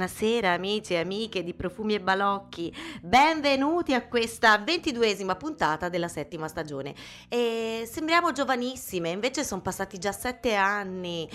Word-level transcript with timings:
Buonasera 0.00 0.52
amici 0.52 0.94
e 0.94 0.98
amiche 0.98 1.44
di 1.44 1.52
Profumi 1.52 1.92
e 1.92 2.00
Balocchi, 2.00 2.74
benvenuti 3.02 3.92
a 3.92 4.08
questa 4.08 4.56
ventiduesima 4.56 5.36
puntata 5.36 5.90
della 5.90 6.08
settima 6.08 6.48
stagione. 6.48 6.94
E 7.28 7.86
sembriamo 7.86 8.32
giovanissime, 8.32 9.10
invece 9.10 9.44
sono 9.44 9.60
passati 9.60 9.98
già 9.98 10.12
sette 10.12 10.54
anni. 10.54 11.28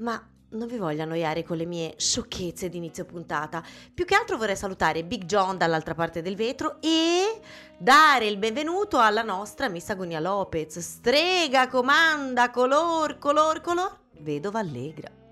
Ma 0.00 0.22
non 0.50 0.68
vi 0.68 0.76
voglio 0.76 1.04
annoiare 1.04 1.42
con 1.42 1.56
le 1.56 1.64
mie 1.64 1.94
sciocchezze 1.96 2.68
di 2.68 2.76
inizio 2.76 3.06
puntata. 3.06 3.64
Più 3.94 4.04
che 4.04 4.14
altro 4.14 4.36
vorrei 4.36 4.56
salutare 4.56 5.02
Big 5.02 5.24
John 5.24 5.56
dall'altra 5.56 5.94
parte 5.94 6.20
del 6.20 6.36
vetro 6.36 6.76
e 6.82 7.40
dare 7.78 8.26
il 8.26 8.36
benvenuto 8.36 8.98
alla 8.98 9.22
nostra 9.22 9.70
Miss 9.70 9.88
Agonia 9.88 10.20
Lopez. 10.20 10.80
Strega, 10.80 11.66
comanda, 11.68 12.50
color, 12.50 13.16
color, 13.16 13.62
color, 13.62 14.00
vedova 14.18 14.58
allegra. 14.58 15.24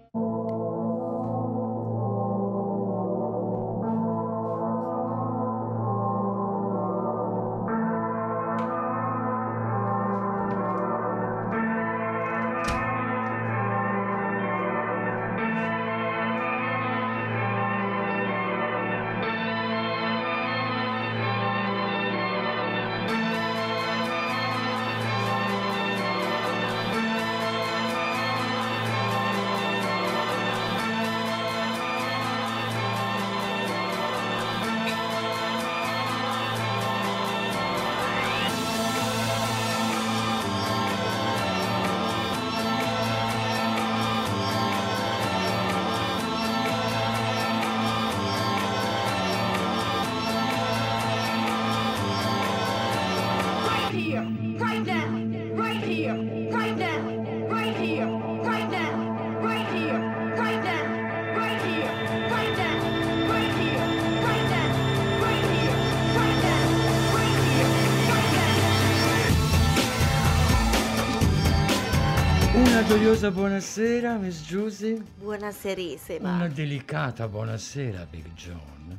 Gioiosa 73.15 73.31
buonasera, 73.31 74.17
Miss 74.17 74.45
Giusy. 74.45 75.01
Buonaserissima. 75.19 76.35
Una 76.35 76.49
delicata 76.49 77.29
buonasera, 77.29 78.05
Big 78.11 78.33
John. 78.33 78.99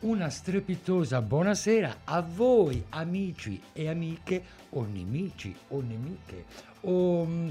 Una 0.00 0.30
strepitosa 0.30 1.20
buonasera 1.20 1.98
a 2.04 2.22
voi, 2.22 2.82
amici 2.88 3.60
e 3.74 3.90
amiche, 3.90 4.42
o 4.70 4.86
nemici 4.90 5.54
o 5.68 5.82
nemiche, 5.82 6.44
o 6.80 7.26
mm, 7.26 7.50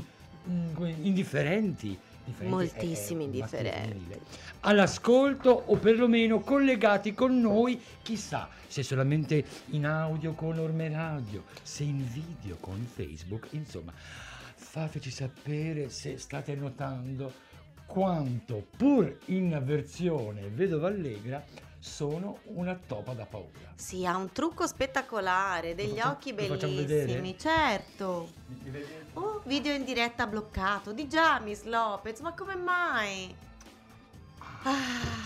mm, 0.50 0.86
indifferenti. 1.02 1.96
differenti, 2.24 2.50
Moltissimi 2.50 3.22
eh, 3.22 3.26
eh, 3.26 3.30
indifferenti. 3.30 4.20
All'ascolto 4.62 5.52
o 5.68 5.76
perlomeno 5.76 6.40
collegati 6.40 7.14
con 7.14 7.40
noi, 7.40 7.80
chissà 8.02 8.50
se 8.66 8.82
solamente 8.82 9.46
in 9.68 9.86
audio 9.86 10.34
con 10.34 10.58
Orme 10.58 10.90
Radio, 10.90 11.44
se 11.62 11.84
in 11.84 12.04
video 12.12 12.58
con 12.60 12.84
Facebook, 12.92 13.50
insomma, 13.52 13.94
fateci 14.62 15.10
sapere 15.12 15.90
se 15.90 16.18
state 16.18 16.56
notando 16.56 17.34
quanto, 17.86 18.66
pur 18.78 19.18
in 19.26 19.60
versione 19.66 20.48
vedova 20.48 20.88
allegra, 20.88 21.44
sono 21.78 22.38
una 22.46 22.76
topa 22.76 23.14
da 23.14 23.26
paura. 23.26 23.74
Sì, 23.76 24.06
ha 24.06 24.16
un 24.16 24.32
trucco 24.32 24.66
spettacolare, 24.68 25.74
degli 25.76 25.96
facciamo- 25.96 26.14
occhi 26.14 26.32
bellissimi, 26.34 27.38
certo. 27.38 28.32
Oh, 29.14 29.42
video 29.46 29.74
in 29.74 29.84
diretta 29.84 30.26
bloccato. 30.28 30.94
Di 30.94 31.08
già, 31.10 31.40
Miss 31.40 31.64
Lopez, 31.64 32.20
ma 32.22 32.34
come 32.34 32.56
mai? 32.56 33.36
Ah, 34.64 34.74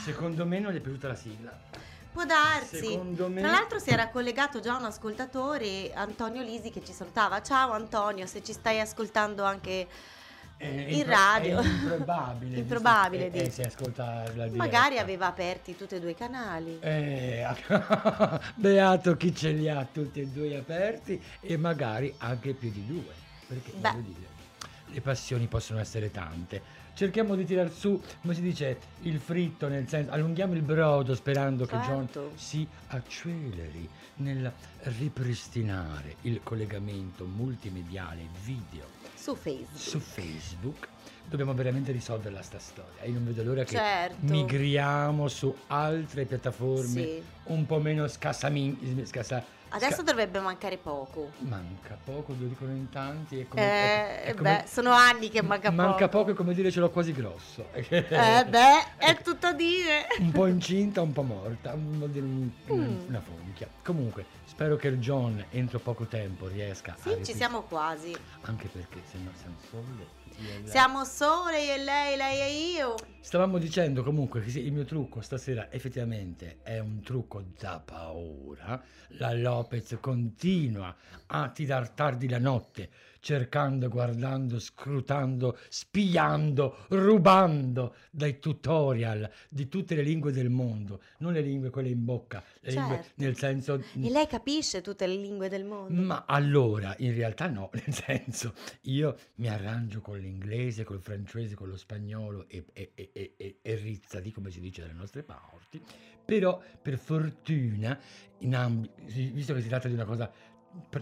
Secondo 0.04 0.46
me 0.46 0.60
non 0.60 0.72
gli 0.72 0.78
è 0.78 0.80
piaciuta 0.80 1.10
la 1.10 1.16
sigla. 1.16 1.60
Può 2.16 2.24
darsi. 2.24 2.78
Secondo 2.78 3.28
me... 3.28 3.42
Tra 3.42 3.52
l'altro 3.52 3.78
si 3.78 3.90
era 3.90 4.08
collegato 4.08 4.62
già 4.62 4.78
un 4.78 4.86
ascoltatore, 4.86 5.92
Antonio 5.94 6.42
Lisi, 6.42 6.70
che 6.72 6.82
ci 6.82 6.94
salutava. 6.94 7.42
Ciao 7.42 7.74
Antonio, 7.74 8.26
se 8.26 8.42
ci 8.42 8.54
stai 8.54 8.80
ascoltando 8.80 9.44
anche 9.44 9.86
È 10.56 10.66
in 10.66 10.90
impro- 11.00 11.12
radio. 11.14 11.60
È 11.60 11.66
improbabile. 11.66 12.56
Improbabile, 12.58 13.32
che- 13.32 13.42
eh, 13.44 13.50
si 13.50 13.62
ascolta 13.62 14.24
la 14.34 14.46
diretta. 14.46 14.56
Magari 14.56 14.98
aveva 14.98 15.28
aperti 15.28 15.76
tutti 15.76 15.96
e 15.96 16.00
due 16.00 16.12
i 16.12 16.16
canali. 16.16 16.80
Eh, 16.80 17.46
beato 18.56 19.18
chi 19.18 19.36
ce 19.36 19.50
li 19.50 19.70
ha 19.70 19.86
tutti 19.92 20.22
e 20.22 20.28
due 20.28 20.56
aperti 20.56 21.22
e 21.42 21.58
magari 21.58 22.16
anche 22.20 22.54
più 22.54 22.72
di 22.72 22.86
due. 22.88 23.14
Perché 23.46 23.72
Beh. 23.76 23.90
voglio 23.92 24.02
dire, 24.02 24.28
le 24.86 25.02
passioni 25.02 25.48
possono 25.48 25.80
essere 25.82 26.10
tante. 26.12 26.84
Cerchiamo 26.96 27.36
di 27.36 27.44
tirar 27.44 27.70
su, 27.70 28.02
come 28.22 28.34
si 28.34 28.40
dice, 28.42 28.80
il 29.02 29.20
fritto, 29.20 29.68
nel 29.68 29.86
senso, 29.86 30.12
allunghiamo 30.14 30.54
il 30.54 30.62
brodo 30.62 31.14
sperando 31.14 31.66
che 31.66 31.76
John 31.80 32.06
Certo. 32.06 32.32
si 32.36 32.66
acceleri 32.88 33.86
nel 34.18 34.50
ripristinare 34.84 36.16
il 36.22 36.40
collegamento 36.42 37.26
multimediale 37.26 38.22
video 38.46 38.86
Su 39.14 39.36
Facebook. 39.36 39.78
su 39.78 40.00
Facebook. 40.00 40.88
Dobbiamo 41.28 41.54
veramente 41.54 41.92
risolverla 41.92 42.42
sta 42.42 42.60
storia. 42.60 43.04
Io 43.04 43.14
non 43.16 43.26
vedo 43.26 43.44
l'ora 43.44 43.66
che 43.66 43.76
Certo. 43.76 44.16
migriamo 44.32 45.28
su 45.28 45.54
altre 45.68 46.24
piattaforme 46.24 47.02
Sì. 47.04 47.22
un 47.46 47.66
po' 47.66 47.80
meno 47.82 48.08
scassamin- 48.08 49.06
scassa- 49.06 49.44
Adesso 49.76 50.04
dovrebbe 50.04 50.40
mancare 50.40 50.78
poco. 50.78 51.32
manca 51.40 51.98
poco, 52.04 52.34
lo 52.40 52.46
dicono 52.48 52.72
in 52.72 52.90
tanti. 52.90 53.40
È 53.40 53.48
come, 53.48 53.62
Eh, 53.62 53.66
è- 53.68 54.24
è 54.24 54.34
come- 54.36 54.62
beh, 54.64 54.68
sono 54.70 54.92
anni 54.92 55.30
che 55.30 55.42
manca, 55.42 55.70
manca 55.72 56.08
poco 56.08 56.32
è 56.32 56.34
come 56.34 56.54
dire 56.54 56.72
ce 56.72 56.80
l'ho 56.80 56.90
quasi 56.90 57.12
grosso. 57.12 57.68
Eh 57.74 57.86
beh, 58.48 58.96
è 58.98 59.10
Ecco, 59.10 59.24
tutto 59.32 59.52
dire. 59.54 60.08
un 60.20 60.32
po' 60.32 60.46
incinta, 60.48 61.02
un 61.02 61.12
po' 61.14 61.24
morta, 61.24 61.76
vuol 61.76 62.10
dire 62.10 62.26
un- 62.26 62.50
Mm. 62.72 63.08
una 63.08 63.20
fonchia. 63.22 63.68
Comunque, 63.84 64.26
spero 64.46 64.76
che 64.78 64.88
il 64.88 65.00
John 65.00 65.44
entro 65.52 65.80
poco 65.80 66.06
tempo 66.06 66.48
riesca 66.48 66.94
a 66.94 66.98
Sì, 66.98 67.24
ci 67.24 67.34
siamo 67.34 67.62
quasi. 67.64 68.16
Anche 68.42 68.68
perché 68.68 69.02
se 69.10 69.18
no 69.18 69.32
siamo 69.40 69.56
sole. 69.70 70.25
Siamo 70.64 71.04
sole 71.06 71.64
io 71.64 71.74
e 71.74 71.84
lei, 71.84 72.18
lei 72.18 72.40
e 72.42 72.72
io. 72.78 72.96
Stavamo 73.20 73.58
dicendo 73.58 74.04
comunque 74.04 74.42
che 74.42 74.60
il 74.60 74.72
mio 74.72 74.84
trucco 74.86 75.20
stasera 75.22 75.72
effettivamente 75.72 76.58
è 76.62 76.78
un 76.80 77.02
trucco 77.02 77.44
da 77.60 77.82
paura. 77.84 78.82
La 79.18 79.34
Lopez 79.34 79.98
continua 80.00 80.96
a 81.28 81.50
tirar 81.50 81.90
tardi 81.90 82.28
la 82.30 82.38
notte, 82.38 82.90
cercando, 83.20 83.90
guardando, 83.90 84.60
scrutando, 84.60 85.58
spiando, 85.70 86.86
rubando 86.90 87.96
dai 88.12 88.38
tutorial 88.40 89.28
di 89.50 89.68
tutte 89.68 89.96
le 89.96 90.04
lingue 90.04 90.32
del 90.32 90.52
mondo, 90.52 91.02
non 91.20 91.34
le 91.34 91.42
lingue 91.42 91.72
quelle 91.72 91.90
in 91.90 92.06
bocca, 92.06 92.44
le 92.60 92.72
lingue 92.72 92.96
Certo. 92.96 93.12
nel 93.16 93.36
senso 93.38 93.84
E 94.00 94.10
lei 94.12 94.28
capisce 94.28 94.82
tutte 94.82 95.08
le 95.08 95.16
lingue 95.16 95.50
del 95.50 95.64
mondo. 95.64 96.00
ma 96.00 96.26
allora, 96.28 96.94
in 97.00 97.16
realtà 97.16 97.48
no, 97.48 97.72
nel 97.74 97.92
senso, 97.94 98.54
io 98.82 99.18
mi 99.36 99.48
arrangio 99.48 100.02
con 100.02 100.20
l'inglese, 100.26 100.84
col 100.84 101.00
francese, 101.02 101.56
con 101.56 101.70
lo 101.70 101.78
spagnolo 101.78 102.46
e, 102.48 102.66
e, 102.74 102.92
e, 102.96 103.34
e, 103.38 103.58
e- 103.62 103.76
rizzati, 103.76 104.32
come 104.32 104.52
si 104.52 104.60
dice 104.60 104.82
dalle 104.82 104.94
nostre 104.94 105.24
parti, 105.24 105.82
però 106.24 106.62
per 106.82 106.98
fortuna, 106.98 108.00
si- 109.08 109.32
visto 109.32 109.54
che 109.54 109.62
si 109.62 109.68
tratta 109.68 109.88
di 109.88 109.94
una 109.94 110.06
cosa 110.06 110.32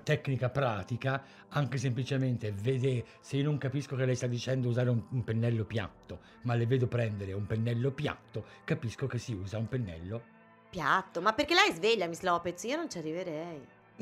tecnica 0.03 0.49
pratica, 0.49 1.23
anche 1.49 1.77
semplicemente 1.77 2.51
vedere, 2.51 3.05
se 3.21 3.37
io 3.37 3.43
non 3.43 3.57
capisco 3.57 3.95
che 3.95 4.05
lei 4.05 4.15
sta 4.15 4.27
dicendo 4.27 4.69
usare 4.69 4.89
un, 4.89 5.01
un 5.09 5.23
pennello 5.23 5.65
piatto, 5.65 6.19
ma 6.43 6.53
le 6.53 6.67
vedo 6.67 6.87
prendere 6.87 7.33
un 7.33 7.47
pennello 7.47 7.91
piatto, 7.91 8.45
capisco 8.63 9.07
che 9.07 9.17
si 9.17 9.33
usa 9.33 9.57
un 9.57 9.67
pennello 9.67 10.41
Piatto, 10.73 11.21
ma 11.21 11.33
perché 11.33 11.53
lei 11.53 11.71
sveglia, 11.71 12.07
Miss 12.07 12.21
Lopez? 12.21 12.63
Io 12.63 12.77
non 12.77 12.89
ci 12.89 12.97
arriverei. 12.97 13.61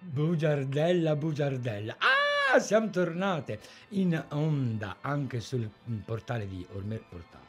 Bugiardella, 0.00 1.14
bugiardella. 1.14 1.94
Ah, 1.96 2.19
siamo 2.58 2.90
tornate 2.90 3.60
in 3.90 4.22
onda 4.30 4.96
anche 5.00 5.40
sul 5.40 5.68
portale 6.04 6.48
di 6.48 6.66
Orme 6.72 6.96
Portale. 6.96 7.48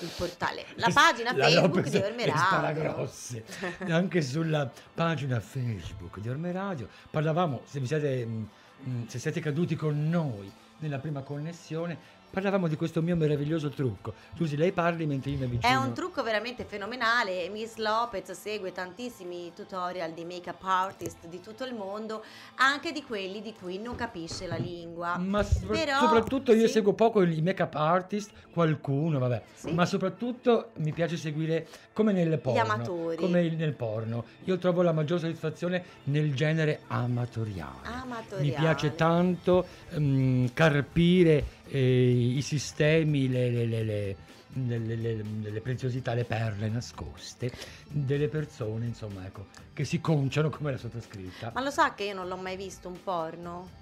Il 0.00 0.10
portale, 0.16 0.66
la 0.76 0.90
pagina 0.92 1.36
La 1.36 1.48
Facebook 1.48 1.88
di 1.88 1.96
e 1.96 2.04
Ormeradio. 2.04 2.42
Sparagrosse. 2.42 3.44
anche 3.88 4.22
sulla 4.22 4.70
pagina 4.94 5.38
Facebook 5.40 6.18
di 6.18 6.28
Orme 6.28 6.50
Radio. 6.50 6.88
Parlavamo, 7.10 7.62
se 7.64 7.78
vi 7.78 7.86
siete, 7.86 8.26
mm, 8.26 8.44
mm, 8.88 9.06
se 9.06 9.18
siete 9.18 9.40
caduti 9.40 9.76
con 9.76 10.08
noi 10.08 10.50
nella 10.78 10.98
prima 10.98 11.22
connessione, 11.22 12.20
parlavamo 12.32 12.66
di 12.66 12.76
questo 12.76 13.02
mio 13.02 13.14
meraviglioso 13.14 13.68
trucco. 13.68 14.14
Giusy, 14.32 14.56
lei 14.56 14.72
parli 14.72 15.04
mentre 15.04 15.30
io 15.30 15.36
mi 15.38 15.44
avvicino. 15.44 15.70
È 15.70 15.76
un 15.76 15.92
trucco 15.92 16.22
veramente 16.22 16.64
fenomenale. 16.64 17.48
Miss 17.50 17.76
Lopez 17.76 18.30
segue 18.32 18.72
tantissimi 18.72 19.52
tutorial 19.54 20.12
di 20.12 20.24
make-up 20.24 20.62
artist 20.64 21.26
di 21.28 21.40
tutto 21.40 21.64
il 21.64 21.74
mondo, 21.74 22.24
anche 22.56 22.90
di 22.92 23.02
quelli 23.04 23.42
di 23.42 23.52
cui 23.52 23.78
non 23.78 23.96
capisce 23.96 24.46
la 24.46 24.56
lingua. 24.56 25.18
Ma 25.18 25.42
sopra- 25.42 25.76
Però- 25.78 25.98
soprattutto 25.98 26.54
io 26.54 26.66
sì. 26.66 26.72
seguo 26.72 26.94
poco 26.94 27.22
i 27.22 27.42
make-up 27.42 27.74
artist, 27.74 28.30
qualcuno, 28.50 29.18
vabbè. 29.18 29.42
Sì. 29.54 29.72
Ma 29.72 29.84
soprattutto 29.84 30.70
mi 30.76 30.92
piace 30.92 31.18
seguire 31.18 31.68
come 31.92 32.12
nel 32.12 32.38
porno. 32.38 32.60
amatori. 32.62 33.16
Come 33.16 33.50
nel 33.50 33.74
porno. 33.74 34.24
Io 34.44 34.56
trovo 34.56 34.80
la 34.80 34.92
maggior 34.92 35.20
soddisfazione 35.20 35.84
nel 36.04 36.34
genere 36.34 36.80
amatoriale. 36.86 37.80
Amatoriale. 37.82 38.42
Mi 38.42 38.52
piace 38.52 38.94
tanto 38.94 39.66
ehm, 39.90 40.52
carpire 40.54 41.60
i 41.78 42.42
sistemi, 42.42 43.28
le, 43.28 43.50
le- 43.50 43.66
le- 43.82 44.16
preziosità, 45.62 46.12
le 46.14 46.24
perle 46.24 46.68
nascoste 46.68 47.50
delle 47.88 48.28
persone, 48.28 48.86
insomma, 48.86 49.24
ecco, 49.24 49.46
che 49.72 49.84
si 49.84 50.00
conciano 50.00 50.50
come 50.50 50.72
la 50.72 50.76
sottoscritta. 50.76 51.52
Ma 51.54 51.62
lo 51.62 51.70
sa 51.70 51.94
che 51.94 52.04
io 52.04 52.14
non 52.14 52.28
l'ho 52.28 52.36
mai 52.36 52.56
visto 52.56 52.88
un 52.88 53.02
porno? 53.02 53.80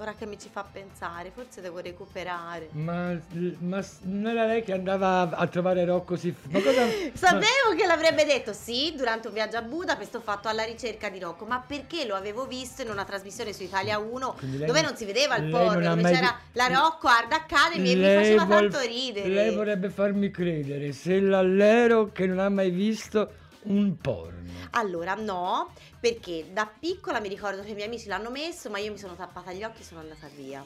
Ora 0.00 0.14
che 0.14 0.24
mi 0.24 0.38
ci 0.38 0.48
fa 0.50 0.64
pensare, 0.64 1.30
forse 1.30 1.60
devo 1.60 1.78
recuperare. 1.78 2.68
Ma, 2.72 3.14
ma 3.58 3.84
non 4.04 4.26
era 4.28 4.46
lei 4.46 4.62
che 4.62 4.72
andava 4.72 5.28
a 5.28 5.46
trovare 5.46 5.84
Rocco 5.84 6.16
Siff... 6.16 6.46
Ma 6.48 6.58
cosa... 6.62 6.86
Sapevo 7.12 7.76
che 7.76 7.84
l'avrebbe 7.86 8.24
detto, 8.24 8.54
sì, 8.54 8.94
durante 8.96 9.28
un 9.28 9.34
viaggio 9.34 9.58
a 9.58 9.62
Budapest 9.62 10.14
ho 10.14 10.20
fatto 10.22 10.48
alla 10.48 10.64
ricerca 10.64 11.10
di 11.10 11.18
Rocco, 11.18 11.44
ma 11.44 11.62
perché 11.66 12.06
lo 12.06 12.14
avevo 12.14 12.46
visto 12.46 12.80
in 12.80 12.88
una 12.88 13.04
trasmissione 13.04 13.52
su 13.52 13.62
Italia 13.62 13.98
1 13.98 14.36
Quindi 14.38 14.56
lei 14.56 14.66
dove 14.68 14.80
non- 14.80 14.88
non 14.90 14.98
si 14.98 15.04
vedeva 15.04 15.36
il 15.36 15.50
porno, 15.50 15.94
dove 15.94 16.02
c'era 16.10 16.38
vi- 16.50 16.58
la 16.58 16.66
Rocco 16.68 17.06
Art 17.06 17.32
Academy 17.34 17.92
e 17.92 17.96
mi 17.96 18.14
faceva 18.14 18.44
vuol- 18.46 18.70
tanto 18.70 18.86
ridere. 18.88 19.28
Lei 19.28 19.54
vorrebbe 19.54 19.90
farmi 19.90 20.30
credere, 20.30 20.92
se 20.92 21.20
l'allero 21.20 22.10
che 22.10 22.26
non 22.26 22.38
ha 22.38 22.48
mai 22.48 22.70
visto 22.70 23.32
un 23.62 23.96
porno. 23.96 24.50
Allora, 24.70 25.14
no, 25.14 25.72
perché 25.98 26.46
da 26.52 26.66
piccola 26.66 27.20
mi 27.20 27.28
ricordo 27.28 27.62
che 27.62 27.70
i 27.70 27.74
miei 27.74 27.86
amici 27.86 28.08
l'hanno 28.08 28.30
messo, 28.30 28.70
ma 28.70 28.78
io 28.78 28.92
mi 28.92 28.98
sono 28.98 29.14
tappata 29.14 29.52
gli 29.52 29.64
occhi 29.64 29.82
e 29.82 29.84
sono 29.84 30.00
andata 30.00 30.28
via. 30.34 30.64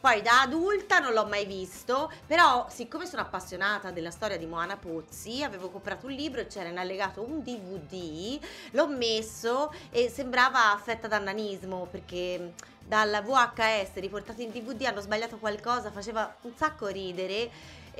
Poi 0.00 0.22
da 0.22 0.40
adulta 0.40 0.98
non 0.98 1.12
l'ho 1.12 1.26
mai 1.26 1.44
visto, 1.44 2.10
però 2.26 2.66
siccome 2.70 3.04
sono 3.04 3.20
appassionata 3.20 3.90
della 3.90 4.10
storia 4.10 4.38
di 4.38 4.46
Moana 4.46 4.78
Pozzi, 4.78 5.42
avevo 5.42 5.68
comprato 5.68 6.06
un 6.06 6.12
libro 6.12 6.40
e 6.40 6.46
c'era 6.46 6.70
in 6.70 6.78
allegato 6.78 7.22
un 7.22 7.42
DVD, 7.42 8.42
l'ho 8.70 8.88
messo 8.88 9.70
e 9.90 10.08
sembrava 10.08 10.72
affetta 10.72 11.06
da 11.06 11.18
nanismo 11.18 11.86
perché 11.90 12.54
dal 12.78 13.22
VHS 13.22 13.96
riportato 13.96 14.40
in 14.40 14.50
DVD 14.50 14.84
hanno 14.84 15.02
sbagliato 15.02 15.36
qualcosa, 15.36 15.90
faceva 15.90 16.34
un 16.40 16.52
sacco 16.56 16.86
ridere. 16.86 17.50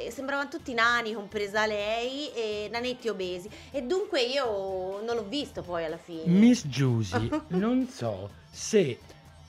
E 0.07 0.11
Sembravano 0.11 0.49
tutti 0.49 0.73
nani, 0.75 1.13
compresa 1.15 1.67
lei, 1.67 2.31
e 2.33 2.69
nanetti 2.71 3.09
obesi. 3.09 3.49
E 3.71 3.83
dunque 3.83 4.23
io 4.23 5.01
non 5.05 5.15
l'ho 5.17 5.27
visto 5.29 5.63
poi 5.63 5.85
alla 5.85 5.99
fine. 5.99 6.23
Miss 6.27 6.67
Giusy, 6.67 7.29
non 7.49 7.89
so 7.89 8.31
se 8.51 8.99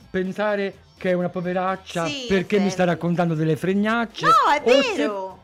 pensare 0.10 0.76
che 0.98 1.10
è 1.10 1.14
una 1.14 1.30
poveraccia 1.30 2.06
Sì, 2.06 2.26
perché 2.28 2.60
mi 2.60 2.70
sta 2.70 2.84
raccontando 2.84 3.34
delle 3.34 3.56
fregnacce 3.56 4.26
No, 4.26 4.32
è 4.54 4.62
o 4.64 4.82
se- 4.82 4.96
vero! 4.98 5.40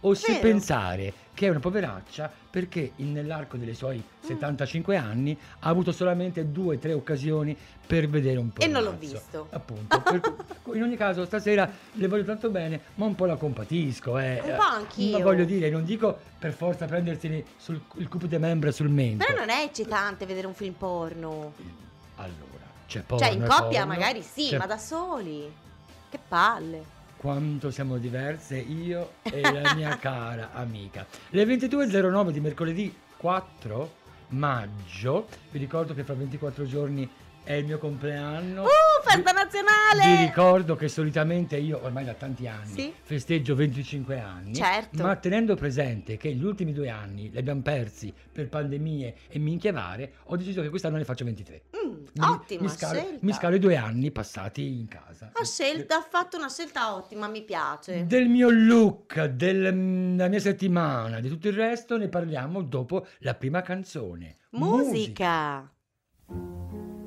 o 0.00 0.14
se 0.14 0.32
vero. 0.32 0.40
pensare 0.40 1.12
che 1.34 1.46
è 1.46 1.50
una 1.50 1.58
poveraccia 1.60 2.32
perché 2.52 2.92
in- 2.96 3.12
nell'arco 3.12 3.56
dei 3.56 3.74
suoi 3.74 3.96
Mm. 3.96 4.26
75 4.26 4.96
anni 4.96 5.36
ha 5.60 5.68
avuto 5.70 5.90
solamente 5.90 6.52
due 6.52 6.76
o 6.76 6.78
tre 6.78 6.92
occasioni 6.92 7.56
per 7.86 8.10
vedere 8.10 8.38
un 8.38 8.52
po'. 8.52 8.60
E 8.60 8.66
non 8.66 8.82
l'ho 8.82 8.94
visto. 8.96 9.48
Appunto. 9.50 10.00
Per 10.02 10.20
in 10.74 10.82
ogni 10.82 10.96
caso, 10.96 11.24
stasera 11.24 11.68
le 11.92 12.08
voglio 12.08 12.24
tanto 12.24 12.50
bene, 12.50 12.78
ma 12.96 13.06
un 13.06 13.14
po' 13.14 13.24
la 13.24 13.36
compatisco. 13.36 14.18
Eh. 14.18 14.40
Un 14.44 14.54
po' 14.56 14.62
anch'io. 14.62 15.18
Ma 15.18 15.24
voglio 15.24 15.44
dire, 15.44 15.70
non 15.70 15.82
dico 15.84 16.16
per 16.38 16.52
forza 16.52 16.84
prendersene 16.84 17.42
sul 17.56 17.80
il 17.94 18.08
cupo 18.08 18.26
de 18.26 18.36
membra 18.36 18.70
sul 18.70 18.90
mento. 18.90 19.24
Però 19.24 19.38
non 19.38 19.48
è 19.48 19.62
eccitante 19.62 20.26
vedere 20.26 20.46
un 20.46 20.54
film 20.54 20.74
porno. 20.74 21.54
Allora, 22.16 22.66
c'è 22.86 23.00
porno 23.00 23.24
cioè, 23.24 23.34
in 23.34 23.46
coppia 23.48 23.80
porno, 23.80 23.94
magari 23.94 24.22
sì, 24.22 24.48
c'è 24.48 24.58
ma 24.58 24.66
da 24.66 24.76
soli. 24.76 25.50
Che 26.10 26.18
palle. 26.28 27.00
Quanto 27.22 27.70
siamo 27.70 27.98
diverse 27.98 28.56
io 28.58 29.12
e 29.22 29.40
la 29.40 29.74
mia 29.76 29.96
cara 30.02 30.50
amica. 30.52 31.06
Le 31.30 31.44
22.09 31.44 32.30
di 32.30 32.40
mercoledì 32.40 32.94
4 33.16 33.92
maggio, 34.30 35.28
vi 35.52 35.58
ricordo 35.60 35.94
che 35.94 36.02
fra 36.02 36.14
24 36.14 36.66
giorni 36.66 37.08
è 37.44 37.54
il 37.54 37.64
mio 37.66 37.78
compleanno. 37.78 38.62
Uh, 38.62 38.66
festa 39.02 39.32
nazionale! 39.32 40.16
Vi 40.16 40.24
ricordo 40.26 40.76
che 40.76 40.88
solitamente 40.88 41.56
io 41.56 41.80
ormai 41.82 42.04
da 42.04 42.14
tanti 42.14 42.46
anni 42.46 42.66
Sì. 42.72 42.92
festeggio 43.02 43.54
25 43.54 44.18
anni, 44.20 44.54
Certo. 44.54 45.02
ma 45.02 45.16
tenendo 45.16 45.54
presente 45.56 46.16
che 46.16 46.32
gli 46.32 46.44
ultimi 46.44 46.72
due 46.72 46.88
anni 46.88 47.30
li 47.30 47.38
abbiamo 47.38 47.62
persi 47.62 48.12
per 48.32 48.48
pandemie 48.48 49.14
e 49.28 49.38
minchiavare, 49.38 50.14
ho 50.24 50.36
deciso 50.36 50.62
che 50.62 50.68
quest'anno 50.68 50.96
ne 50.96 51.04
faccio 51.04 51.24
23. 51.24 51.62
Mm, 51.76 51.90
Mi- 52.14 52.24
ottima 52.24 52.62
mi 52.62 52.68
scalo, 52.68 52.98
scelta. 53.00 53.18
mi 53.20 53.32
scalo 53.32 53.54
i 53.56 53.58
due 53.58 53.76
anni 53.76 54.10
passati 54.10 54.78
in 54.78 54.88
casa. 54.88 55.30
Ha 55.32 55.44
scelta, 55.44 55.96
ha 55.96 56.06
fatto 56.08 56.36
una 56.36 56.48
scelta 56.48 56.94
ottima, 56.94 57.26
mi 57.28 57.42
piace. 57.42 58.06
Del 58.06 58.28
mio 58.28 58.48
look, 58.50 59.24
della 59.24 59.70
mia 59.72 60.38
settimana, 60.40 61.20
di 61.20 61.28
tutto 61.28 61.48
il 61.48 61.54
resto 61.54 61.96
ne 61.96 62.08
parliamo 62.08 62.62
dopo 62.62 63.06
la 63.18 63.34
prima 63.34 63.62
canzone. 63.62 64.36
Musica. 64.50 65.70
Ooh. 66.28 67.01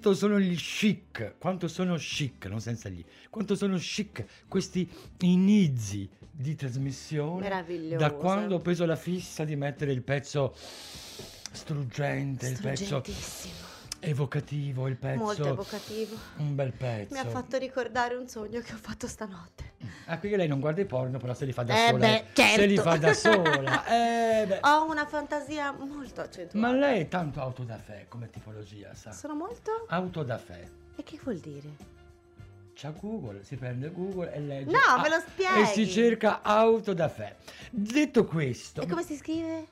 Quanto 0.00 0.18
sono 0.18 0.40
gli 0.40 0.56
chic, 0.56 1.34
quanto 1.36 1.68
sono 1.68 1.94
chic, 1.96 2.46
non 2.46 2.58
senza 2.62 2.88
gli, 2.88 3.04
quanto 3.28 3.54
sono 3.54 3.76
chic 3.76 4.24
questi 4.48 4.90
inizi 5.18 6.08
di 6.30 6.54
trasmissione 6.54 7.46
da 7.98 8.10
quando 8.12 8.54
ho 8.54 8.58
preso 8.60 8.86
la 8.86 8.96
fissa 8.96 9.44
di 9.44 9.56
mettere 9.56 9.92
il 9.92 10.00
pezzo 10.00 10.54
struggente, 11.52 12.48
il 12.48 12.58
pezzo. 12.58 13.02
Evocativo, 14.00 14.88
il 14.88 14.96
pezzo 14.96 15.22
Molto 15.22 15.46
evocativo. 15.48 16.16
un 16.38 16.54
bel 16.54 16.72
pezzo. 16.72 17.12
Mi 17.14 17.20
ha 17.20 17.26
fatto 17.26 17.56
ricordare 17.58 18.14
un 18.16 18.26
sogno 18.28 18.60
che 18.60 18.72
ho 18.72 18.76
fatto 18.76 19.06
stanotte. 19.06 19.72
Ah, 20.06 20.18
quindi 20.18 20.36
lei 20.38 20.48
non 20.48 20.60
guarda 20.60 20.80
i 20.80 20.86
porno, 20.86 21.18
però 21.18 21.34
se 21.34 21.44
li 21.44 21.52
fa 21.52 21.62
da 21.62 21.74
Eh 21.74 21.86
sola. 21.90 21.98
beh, 21.98 22.24
Se 22.34 22.66
li 22.66 22.74
certo. 22.76 22.90
fa 22.90 22.96
da 22.96 23.14
sola. 23.14 23.84
Eh. 24.40 24.58
Ho 24.62 24.90
una 24.90 25.06
fantasia 25.06 25.70
molto 25.72 26.22
accentuata. 26.22 26.58
Ma 26.66 26.72
lei 26.72 27.00
è 27.02 27.08
tanto 27.08 27.40
auto 27.40 27.62
da 27.62 27.76
fè 27.76 28.06
come 28.08 28.30
tipologia, 28.30 28.94
sa? 28.94 29.12
Sono 29.12 29.34
molto? 29.34 29.84
Auto 29.88 30.22
da 30.22 30.38
fè. 30.38 30.66
E 30.96 31.02
che 31.02 31.18
vuol 31.22 31.36
dire? 31.38 31.98
C'ha 32.74 32.90
Google, 32.98 33.44
si 33.44 33.56
prende 33.56 33.90
Google 33.92 34.32
e 34.32 34.40
legge. 34.40 34.70
No, 34.70 35.00
me 35.02 35.08
lo 35.10 35.20
spieghi. 35.28 35.60
E 35.60 35.64
si 35.66 35.86
cerca 35.86 36.40
auto 36.42 36.94
da 36.94 37.08
fè. 37.08 37.36
Detto 37.70 38.24
questo, 38.24 38.80
E 38.80 38.86
come 38.86 39.02
si 39.02 39.16
scrive? 39.16 39.66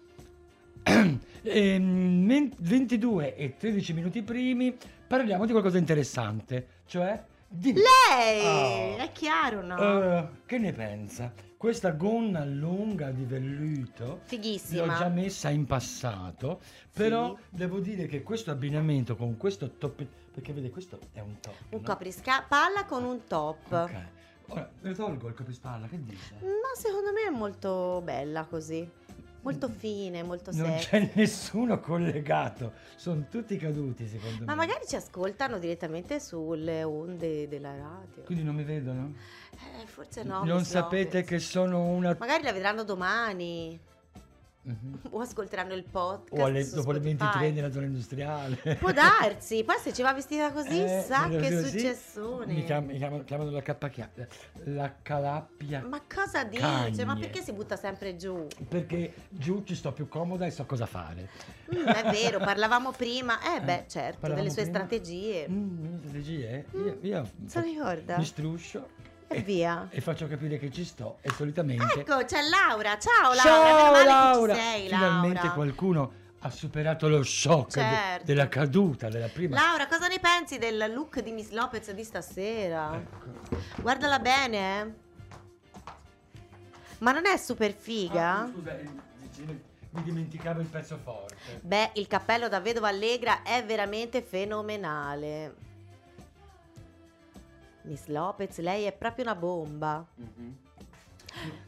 ehm, 1.42 2.25
men- 2.25 2.52
22 2.59 3.35
e 3.37 3.57
13 3.57 3.92
minuti 3.92 4.23
primi 4.23 4.75
parliamo 5.07 5.45
di 5.45 5.50
qualcosa 5.50 5.75
di 5.76 5.80
interessante, 5.80 6.66
cioè 6.87 7.23
di... 7.47 7.73
Lei! 7.75 8.95
Oh. 8.95 8.97
È 9.02 9.11
chiaro, 9.12 9.62
no? 9.62 9.76
Eh, 9.78 10.28
che 10.47 10.59
ne 10.59 10.73
pensa? 10.73 11.33
Questa 11.57 11.90
gonna 11.90 12.45
lunga 12.45 13.11
di 13.11 13.25
velluto 13.25 14.04
l'ho 14.07 14.21
Fighissima. 14.25 14.97
già 14.97 15.09
messa 15.09 15.49
in 15.50 15.66
passato, 15.66 16.61
però 16.92 17.35
Sì. 17.35 17.57
devo 17.57 17.80
dire 17.80 18.07
che 18.07 18.23
questo 18.23 18.50
abbinamento 18.50 19.16
con 19.16 19.37
questo 19.37 19.73
top, 19.73 20.04
perché 20.33 20.52
vede 20.52 20.71
questo 20.71 20.99
è 21.12 21.21
un 21.21 21.40
top. 21.40 21.54
Un 21.71 21.80
no? 21.80 21.87
coprispalla 21.87 22.85
con 22.87 23.02
un 23.04 23.25
top. 23.26 23.73
Ok. 23.73 24.02
Ora, 24.50 24.71
le 24.80 24.95
tolgo 24.95 25.28
il 25.28 25.35
coprispalla, 25.35 25.88
che 25.88 26.02
dice? 26.02 26.35
Ma 26.40 26.75
secondo 26.75 27.12
me 27.12 27.26
è 27.26 27.30
molto 27.30 28.00
bella 28.04 28.45
così. 28.45 28.88
Molto 29.42 29.68
fine, 29.68 30.23
molto 30.23 30.50
Non 30.52 30.66
sexy. 30.78 30.88
c'è 30.88 31.11
nessuno 31.14 31.78
collegato, 31.80 32.73
sono 32.97 33.26
tutti 33.30 33.57
caduti 33.57 34.07
secondo 34.07 34.45
Ma 34.45 34.52
me. 34.52 34.66
magari 34.66 34.85
ci 34.87 34.97
ascoltano 34.97 35.59
direttamente 35.59 36.21
sulle 36.21 36.83
onde 36.83 37.49
della 37.49 37.71
radio. 37.76 38.23
Quindi 38.25 38.42
non 38.45 38.54
mi 38.57 38.64
vedono? 38.64 39.14
Eh, 39.52 39.87
forse 39.87 40.23
no. 40.25 40.45
non 40.45 40.64
sapete 40.64 41.18
Lopez. 41.21 41.26
che 41.28 41.38
sono 41.38 41.83
una... 41.87 42.16
Magari 42.18 42.42
la 42.42 42.52
vedranno 42.52 42.83
domani. 42.83 43.78
Mhm. 44.68 44.98
O 45.12 45.20
ascolteranno 45.20 45.72
il 45.72 45.84
podcast. 45.84 46.32
O 46.42 46.44
alle- 46.44 46.62
dopo 46.68 46.92
le 46.92 46.98
Spotify. 47.00 47.02
23 47.16 47.50
nella 47.52 47.70
zona 47.72 47.87
industriale. 47.87 48.76
Può 48.78 48.92
darsi. 48.92 49.64
Poi 49.64 49.76
se 49.80 49.92
ci 49.94 50.02
va 50.02 50.12
vestita 50.12 50.52
così, 50.52 50.82
Eh, 50.82 51.04
sa 51.06 51.26
che 51.28 51.38
così, 51.38 51.68
successone. 51.70 52.52
Mi, 52.52 52.64
chiam- 52.64 52.84
mi 52.87 52.98
chiamano, 52.98 53.25
chiamano 53.25 53.50
la 53.50 53.62
capacchia, 53.62 54.10
la 54.64 54.94
calappia. 55.00 55.82
Ma 55.88 56.02
cosa 56.12 56.44
dice? 56.44 56.60
Cagne. 56.62 57.04
Ma 57.06 57.16
perché 57.16 57.40
si 57.40 57.52
butta 57.52 57.76
sempre 57.76 58.16
giù? 58.16 58.46
Perché 58.68 59.14
giù 59.30 59.62
ci 59.64 59.75
sto 59.75 59.92
più 59.92 60.06
comoda 60.08 60.44
e 60.44 60.50
so 60.50 60.66
cosa 60.66 60.84
fare. 60.87 61.30
Mm, 61.75 61.87
è 61.87 62.10
vero, 62.10 62.38
parlavamo 62.38 62.92
prima. 62.92 63.38
Eh 63.56 63.60
beh, 63.62 63.84
certo, 63.88 64.18
parlavamo 64.20 64.37
delle 64.48 64.50
sue 64.50 64.62
prima. 64.64 64.76
strategie. 64.78 65.48
Mm, 65.48 65.98
strategie? 66.00 66.66
Io, 66.75 66.98
io 67.00 67.30
Se 67.46 67.60
ricorda? 67.62 68.18
mi 68.18 68.25
struscio 68.25 68.88
E 69.30 69.42
via. 69.42 69.87
e 69.90 70.00
faccio 70.00 70.26
capire 70.26 70.58
che 70.58 70.70
ci 70.70 70.85
sto 70.85 71.18
e 71.20 71.30
solitamente... 71.30 72.00
Ecco, 72.00 72.25
c'è 72.25 72.40
Laura. 72.49 72.99
Ciao 72.99 73.35
Laura. 73.35 73.40
Ciao 73.42 73.92
male 73.92 73.99
che 73.99 74.04
Laura! 74.06 74.54
ci 74.54 74.61
sei, 74.61 74.87
Finalmente 74.88 75.35
Laura. 75.38 75.52
qualcuno 75.52 76.12
ha 76.40 76.50
superato 76.50 77.08
lo 77.08 77.23
shock 77.23 77.75
de- 77.75 77.80
Certo. 77.80 78.25
della 78.25 78.49
caduta 78.49 79.08
della 79.08 79.26
prima... 79.28 79.61
Laura, 79.61 79.87
cosa 79.87 80.06
ne 80.08 80.18
pensi 80.18 80.56
del 80.58 80.92
look 80.94 81.20
di 81.20 81.32
Miss 81.32 81.50
Lopez 81.50 81.90
di 81.92 82.04
stasera? 82.04 82.94
Ecco. 82.94 83.56
Guardala 83.82 84.18
bene, 84.18 84.80
eh. 84.80 84.92
Ma 86.99 87.12
non 87.12 87.26
è 87.26 87.37
super 87.37 87.73
figa? 87.73 88.38
Ah, 88.40 88.50
scusa, 88.52 88.76
mi 89.90 90.02
dimenticavo 90.02 90.61
il 90.61 90.66
pezzo 90.66 90.99
forte. 91.02 91.37
Beh, 91.61 91.90
il 91.94 92.06
cappello 92.06 92.49
da 92.49 92.61
vedova 92.61 92.88
allegra 92.88 93.42
è 93.42 93.64
veramente 93.64 94.23
fenomenale. 94.23 95.54
Miss 97.82 98.06
Lopez, 98.06 98.58
lei 98.58 98.85
è 98.85 98.92
proprio 98.92 99.25
una 99.25 99.35
bomba. 99.35 100.06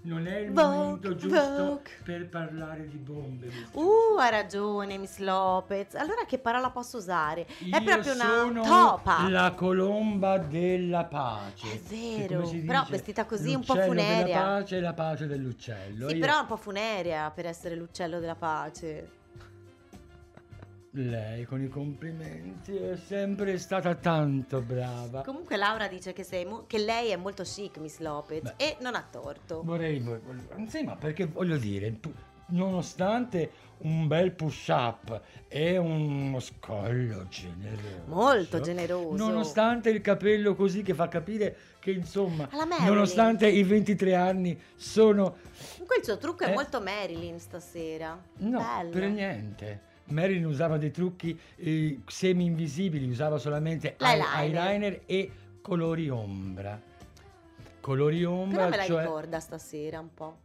Non 0.03 0.27
è 0.27 0.39
il 0.39 0.53
Vogue, 0.53 0.77
momento 0.77 1.15
giusto 1.15 1.39
Vogue. 1.65 1.83
per 2.03 2.29
parlare 2.29 2.89
di 2.89 2.97
bombe. 2.97 3.49
Uh, 3.73 4.19
ha 4.19 4.29
ragione 4.29 4.99
Miss 4.99 5.19
Lopez. 5.19 5.95
Allora 5.95 6.25
che 6.27 6.39
parola 6.39 6.71
posso 6.71 6.97
usare? 6.97 7.47
È 7.47 7.65
Io 7.65 7.83
proprio 7.85 8.15
una 8.15 8.25
sono 8.25 8.63
topa. 8.63 9.29
La 9.29 9.53
colomba 9.53 10.39
della 10.39 11.05
pace. 11.05 11.73
È 11.73 11.79
vero, 11.79 12.45
si 12.47 12.59
però 12.61 12.81
dice, 12.81 12.93
vestita 12.93 13.25
così 13.27 13.55
un 13.55 13.63
po' 13.65 13.75
funerea. 13.77 14.25
della 14.25 14.39
pace 14.41 14.77
e 14.77 14.81
la 14.81 14.93
pace 14.95 15.27
dell'uccello. 15.27 16.09
Sì, 16.09 16.15
Io- 16.15 16.21
però 16.21 16.39
è 16.39 16.41
un 16.41 16.47
po' 16.47 16.57
funerea 16.57 17.31
per 17.31 17.47
essere 17.47 17.77
l'uccello 17.77 18.19
della 18.19 18.35
pace. 18.35 19.19
Lei 20.95 21.45
con 21.45 21.63
i 21.63 21.69
complimenti 21.69 22.75
è 22.77 22.97
sempre 22.97 23.59
stata 23.59 23.95
tanto 23.95 24.61
brava. 24.61 25.23
Comunque 25.23 25.57
Laura 25.57 25.87
dice 25.87 26.13
che, 26.13 26.25
sei 26.25 26.45
mo- 26.45 26.65
che 26.67 26.79
lei 26.79 27.11
è 27.11 27.17
molto 27.17 27.45
chic, 27.45 27.79
Miss 27.79 27.99
Lopez, 27.99 28.43
Beh. 28.43 28.55
e 28.57 28.77
non 28.81 28.97
ha 28.97 29.07
torto. 29.09 29.63
Vorrei, 29.63 30.01
vorrei- 30.01 30.67
sì, 30.67 30.83
ma 30.83 30.97
perché 30.97 31.27
voglio 31.27 31.59
dire, 31.59 31.97
nonostante 32.47 33.69
un 33.83 34.09
bel 34.09 34.33
push 34.33 34.67
up 34.69 35.21
e 35.47 35.77
uno 35.79 36.41
scoglio 36.41 37.29
generoso, 37.29 38.03
Molto 38.07 38.61
generoso. 38.61 39.15
nonostante 39.25 39.91
il 39.91 40.01
capello 40.01 40.57
così 40.57 40.83
che 40.83 40.93
fa 40.93 41.07
capire 41.07 41.57
che 41.79 41.93
insomma, 41.93 42.49
nonostante 42.81 43.47
i 43.49 43.63
23 43.63 44.15
anni 44.17 44.61
sono 44.75 45.37
Comunque 45.73 45.99
il 45.99 46.05
suo 46.05 46.19
trucco 46.19 46.43
è 46.45 46.51
Eh. 46.51 46.55
molto 46.55 46.81
Marilyn 46.81 47.39
stasera. 47.39 48.21
No, 48.39 48.59
Bello. 48.59 48.91
per 48.91 49.09
niente. 49.09 49.81
Marilyn 50.11 50.47
usava 50.47 50.77
dei 50.77 50.91
trucchi 50.91 51.39
eh, 51.57 52.01
semi 52.07 52.45
invisibili, 52.45 53.09
usava 53.09 53.39
solamente 53.39 53.97
eyeliner 53.99 55.03
e 55.07 55.31
colori 55.61 56.09
ombra. 56.09 56.81
Colori 57.81 58.25
ombra, 58.25 58.59
Però 58.59 58.71
me 58.71 58.77
la 58.77 58.85
cioè... 58.85 59.03
ricorda 59.03 59.41
stasera 59.41 60.01
un 60.01 60.13
po'. 60.13 60.39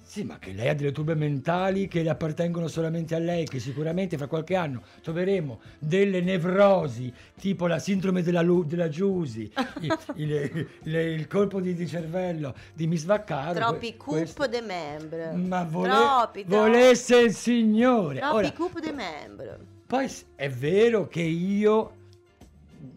Sì, 0.00 0.24
ma 0.24 0.38
che 0.38 0.52
lei 0.52 0.68
ha 0.70 0.74
delle 0.74 0.90
turbe 0.90 1.14
mentali 1.14 1.86
che 1.86 2.02
le 2.02 2.08
appartengono 2.08 2.66
solamente 2.66 3.14
a 3.14 3.18
lei, 3.18 3.44
che 3.46 3.58
sicuramente 3.60 4.16
fra 4.16 4.26
qualche 4.26 4.54
anno 4.56 4.80
troveremo 5.02 5.60
delle 5.78 6.22
nevrosi, 6.22 7.12
tipo 7.38 7.66
la 7.66 7.78
sindrome 7.78 8.22
della, 8.22 8.40
Lu- 8.40 8.64
della 8.64 8.88
Giusi, 8.88 9.52
il, 9.80 9.98
il- 10.14 10.68
il- 10.84 10.94
il 10.94 11.26
colpo 11.26 11.60
di, 11.60 11.74
di 11.74 11.86
cervello 11.86 12.54
di 12.72 12.86
Miss 12.86 13.04
Vaccaro. 13.04 13.52
Troppi 13.58 13.96
que- 13.98 14.26
de 14.48 14.60
membre. 14.62 15.32
Ma 15.32 15.62
vole- 15.64 15.90
troppi, 15.90 16.44
troppi. 16.46 16.56
volesse 16.56 17.18
il 17.18 17.34
Signore. 17.34 18.20
Troppi 18.20 18.34
Ora, 18.34 18.80
de 18.80 18.92
membre. 18.92 19.58
poi 19.86 20.10
è 20.36 20.48
vero 20.48 21.06
che 21.06 21.20
io, 21.20 21.92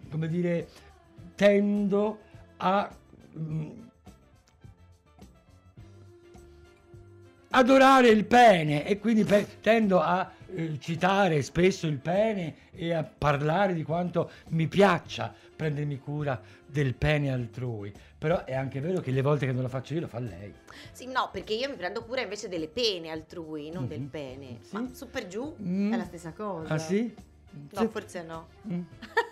come 0.09 0.29
dire, 0.29 0.65
tendo 1.35 2.19
a 2.57 2.89
mm, 3.37 3.69
adorare 7.51 8.09
il 8.09 8.25
pene 8.25 8.85
e 8.85 8.99
quindi 8.99 9.23
pe- 9.23 9.59
tendo 9.61 9.99
a 10.01 10.29
eh, 10.53 10.77
citare 10.79 11.41
spesso 11.41 11.87
il 11.87 11.97
pene 11.97 12.55
e 12.71 12.93
a 12.93 13.03
parlare 13.03 13.73
di 13.73 13.83
quanto 13.83 14.31
mi 14.49 14.67
piaccia 14.67 15.33
prendermi 15.55 15.99
cura 15.99 16.41
del 16.65 16.93
pene 16.95 17.31
altrui. 17.31 17.93
Però 18.17 18.43
è 18.45 18.53
anche 18.55 18.79
vero 18.79 18.99
che 18.99 19.11
le 19.11 19.21
volte 19.21 19.45
che 19.45 19.51
non 19.51 19.61
lo 19.63 19.67
faccio 19.69 19.93
io 19.93 20.01
lo 20.01 20.07
fa 20.07 20.19
lei. 20.19 20.53
Sì, 20.91 21.05
no, 21.07 21.29
perché 21.31 21.53
io 21.53 21.69
mi 21.69 21.75
prendo 21.75 22.03
cura 22.03 22.21
invece 22.21 22.47
delle 22.49 22.67
pene 22.67 23.09
altrui, 23.09 23.69
non 23.71 23.87
del 23.87 24.01
Mhm. 24.01 24.07
pene. 24.09 24.57
Sì. 24.61 24.75
Ma 24.75 24.89
su 24.93 25.09
per 25.09 25.27
giù 25.27 25.55
Mm. 25.61 25.93
è 25.93 25.97
la 25.97 26.03
stessa 26.05 26.31
cosa. 26.33 26.73
Ah 26.73 26.77
sì? 26.77 27.13
No, 27.71 27.79
Sì. 27.81 27.87
forse 27.91 28.23
no. 28.23 28.47
Mm. 28.71 28.81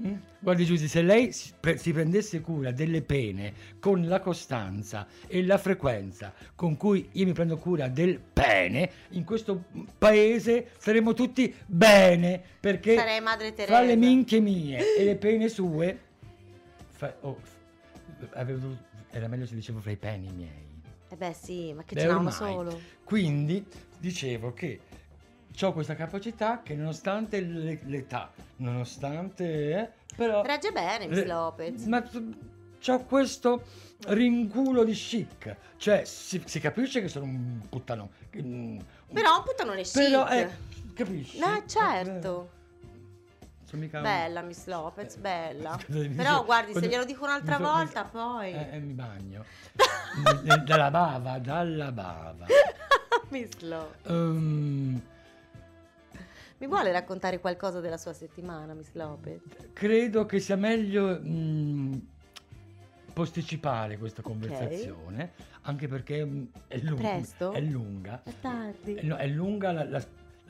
Mm. 0.00 0.14
Guardi 0.38 0.64
Giusy, 0.64 0.86
se 0.86 1.02
lei 1.02 1.32
si, 1.32 1.52
pre- 1.58 1.76
si 1.76 1.92
prendesse 1.92 2.40
cura 2.40 2.70
delle 2.70 3.02
pene 3.02 3.52
con 3.80 4.06
la 4.06 4.20
costanza 4.20 5.08
e 5.26 5.44
la 5.44 5.58
frequenza 5.58 6.32
con 6.54 6.76
cui 6.76 7.08
io 7.12 7.24
mi 7.24 7.32
prendo 7.32 7.56
cura 7.56 7.88
del 7.88 8.20
pene, 8.20 8.90
in 9.10 9.24
questo 9.24 9.64
paese 9.98 10.70
saremmo 10.78 11.14
tutti 11.14 11.52
bene, 11.66 12.40
perché 12.60 12.94
fra 13.66 13.80
le 13.80 13.96
minchie 13.96 14.38
mie 14.40 14.96
e 14.96 15.04
le 15.04 15.16
pene 15.16 15.48
sue, 15.48 15.98
fa- 16.90 17.16
oh, 17.22 17.40
avevo 18.34 18.86
era 19.10 19.26
meglio 19.26 19.46
se 19.46 19.54
dicevo 19.54 19.80
fra 19.80 19.90
i 19.90 19.96
peni 19.96 20.30
miei. 20.32 20.66
Eh 21.10 21.16
beh 21.16 21.32
sì, 21.32 21.72
ma 21.72 21.82
che 21.84 21.94
Beh, 21.94 22.00
ce 22.02 22.06
uno 22.06 22.16
ormai. 22.16 22.32
solo. 22.32 22.80
Quindi 23.02 23.64
dicevo 23.98 24.52
che 24.52 24.80
ho 25.60 25.72
questa 25.72 25.94
capacità 25.94 26.60
che 26.62 26.74
nonostante 26.74 27.40
le- 27.40 27.80
l'età, 27.84 28.30
nonostante... 28.56 29.44
eh, 29.78 29.90
però... 30.16 30.42
Regge 30.42 30.70
bene 30.72 31.06
Miss 31.06 31.18
le- 31.18 31.26
Lopez. 31.26 31.84
Ma 31.84 32.02
ho 32.86 33.04
questo 33.04 33.62
rinculo 34.06 34.84
di 34.84 34.92
chic, 34.92 35.56
cioè 35.76 36.04
si, 36.04 36.40
si 36.44 36.60
capisce 36.60 37.00
che 37.00 37.08
sono 37.08 37.24
un 37.24 37.60
puttano. 37.68 38.10
mm, 38.36 38.78
Però 39.12 39.36
un 39.38 39.42
puttanone 39.44 39.82
chic. 39.82 39.94
Però, 39.94 40.28
eh, 40.28 40.48
capisci? 40.94 41.38
No, 41.38 41.56
Eh, 41.56 41.62
certo. 41.66 42.50
sono 43.64 43.82
mica 43.82 44.00
Bella 44.00 44.42
Miss 44.42 44.66
Lopez, 44.66 45.16
Eh, 45.16 45.18
bella. 45.18 45.78
Però 46.16 46.44
guardi, 46.44 46.72
se 46.72 46.86
glielo 46.86 47.04
dico 47.04 47.24
un'altra 47.24 47.58
mi 47.58 47.64
volta, 47.64 48.02
mi- 48.04 48.08
poi... 48.10 48.52
Eh, 48.52 48.68
eh, 48.72 48.78
mi 48.78 48.92
bagno. 48.92 49.44
Eh, 50.44 50.56
dalla 50.64 50.90
bava, 50.90 51.38
dalla 51.38 51.90
bava. 51.92 52.46
Miss 53.30 53.58
Lopez. 53.58 54.10
Ehm, 54.10 55.02
Mi 56.58 56.66
vuole 56.66 56.90
raccontare 56.90 57.38
qualcosa 57.38 57.80
della 57.80 57.96
sua 57.98 58.12
settimana, 58.12 58.74
Miss 58.74 58.90
Lopez? 58.92 59.40
credo 59.72 60.26
che 60.26 60.40
sia 60.40 60.56
meglio 60.56 61.20
mh, 61.20 62.00
posticipare 63.12 63.96
questa 63.96 64.22
conversazione, 64.22 65.32
anche 65.62 65.86
perché 65.86 66.24
mh, 66.24 66.48
è, 66.66 66.78
lung- 66.78 66.96
presto? 67.00 67.52
è 67.52 67.60
lunga. 67.60 68.22
È 68.24 68.32
tardi. 68.40 68.94
Eh, 68.94 69.02
no, 69.02 69.16
è 69.16 69.26
lunga 69.28 69.70
la, 69.72 69.84
la- 69.84 69.98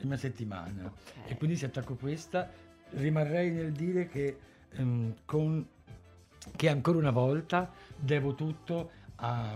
la 0.01 0.05
mia 0.05 0.17
settimana 0.17 0.85
Ok. 0.85 1.29
e 1.31 1.35
quindi 1.37 1.55
se 1.57 1.65
attacco 1.67 1.95
questa 1.95 2.49
rimarrei 2.91 3.51
nel 3.51 3.71
dire 3.71 4.07
che, 4.07 4.37
ehm, 4.71 5.13
con- 5.25 5.67
che 6.55 6.69
ancora 6.69 6.97
una 6.97 7.11
volta 7.11 7.71
devo 7.95 8.33
tutto 8.33 8.91
a- 9.17 9.55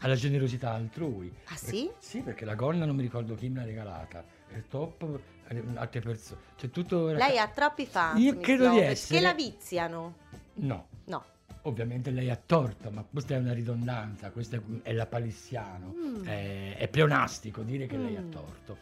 alla 0.00 0.14
generosità 0.16 0.72
altrui. 0.72 1.32
Ah 1.44 1.56
sì? 1.56 1.84
Per- 1.86 1.94
sì, 1.98 2.20
perché 2.22 2.44
la 2.44 2.54
gonna 2.56 2.86
non 2.86 2.96
mi 2.96 3.02
ricordo 3.02 3.34
chi 3.36 3.48
me 3.48 3.60
l'ha 3.60 3.66
regalata, 3.66 4.24
il 4.54 4.64
top 4.68 5.02
eh, 5.02 5.31
altre 5.74 6.00
persone, 6.00 6.40
cioè 6.56 6.70
tutto 6.70 7.08
era- 7.10 7.18
Lei 7.26 7.38
ha 7.38 7.48
troppi 7.48 7.86
fans, 7.86 8.18
Io 8.20 8.38
credo 8.38 8.70
di 8.70 8.78
essere- 8.78 9.18
che 9.18 9.24
la 9.24 9.34
viziano. 9.34 10.14
No, 10.54 10.86
No. 11.04 11.24
ovviamente 11.62 12.10
lei 12.10 12.30
ha 12.30 12.36
torto, 12.44 12.90
ma 12.90 13.04
questa 13.08 13.34
è 13.34 13.38
una 13.38 13.52
ridondanza, 13.52 14.30
questa 14.30 14.60
è, 14.82 14.92
la 14.92 15.06
palissiano, 15.06 15.94
Mm. 15.94 16.24
è, 16.26 16.76
è 16.76 16.88
pleonastico 16.88 17.62
dire 17.62 17.86
che 17.86 17.96
lei 17.96 18.16
ha 18.16 18.20
Mm. 18.22 18.30
torto. 18.30 18.76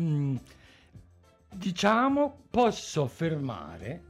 Mm, 0.00 0.36
diciamo, 1.54 2.44
posso 2.50 3.02
affermare, 3.04 4.02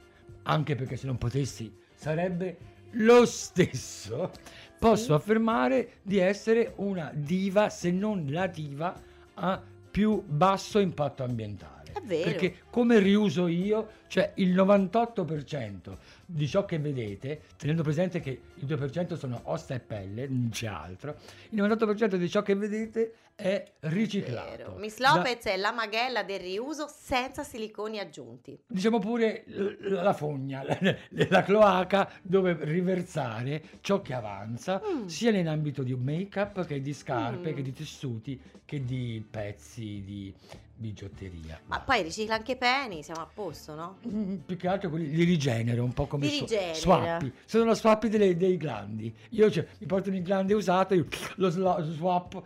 anche 0.45 0.75
perché 0.75 0.97
se 0.97 1.07
non 1.07 1.19
potessi 1.19 1.75
sarebbe 1.95 2.57
lo 2.93 3.27
stesso, 3.27 4.31
posso 4.79 5.05
Sì. 5.07 5.13
affermare 5.13 5.95
di 6.03 6.19
essere 6.19 6.73
una 6.77 7.11
diva, 7.15 7.69
se 7.69 7.91
non 7.91 8.27
la 8.31 8.47
diva, 8.47 8.95
a 9.35 9.63
più 9.91 10.23
basso 10.23 10.79
impatto 10.79 11.25
ambientale. 11.25 11.76
Perché 12.05 12.57
come 12.71 12.99
riuso 12.99 13.47
io, 13.47 13.89
cioè 14.09 14.33
il 14.37 14.55
98% 14.55 15.97
di 16.27 16.47
ciò 16.49 16.65
che 16.65 16.79
vedete, 16.79 17.41
tenendo 17.57 17.83
presente 17.83 18.21
che 18.21 18.41
il 18.55 18.67
2% 18.67 19.15
sono 19.17 19.41
ossa 19.45 19.75
e 19.75 19.81
pelle, 19.81 20.27
non 20.27 20.49
c'è 20.51 20.67
altro, 20.67 21.17
il 21.51 21.63
98% 21.63 22.17
di 22.17 22.29
ciò 22.29 22.43
che 22.43 22.55
vedete 22.55 23.13
è 23.37 23.71
riciclato. 23.81 24.57
Vero. 24.57 24.75
Miss 24.79 24.97
Da- 24.99 25.15
Lopez 25.15 25.45
è 25.45 25.57
la 25.59 25.71
maghella 25.71 26.23
del 26.23 26.41
riuso 26.41 26.87
senza 26.89 27.45
siliconi 27.45 27.99
aggiunti. 27.99 28.59
diciamo 28.67 28.99
pure 28.99 29.45
la 29.81 30.15
fogna, 30.15 30.63
la, 30.67 30.79
la 31.29 31.43
cloaca 31.43 32.11
dove 32.23 32.57
riversare 32.63 33.63
ciò 33.83 34.01
che 34.01 34.15
avanza, 34.15 34.81
Mm. 34.87 35.07
sia 35.07 35.31
in 35.37 35.49
ambito 35.49 35.83
di 35.83 35.95
make-up 35.95 36.65
che 36.65 36.81
di 36.81 36.95
scarpe, 36.95 37.53
Mm. 37.53 37.55
che 37.55 37.63
di 37.63 37.73
tessuti, 37.75 38.41
che 38.65 38.83
di 38.85 39.23
pezzi 39.29 40.03
di 40.03 40.35
bigiotteria. 40.79 41.59
Ma 41.67 41.81
poi 41.81 42.03
ricicla 42.03 42.35
anche 42.35 42.53
i 42.53 42.57
peni, 42.57 43.03
siamo 43.03 43.21
a 43.23 43.29
posto, 43.33 43.75
no? 43.75 43.99
Mm, 44.09 44.37
Più 44.47 44.57
che 44.57 44.69
altro 44.69 44.91
quelli 44.91 45.11
li 45.11 45.25
rigenero 45.25 45.83
un 45.85 45.93
po' 45.93 46.07
come 46.07 46.27
rigenera. 46.29 46.75
swappi. 46.75 47.33
Sono 47.45 47.65
lo 47.65 47.75
swappi 47.75 48.09
dei 48.09 48.57
glandi. 48.57 49.15
Io 49.31 49.51
cioè, 49.51 49.67
mi 49.79 49.87
porto 49.87 50.11
un 50.11 50.21
glande 50.23 50.55
usato, 50.55 50.95
io 50.95 51.07
lo 51.37 51.49
sla- 51.51 51.81
swap. 51.83 52.43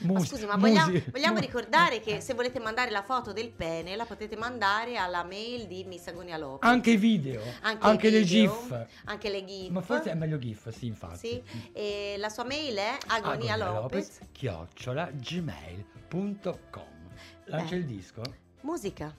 Ma 0.00 0.12
mus- 0.12 0.28
scusi, 0.28 0.46
ma 0.46 0.56
vogliamo, 0.56 0.92
musi- 0.92 1.10
vogliamo 1.10 1.38
ricordare 1.38 2.00
che 2.00 2.20
se 2.20 2.34
volete 2.34 2.58
mandare 2.58 2.90
la 2.90 3.02
foto 3.02 3.32
del 3.32 3.50
pene 3.50 3.96
la 3.96 4.04
potete 4.04 4.36
mandare 4.36 4.96
alla 4.96 5.22
mail 5.24 5.66
di 5.66 5.84
Miss 5.84 6.06
Agonia 6.06 6.36
Lopez. 6.38 6.68
Anche 6.70 6.90
i 6.92 6.96
video, 6.96 7.42
Anche 7.62 7.86
anche, 7.86 8.08
i 8.08 8.10
le 8.10 8.20
video, 8.22 8.50
GIF. 8.68 8.86
Anche 9.04 9.30
le 9.30 9.44
GIF. 9.44 9.70
Ma 9.70 9.80
forse 9.82 10.10
è 10.10 10.14
meglio 10.14 10.38
GIF, 10.38 10.68
sì, 10.70 10.86
infatti. 10.86 11.18
Sì, 11.18 11.42
e 11.72 12.14
la 12.18 12.28
sua 12.28 12.44
mail 12.44 12.76
è 12.76 12.96
Agonia 13.08 13.54
agonialopez. 13.54 14.18
chiocciola 14.32 15.10
gmail.com 15.12 16.98
Lancia 17.44 17.74
il 17.74 17.84
disco? 17.84 18.22
Musica. 18.62 19.14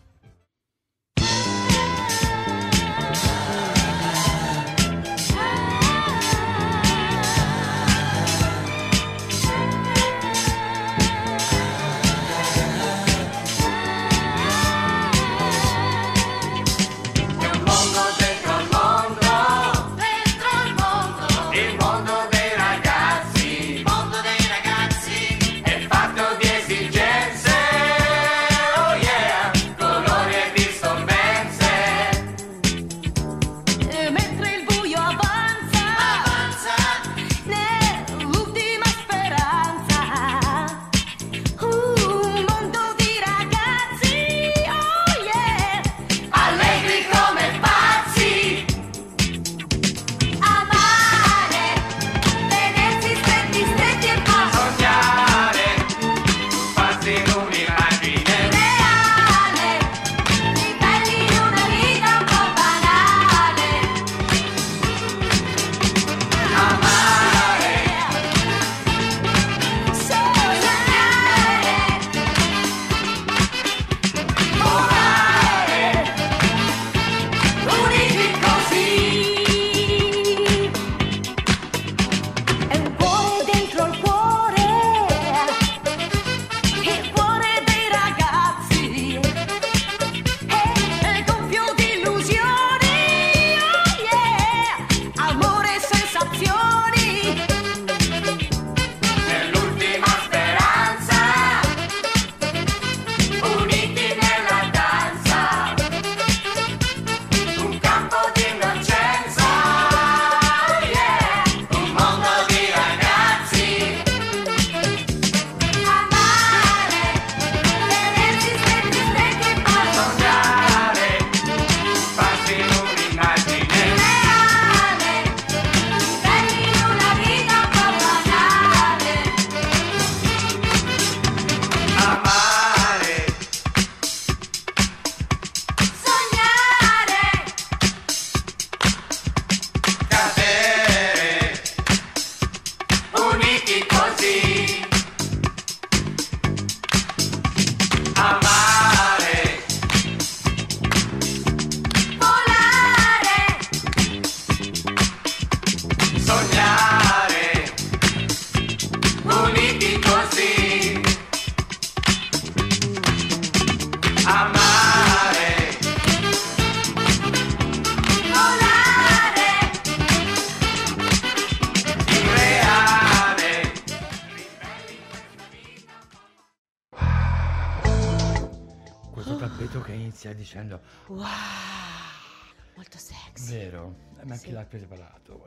Ma 184.41 184.47
Sì. 184.47 184.51
l'ha 184.51 184.65
preparato? 184.65 185.45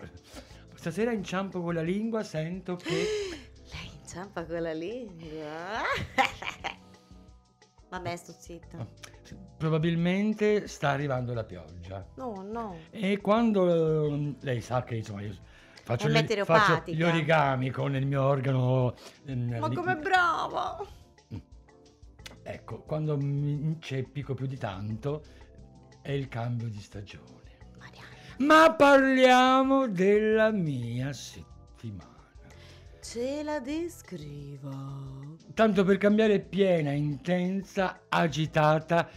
Stasera 0.74 1.12
inciampo 1.12 1.60
con 1.62 1.74
la 1.74 1.82
lingua, 1.82 2.22
sento 2.22 2.76
che 2.76 2.90
Lei 3.72 3.90
inciampa 4.00 4.44
con 4.44 4.60
la 4.62 4.72
lingua. 4.72 5.80
Vabbè, 7.88 8.16
sto 8.16 8.32
zitta. 8.36 8.86
probabilmente 9.56 10.66
sta 10.66 10.90
arrivando 10.90 11.32
la 11.32 11.44
pioggia. 11.44 12.04
No, 12.16 12.42
no. 12.42 12.76
E 12.90 13.20
quando 13.20 14.12
eh, 14.12 14.34
lei 14.40 14.60
sa 14.60 14.82
che 14.82 14.96
insomma 14.96 15.22
io 15.22 15.34
faccio, 15.82 16.08
gli, 16.08 16.26
faccio 16.44 16.90
gli 16.90 17.02
origami 17.02 17.70
con 17.70 17.94
il 17.94 18.04
mio 18.06 18.22
organo 18.22 18.94
ehm, 19.26 19.58
Ma 19.58 19.70
com'è 19.70 19.96
brava! 19.96 20.84
ecco, 22.42 22.82
quando 22.82 23.16
mi 23.16 23.52
inceppico 23.52 24.34
più 24.34 24.46
di 24.46 24.58
tanto 24.58 25.22
è 26.02 26.10
il 26.10 26.28
cambio 26.28 26.68
di 26.68 26.80
stagione. 26.80 27.43
Ma 28.38 28.74
parliamo 28.74 29.86
della 29.88 30.50
mia 30.50 31.12
settimana. 31.12 32.12
ce 33.00 33.42
la 33.42 33.60
descrivo. 33.60 35.36
Tanto 35.54 35.84
per 35.84 35.98
cambiare 35.98 36.40
piena, 36.40 36.90
intensa, 36.90 38.00
agitata, 38.08 39.08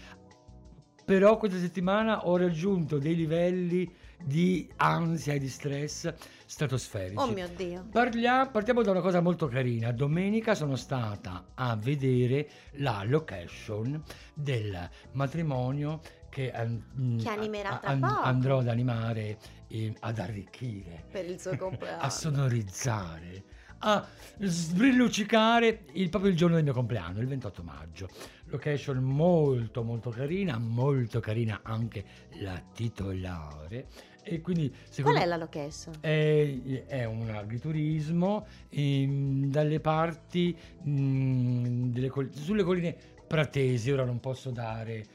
però 1.05 1.37
questa 1.37 1.57
settimana 1.57 2.27
ho 2.27 2.37
raggiunto 2.37 2.99
dei 2.99 3.15
livelli 3.15 3.91
di 4.23 4.69
ansia 4.77 5.33
e 5.33 5.39
di 5.39 5.47
stress 5.47 6.13
stratosferici. 6.45 7.17
Oh 7.17 7.27
mio 7.31 7.47
Dio. 7.55 7.85
Parlia- 7.91 8.47
partiamo 8.47 8.81
da 8.81 8.91
una 8.91 9.01
cosa 9.01 9.21
molto 9.21 9.47
carina. 9.47 9.91
Domenica 9.91 10.53
sono 10.53 10.75
stata 10.75 11.51
a 11.55 11.75
vedere 11.75 12.49
la 12.73 13.03
location 13.05 14.03
del 14.33 14.89
matrimonio 15.13 16.01
che, 16.29 16.51
an- 16.51 17.17
Che 17.21 17.29
animerà 17.29 17.77
tra 17.77 17.89
an- 17.89 17.99
poco. 17.99 18.21
andrò 18.21 18.57
ad 18.59 18.67
animare 18.67 19.37
e 19.67 19.93
ad 19.99 20.19
arricchire 20.19 21.05
Per 21.11 21.25
il 21.25 21.39
suo 21.39 21.55
compleanno. 21.55 22.01
a 22.01 22.09
sonorizzare, 22.09 23.43
a 23.79 24.05
sbrilluccicare 24.39 25.85
il, 25.93 26.09
proprio 26.09 26.31
il 26.31 26.37
giorno 26.37 26.55
del 26.55 26.63
mio 26.63 26.73
compleanno, 26.73 27.19
il 27.19 27.27
28 27.27 27.63
maggio. 27.63 28.07
Location 28.45 28.97
molto 29.03 29.83
molto 29.83 30.09
carina, 30.09 30.57
molto 30.57 31.19
carina 31.19 31.59
anche 31.63 32.05
la 32.41 32.61
titolare 32.73 33.87
e 34.23 34.41
quindi 34.41 34.73
Qual 35.01 35.15
è 35.15 35.25
la 35.25 35.37
location? 35.37 35.95
è, 36.01 36.83
è 36.87 37.03
un 37.05 37.29
agriturismo 37.29 38.45
ehm, 38.69 39.45
dalle 39.49 39.79
parti 39.79 40.57
mm, 40.87 41.91
delle 41.91 42.11
sulle 42.31 42.63
colline 42.63 42.95
pratesi, 43.27 43.91
ora 43.91 44.05
non 44.05 44.19
posso 44.19 44.51
dare 44.51 45.05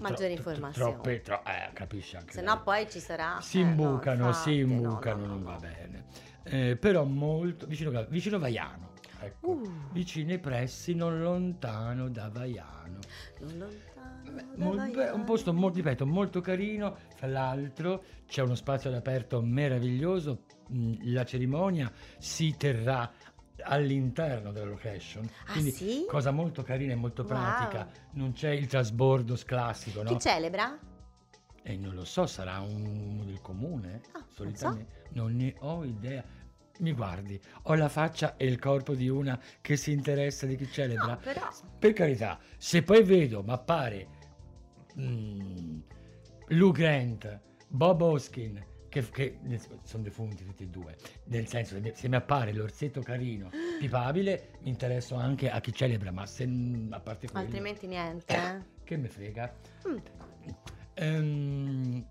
Maggiori 0.00 0.34
tro- 0.34 0.50
informazioni. 0.50 0.92
troppe, 0.92 1.20
tro- 1.22 1.42
eh, 1.46 1.70
capisci 1.72 2.16
anche 2.16 2.32
Se 2.32 2.40
no 2.42 2.62
poi 2.62 2.88
ci 2.90 2.98
sarà... 3.00 3.38
Si 3.40 3.60
eh, 3.60 3.64
no, 3.64 3.68
imbucano, 3.70 4.32
si 4.32 4.62
no, 4.62 4.72
imbucano, 4.72 5.20
no, 5.20 5.26
no, 5.26 5.32
non 5.34 5.42
no. 5.42 5.50
va 5.50 5.56
bene. 5.56 6.04
Eh, 6.44 6.76
però 6.76 7.04
molto 7.04 7.66
vicino, 7.66 8.04
vicino 8.08 8.38
Vaiano, 8.38 8.90
ecco. 9.20 9.50
Uh. 9.50 9.70
vicino 9.92 10.32
ai 10.32 10.38
pressi, 10.38 10.94
non 10.94 11.20
lontano 11.20 12.08
da 12.08 12.28
Vaiano. 12.28 12.98
Non 13.40 13.58
lontano 13.58 13.80
da 14.24 14.42
Mol- 14.56 14.76
beh, 14.76 14.82
un 14.90 14.92
Vaiano. 14.94 15.24
posto 15.24 15.52
molto, 15.52 15.76
ripeto, 15.76 16.06
molto 16.06 16.40
carino. 16.40 16.96
Fra 17.14 17.26
l'altro 17.28 18.04
c'è 18.26 18.42
uno 18.42 18.54
spazio 18.56 18.90
all'aperto 18.90 19.40
meraviglioso. 19.40 20.44
Mm, 20.72 20.94
La 21.12 21.24
cerimonia 21.24 21.92
si 22.18 22.54
terrà 22.56 23.10
all'interno 23.64 24.52
della 24.52 24.66
location. 24.70 25.28
Ah, 25.46 25.52
Quindi 25.52 25.70
sì? 25.70 26.04
cosa 26.08 26.30
molto 26.30 26.62
carina 26.62 26.92
e 26.92 26.96
molto 26.96 27.22
Wow. 27.22 27.30
pratica. 27.30 27.88
Non 28.12 28.32
c'è 28.32 28.50
il 28.50 28.66
trasbordo 28.66 29.36
classico, 29.44 30.02
no? 30.02 30.10
Chi 30.10 30.18
celebra? 30.20 30.78
E 31.62 31.76
non 31.76 31.94
lo 31.94 32.04
so, 32.04 32.26
sarà 32.26 32.60
uno 32.60 33.24
del 33.24 33.40
comune? 33.40 34.00
Ah, 34.12 34.18
non 34.18 34.26
solitamente. 34.28 35.04
Non 35.10 35.34
ne 35.36 35.54
ho 35.60 35.84
idea. 35.84 36.24
Mi 36.78 36.92
guardi, 36.92 37.40
ho 37.64 37.74
la 37.74 37.88
faccia 37.88 38.36
e 38.36 38.46
il 38.46 38.58
corpo 38.58 38.94
di 38.94 39.08
una 39.08 39.38
che 39.60 39.76
si 39.76 39.92
interessa 39.92 40.46
di 40.46 40.56
chi 40.56 40.68
celebra. 40.70 41.06
No, 41.06 41.18
però... 41.22 41.48
Per 41.78 41.92
carità, 41.92 42.38
se 42.56 42.82
poi 42.82 43.04
vedo 43.04 43.42
mappare 43.42 44.08
mm, 44.98 45.78
Lou 46.48 46.72
Grant, 46.72 47.40
Bob 47.68 48.00
Hoskin, 48.00 48.64
che, 48.92 49.08
che 49.08 49.38
sono 49.84 50.02
defunti 50.02 50.44
tutti 50.44 50.64
e 50.64 50.66
due, 50.66 50.96
nel 51.24 51.48
senso 51.48 51.80
che 51.80 51.94
se 51.96 52.08
mi 52.08 52.16
appare 52.16 52.52
l'orsetto 52.52 53.00
carino, 53.00 53.48
pipabile, 53.78 54.58
mi 54.60 54.68
interesso 54.68 55.14
anche 55.14 55.48
a 55.50 55.60
chi 55.60 55.72
celebra, 55.72 56.12
ma 56.12 56.26
se 56.26 56.44
a 56.90 57.00
parte 57.00 57.26
quello, 57.30 57.46
Altrimenti 57.46 57.86
niente, 57.86 58.34
eh? 58.34 58.60
che 58.84 58.96
me 58.98 59.08
frega. 59.08 59.54
Mm. 59.88 59.96
Ehm, 60.94 62.06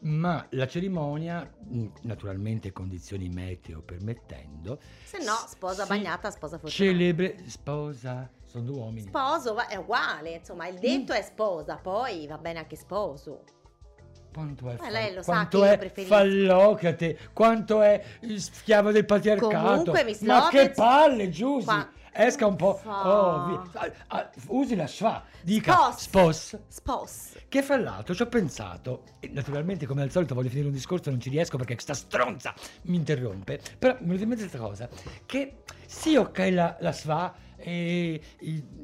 ma 0.00 0.44
la 0.50 0.66
cerimonia, 0.66 1.48
mm, 1.72 1.86
naturalmente 2.02 2.72
condizioni 2.72 3.28
meteo 3.28 3.82
permettendo, 3.82 4.80
Se 5.04 5.18
no, 5.18 5.34
sposa 5.46 5.86
bagnata, 5.86 6.30
sposa 6.32 6.58
fortunata. 6.58 6.92
celebre 6.92 7.48
sposa, 7.48 8.28
sono 8.44 8.64
due 8.64 8.76
uomini. 8.78 9.06
Sposo 9.06 9.56
è 9.64 9.76
uguale, 9.76 10.30
insomma, 10.30 10.66
il 10.66 10.78
detto 10.80 11.12
è 11.12 11.22
sposa, 11.22 11.76
poi 11.76 12.26
va 12.26 12.38
bene 12.38 12.58
anche 12.58 12.74
sposo. 12.74 13.44
Quanto 14.32 14.70
è, 14.70 14.76
Ma 14.78 14.90
lei 14.90 15.14
lo 15.14 15.22
sa 15.22 15.32
quanto 15.32 15.60
che 15.60 15.66
io 15.66 15.72
è 15.72 16.04
fallocrate, 16.04 17.18
quanto 17.32 17.82
è 17.82 18.02
schiavo 18.36 18.92
del 18.92 19.04
patriarcato. 19.04 19.92
Comunque, 19.92 20.16
Ma 20.22 20.48
che 20.48 20.70
palle, 20.70 21.28
Giusy! 21.30 21.64
Qua- 21.64 21.90
Esca 22.20 22.46
un 22.46 22.56
po'. 22.56 22.80
Oh. 22.84 23.62
Ah, 23.74 23.92
ah, 24.08 24.30
usi 24.48 24.74
la 24.74 24.88
schwa, 24.88 25.22
dica 25.40 25.92
Spos. 25.92 26.02
spos. 26.02 26.58
Spos. 26.66 27.36
Che 27.48 27.62
fra 27.62 27.76
l'altro 27.76 28.12
ci 28.12 28.22
ho 28.22 28.26
pensato, 28.26 29.04
e 29.20 29.28
naturalmente 29.32 29.86
come 29.86 30.02
al 30.02 30.10
solito 30.10 30.34
voglio 30.34 30.48
finire 30.48 30.66
un 30.66 30.72
discorso 30.72 31.10
non 31.10 31.20
ci 31.20 31.30
riesco 31.30 31.56
perché 31.56 31.74
questa 31.74 31.94
stronza 31.94 32.52
mi 32.82 32.96
interrompe, 32.96 33.60
però 33.78 33.94
mi 34.00 34.06
venuta 34.06 34.22
in 34.24 34.28
mente 34.30 34.48
questa 34.48 34.58
cosa, 34.58 34.88
che 35.26 35.58
sì 35.86 36.16
ok 36.16 36.48
la, 36.50 36.76
la 36.80 36.92
SVA, 36.92 37.34
e 37.58 38.20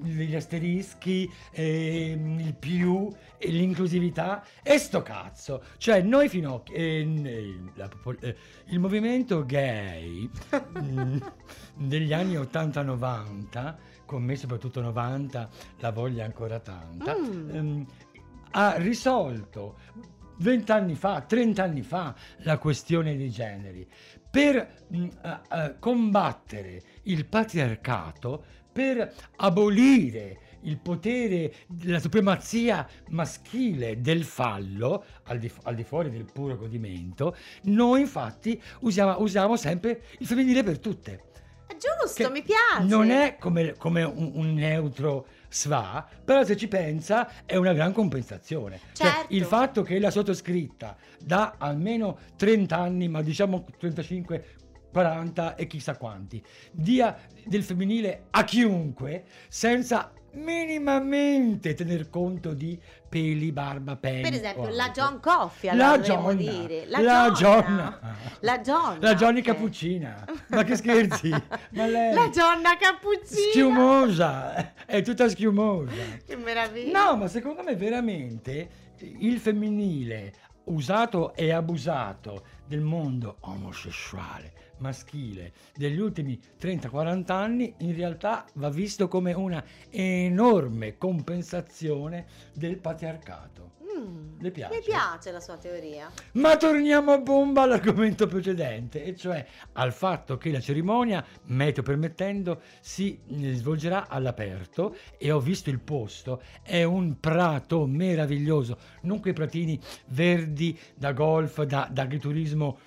gli 0.02 0.34
asterischi, 0.34 1.30
e 1.52 2.10
il 2.38 2.54
più, 2.54 3.08
e 3.38 3.48
l'inclusività, 3.48 4.44
e 4.62 4.78
sto 4.78 5.02
cazzo, 5.02 5.62
cioè 5.78 6.02
noi 6.02 6.28
fino 6.28 6.54
a... 6.56 6.62
eh, 6.72 7.58
la 7.74 7.88
eh, 8.20 8.36
il 8.66 8.78
movimento 8.78 9.44
gay 9.44 10.28
mm, 10.78 11.16
degli 11.76 12.12
anni 12.12 12.34
80-90, 12.34 13.74
con 14.04 14.22
me 14.22 14.36
soprattutto 14.36 14.80
90, 14.80 15.48
la 15.78 15.90
voglia 15.90 16.24
ancora 16.24 16.58
tanta, 16.60 17.14
Mm. 17.16 17.50
ehm, 17.54 17.86
ha 18.56 18.74
risolto 18.76 19.78
vent'anni 20.38 20.94
fa, 20.94 21.20
trent'anni 21.22 21.82
fa 21.82 22.14
la 22.38 22.58
questione 22.58 23.16
dei 23.16 23.30
generi 23.30 23.88
per 24.30 24.84
mh, 24.88 25.06
a- 25.22 25.42
a 25.48 25.74
combattere 25.74 26.82
il 27.04 27.24
patriarcato, 27.26 28.44
per 28.74 29.14
abolire 29.36 30.38
il 30.62 30.78
potere 30.78 31.54
della 31.68 32.00
supremazia 32.00 32.86
maschile 33.10 34.00
del 34.00 34.24
fallo 34.24 35.04
al 35.24 35.38
di, 35.38 35.50
al 35.62 35.74
di 35.74 35.84
fuori 35.84 36.10
del 36.10 36.24
puro 36.30 36.56
godimento, 36.56 37.36
noi 37.64 38.00
infatti 38.00 38.60
usiamo, 38.80 39.20
usiamo 39.20 39.56
sempre 39.56 40.02
il 40.18 40.26
femminile 40.26 40.62
per 40.64 40.80
tutte. 40.80 41.22
È 41.66 41.76
giusto, 41.76 42.30
mi 42.30 42.42
piace. 42.42 42.86
Non 42.86 43.10
è 43.10 43.36
come, 43.38 43.74
come 43.76 44.02
un, 44.02 44.32
un 44.34 44.54
neutro 44.54 45.26
sva, 45.48 46.06
però 46.24 46.42
se 46.44 46.56
ci 46.56 46.66
pensa 46.66 47.44
è 47.46 47.56
una 47.56 47.72
gran 47.72 47.92
compensazione. 47.92 48.80
Cioè, 48.92 49.06
Certo. 49.06 49.34
il 49.34 49.44
fatto 49.44 49.82
che 49.82 49.98
la 50.00 50.10
sottoscritta 50.10 50.96
da 51.20 51.54
almeno 51.58 52.18
30 52.36 52.76
anni, 52.76 53.08
ma 53.08 53.22
diciamo 53.22 53.64
35, 53.78 54.44
40 54.94 55.56
e 55.56 55.66
chissà 55.66 55.96
quanti, 55.96 56.40
dia 56.70 57.16
del 57.44 57.64
femminile 57.64 58.26
a 58.30 58.44
chiunque 58.44 59.24
senza 59.48 60.12
minimamente 60.34 61.74
tener 61.74 62.08
conto 62.08 62.54
di 62.54 62.80
peli, 63.08 63.50
barba, 63.50 63.96
peli. 63.96 64.22
Per 64.22 64.34
esempio, 64.34 64.68
la. 64.68 64.90
John 64.92 65.18
Coffee, 65.18 65.74
La 65.74 65.90
allora 65.92 66.32
dire. 66.34 66.86
la 66.86 67.30
Gionna. 67.32 67.32
Gionna. 67.32 68.00
La 68.40 68.60
Gionna. 68.60 68.98
La 69.00 69.14
Johnny 69.16 69.40
ok. 69.40 69.44
Cappuccina. 69.46 70.24
Ma 70.48 70.62
che 70.62 70.76
scherzi? 70.76 71.30
Ma 71.74 71.86
lei 71.86 72.14
La 72.14 72.30
Gionna 72.30 72.76
Cappuccina. 72.76 73.50
schiumosa, 73.50 74.74
è 74.86 75.02
tutta 75.02 75.28
schiumosa. 75.28 75.92
Che 76.24 76.36
meraviglia. 76.36 77.04
No, 77.10 77.16
ma 77.16 77.26
secondo 77.26 77.64
me 77.64 77.74
veramente 77.74 78.68
il 79.00 79.38
femminile 79.40 80.32
usato 80.64 81.34
e 81.34 81.52
abusato 81.52 82.44
del 82.66 82.80
mondo 82.80 83.36
omosessuale, 83.40 84.52
maschile 84.84 85.52
degli 85.74 85.98
ultimi 85.98 86.38
30-40 86.60 87.32
anni 87.32 87.74
in 87.78 87.96
realtà 87.96 88.44
va 88.54 88.68
visto 88.68 89.08
come 89.08 89.32
una 89.32 89.64
enorme 89.88 90.98
compensazione 90.98 92.26
del 92.52 92.76
patriarcato. 92.76 93.72
Mm, 93.96 94.40
Le 94.40 94.50
piace? 94.50 94.74
Mi 94.74 94.82
piace 94.82 95.30
la 95.30 95.40
sua 95.40 95.56
teoria. 95.56 96.10
Ma 96.32 96.56
torniamo 96.56 97.12
a 97.12 97.18
bomba 97.18 97.62
all'argomento 97.62 98.26
precedente, 98.26 99.04
e 99.04 99.14
cioè 99.16 99.46
al 99.72 99.92
fatto 99.92 100.36
che 100.36 100.50
la 100.50 100.60
cerimonia, 100.60 101.24
meteo 101.44 101.82
permettendo, 101.82 102.60
si 102.80 103.20
eh, 103.28 103.54
svolgerà 103.54 104.08
all'aperto 104.08 104.96
e 105.16 105.30
ho 105.30 105.38
visto 105.38 105.70
il 105.70 105.78
posto, 105.78 106.42
è 106.62 106.82
un 106.82 107.20
prato 107.20 107.86
meraviglioso, 107.86 108.78
non 109.02 109.20
quei 109.20 109.32
pratini 109.32 109.78
verdi 110.08 110.78
da 110.94 111.12
golf, 111.12 111.62
da, 111.62 111.88
da 111.90 112.02
agriturismo 112.02 112.78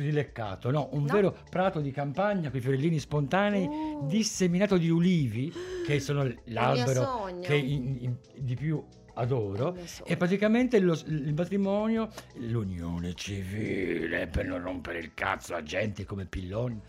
rileccato, 0.00 0.70
no, 0.70 0.88
un 0.92 1.04
No. 1.04 1.12
vero 1.12 1.36
prato 1.48 1.80
di 1.80 1.90
campagna 1.90 2.50
con 2.50 2.58
i 2.58 2.62
fiorellini 2.62 2.98
spontanei 2.98 3.66
Uh. 3.66 4.06
disseminato 4.06 4.76
di 4.76 4.88
ulivi, 4.90 5.52
che 5.86 6.00
sono 6.00 6.30
l'albero 6.46 7.38
che 7.40 7.54
in- 7.56 7.96
in- 8.00 8.16
di 8.36 8.54
più 8.54 8.82
adoro, 9.14 9.76
e 10.04 10.16
praticamente 10.16 10.78
lo- 10.78 10.98
il 11.06 11.34
matrimonio, 11.34 12.08
l'unione 12.36 13.14
civile 13.14 14.26
per 14.28 14.46
non 14.46 14.62
rompere 14.62 14.98
il 14.98 15.12
cazzo 15.14 15.54
a 15.54 15.62
gente 15.62 16.04
come 16.04 16.24
Pillon 16.26 16.80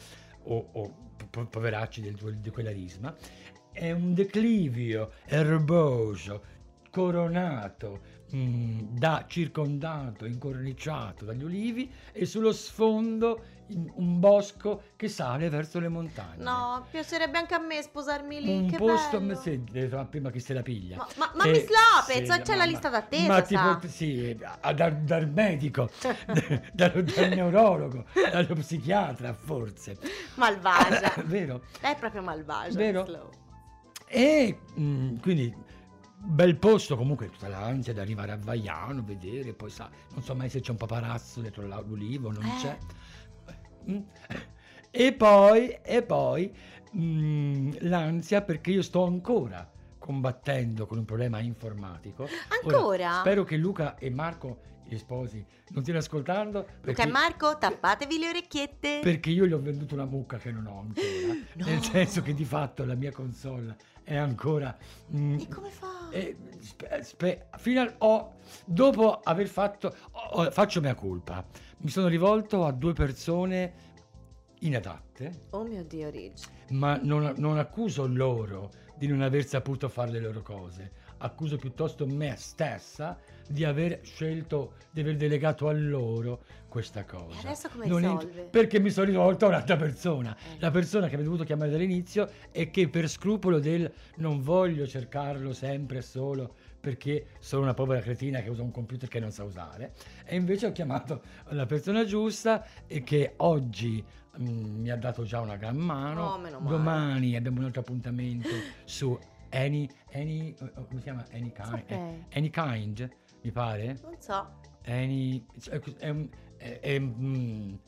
o, 0.43 0.69
o 0.71 0.95
po- 1.29 1.45
poveracci 1.45 2.01
del, 2.01 2.15
di 2.39 2.49
quella 2.49 2.71
risma, 2.71 3.13
è 3.73 3.91
un 3.91 4.13
declivio 4.13 5.11
erboso, 5.25 6.43
coronato, 6.91 8.01
mm, 8.35 8.79
da 8.97 9.25
circondato, 9.27 10.25
incorniciato 10.25 11.25
dagli 11.25 11.43
ulivi 11.43 11.91
e 12.11 12.25
sullo 12.25 12.51
sfondo 12.51 13.43
un 13.73 14.19
bosco 14.19 14.81
che 14.97 15.07
sale 15.07 15.47
verso 15.47 15.79
le 15.79 15.87
montagne. 15.87 16.43
No, 16.43 16.85
piacerebbe 16.91 17.37
anche 17.37 17.53
a 17.53 17.59
me 17.59 17.81
sposarmi 17.81 18.41
lì. 18.41 18.57
un 18.57 18.69
che 18.69 18.75
posto 18.75 19.17
bello. 19.21 19.39
trovare 19.39 20.07
prima 20.09 20.29
chi 20.29 20.41
se 20.41 20.53
la 20.53 20.61
piglia 20.61 20.97
Ma- 20.97 21.07
ma- 21.15 21.31
ma 21.35 21.43
Eh, 21.45 21.51
Miss 21.51 21.67
Lopez, 21.69 22.29
sì, 22.33 22.41
c'è 22.41 22.51
la 22.55 22.65
ma- 22.65 22.65
lista 22.65 22.89
ma- 22.89 22.99
d'attesa, 22.99 23.27
ma 23.27 23.41
tipo 23.41 23.87
sì 23.87 24.37
dal, 24.75 24.97
dal 24.97 25.29
medico 25.29 25.89
dal, 26.73 27.03
dal 27.03 27.29
neurologo 27.29 28.03
dallo 28.29 28.55
psichiatra 28.55 29.31
forse 29.33 29.97
Malvagia. 30.35 31.13
vero 31.23 31.61
è 31.79 31.95
proprio 31.97 32.21
malvagia. 32.21 32.77
Vero? 32.77 33.29
E 34.05 34.57
mm, 34.77 35.15
quindi 35.19 35.55
bel 36.23 36.55
posto 36.57 36.95
comunque 36.95 37.29
tutta 37.29 37.47
l'ansia 37.47 37.93
di 37.93 37.99
arrivare 37.99 38.31
a 38.31 38.37
Vaiano 38.37 39.01
vedere 39.03 39.53
poi 39.53 39.69
sa 39.71 39.89
non 40.13 40.21
so 40.23 40.35
mai 40.35 40.49
se 40.49 40.59
c'è 40.59 40.71
un 40.71 40.77
paparazzo 40.77 41.41
dietro 41.41 41.65
l'ulivo 41.85 42.31
non 42.31 42.43
Eh. 42.45 42.55
c'è 42.61 42.77
Mm. 43.89 43.97
e 44.91 45.13
poi 45.13 45.75
e 45.81 46.03
poi 46.03 46.53
mm, 46.95 47.71
l'ansia 47.79 48.43
perché 48.43 48.69
io 48.69 48.83
sto 48.83 49.05
ancora 49.05 49.67
combattendo 49.97 50.85
con 50.85 50.99
un 50.99 51.05
problema 51.05 51.39
informatico 51.39 52.23
Ora, 52.23 52.77
Ancora? 52.77 53.19
spero 53.21 53.43
che 53.43 53.57
Luca 53.57 53.97
e 53.97 54.11
Marco 54.11 54.59
gli 54.83 54.97
sposi 54.97 55.43
non 55.69 55.81
stiano 55.81 55.99
ascoltando 55.99 56.59
Luca 56.59 56.73
perché, 56.81 57.01
e 57.03 57.07
Marco, 57.07 57.57
tappatevi 57.57 58.19
le 58.19 58.27
orecchiette. 58.29 58.99
perché 59.01 59.31
io 59.31 59.47
gli 59.47 59.53
ho 59.53 59.59
venduto 59.59 59.95
una 59.95 60.05
mucca 60.05 60.37
che 60.37 60.51
non 60.51 60.67
ho 60.67 60.79
ancora 60.81 61.33
No. 61.53 61.65
nel 61.65 61.81
senso 61.81 62.21
che 62.21 62.35
di 62.35 62.45
fatto 62.45 62.85
la 62.85 62.93
mia 62.95 63.11
console 63.11 63.77
è 64.03 64.15
ancora 64.15 64.75
mm, 65.15 65.39
E 65.39 65.47
come 65.47 65.69
fa? 65.69 66.09
e 66.11 66.35
spe- 66.59 67.03
spe- 67.03 67.47
fino 67.57 67.81
al- 67.81 67.95
ho- 67.99 68.33
dopo 68.65 69.19
aver 69.23 69.47
fatto 69.47 69.95
ho- 70.11 70.41
ho- 70.41 70.51
faccio 70.51 70.81
mia 70.81 70.95
colpa 70.95 71.45
mi 71.77 71.89
sono 71.89 72.07
rivolto 72.07 72.65
a 72.65 72.71
due 72.71 72.93
persone 72.93 73.73
inadatte 74.59 75.45
Oh 75.51 75.63
mio 75.63 75.83
Dio, 75.83 76.09
Ridge. 76.09 76.45
ma 76.71 76.99
non, 77.01 77.33
non 77.37 77.57
accuso 77.57 78.05
loro 78.07 78.69
di 78.95 79.07
non 79.07 79.21
aver 79.21 79.45
saputo 79.45 79.89
fare 79.89 80.11
le 80.11 80.19
loro 80.19 80.41
cose 80.41 80.91
accuso 81.21 81.57
piuttosto 81.57 82.05
me 82.07 82.35
stessa 82.37 83.17
di 83.47 83.63
aver 83.63 83.99
scelto 84.03 84.73
di 84.91 85.01
aver 85.01 85.15
delegato 85.17 85.67
a 85.67 85.71
loro 85.73 86.43
questa 86.67 87.03
cosa 87.03 87.37
E 87.37 87.45
adesso 87.45 87.67
come 87.69 87.85
Non 87.87 88.03
ent- 88.03 88.21
risolve? 88.23 88.41
perché 88.49 88.79
mi 88.79 88.89
sono 88.89 89.05
rivolto 89.07 89.45
a 89.45 89.49
un'altra 89.49 89.75
persona 89.75 90.35
Eh. 90.35 90.57
la 90.59 90.71
persona 90.71 91.07
che 91.07 91.15
avevo 91.15 91.29
dovuto 91.31 91.43
chiamare 91.45 91.69
dall'inizio 91.71 92.29
e 92.51 92.69
che 92.71 92.87
per 92.87 93.09
scrupolo 93.09 93.59
del 93.59 93.91
non 94.17 94.41
voglio 94.41 94.87
cercarlo 94.87 95.51
sempre 95.53 96.01
solo 96.01 96.55
perché 96.79 97.27
sono 97.39 97.63
una 97.63 97.73
povera 97.73 98.01
cretina 98.01 98.39
che 98.41 98.49
usa 98.49 98.61
un 98.63 98.71
computer 98.71 99.07
che 99.09 99.19
non 99.19 99.31
sa 99.31 99.43
usare 99.43 99.93
e 100.25 100.35
invece 100.35 100.67
ho 100.67 100.71
chiamato 100.71 101.21
la 101.49 101.65
persona 101.65 102.05
giusta 102.05 102.65
e 102.87 103.03
che 103.03 103.33
oggi 103.37 104.03
mm, 104.39 104.79
mi 104.81 104.89
ha 104.89 104.95
dato 104.97 105.23
già 105.23 105.41
una 105.41 105.57
gran 105.57 105.75
mano 105.77 106.23
Oh, 106.33 106.37
meno 106.39 106.59
male. 106.59 106.75
domani 106.77 107.35
abbiamo 107.35 107.59
un 107.59 107.65
altro 107.65 107.81
appuntamento 107.81 108.47
su 108.85 109.17
Any, 109.51 109.89
any, 110.13 110.55
eh, 110.57 110.71
oh, 110.75 110.85
come 110.85 110.97
si 110.97 111.03
chiama? 111.03 111.25
Any 111.31 111.51
kind, 111.51 111.73
okay. 111.73 111.97
Eh, 111.97 112.37
any 112.37 112.49
kind, 112.49 113.09
mi 113.41 113.51
pare. 113.51 113.97
Non 114.01 114.15
so. 114.19 114.59
Any, 114.85 115.45
cioè, 115.59 115.79
è, 115.79 116.05
è, 116.07 116.29
è, 116.57 116.79
è 116.79 117.01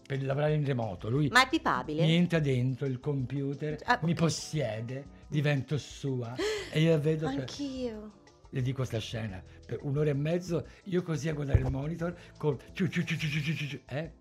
per 0.06 0.24
lavorare 0.24 0.54
in 0.54 0.66
remoto, 0.66 1.10
lui 1.10 1.30
Ma 1.30 1.46
è 1.46 1.50
pipabile. 1.50 2.06
mi 2.06 2.14
entra 2.14 2.40
dentro 2.40 2.86
il 2.86 3.00
computer, 3.00 3.78
ah, 3.86 4.00
mi 4.04 4.14
possiede, 4.14 5.06
divento 5.28 5.78
sua 5.78 6.36
e 6.72 6.80
io 6.82 6.92
la 6.92 6.98
vedo. 6.98 7.28
Anch'io. 7.28 8.22
Le 8.50 8.62
dico 8.62 8.78
questa 8.78 9.00
scena 9.00 9.42
per 9.66 9.80
un'ora 9.82 10.12
e 10.12 10.14
mezzo 10.14 10.68
io 10.84 11.02
così 11.02 11.28
a 11.28 11.34
guardare 11.34 11.62
il 11.62 11.72
monitor 11.72 12.16
con 12.38 12.56
ciu 12.74 12.88
ciu 12.88 13.04
ciu 13.04 13.18
ciu 13.18 13.28
ciu 13.28 13.42
ciu 13.42 13.68
ciu 13.68 13.80
eh 13.88 14.12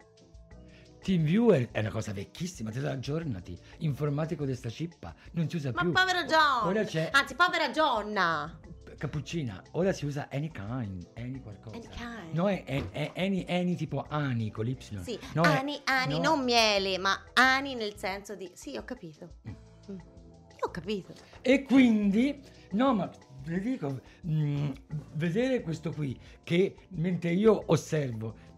TeamViewer 1.03 1.71
è 1.73 1.81
una 1.81 1.91
cosa 1.91 2.13
vecchissima, 2.13 2.71
te 2.71 2.81
la 2.81 2.93
aggiornati. 2.93 3.59
Informatico 3.79 4.45
di 4.45 4.55
sta 4.55 4.71
cippa, 4.71 5.15
non 5.33 5.49
si 5.49 5.57
usa 5.57 5.73
Ma 5.75 5.81
più. 5.83 5.93
povero 5.93 6.23
John. 6.25 6.69
Ora 6.69 6.85
c'è 6.85 7.09
Anzi, 7.13 7.35
povera 7.35 7.71
Gionna. 7.71 8.61
Cappuccina, 8.97 9.61
ora 9.73 9.93
si 9.93 10.07
usa 10.07 10.29
Anykind, 10.31 11.09
Any 11.17 11.41
qualcosa. 11.41 11.75
Anykind. 11.77 12.35
No, 12.35 12.49
è, 12.49 12.63
è, 12.63 12.91
è 12.93 13.13
Any, 13.17 13.45
Any 13.49 13.75
tipo 13.75 14.07
Ani 14.09 14.51
con 14.53 14.65
l'Y. 14.65 14.77
Sì, 15.03 15.19
No, 15.35 15.43
è- 15.43 15.57
ani, 15.57 15.81
ani, 15.85 16.21
no. 16.21 16.37
non 16.37 16.45
miele, 16.45 16.99
ma 16.99 17.21
ani 17.33 17.75
nel 17.75 17.97
senso 17.97 18.37
di... 18.37 18.49
Sì, 18.55 18.77
ho 18.77 18.85
capito. 18.85 19.39
Mm. 19.49 19.53
Mm. 19.93 19.99
Io 19.99 20.67
ho 20.67 20.71
capito. 20.71 21.13
E 21.41 21.63
quindi, 21.65 22.41
no, 22.73 22.95
ma 22.95 23.11
le 23.47 23.59
dico, 23.59 24.01
mm, 24.25 24.71
vedere 25.15 25.63
questo 25.63 25.91
qui 25.91 26.17
che 26.45 26.77
mentre 26.91 27.33
io 27.33 27.61
osservo 27.73 28.51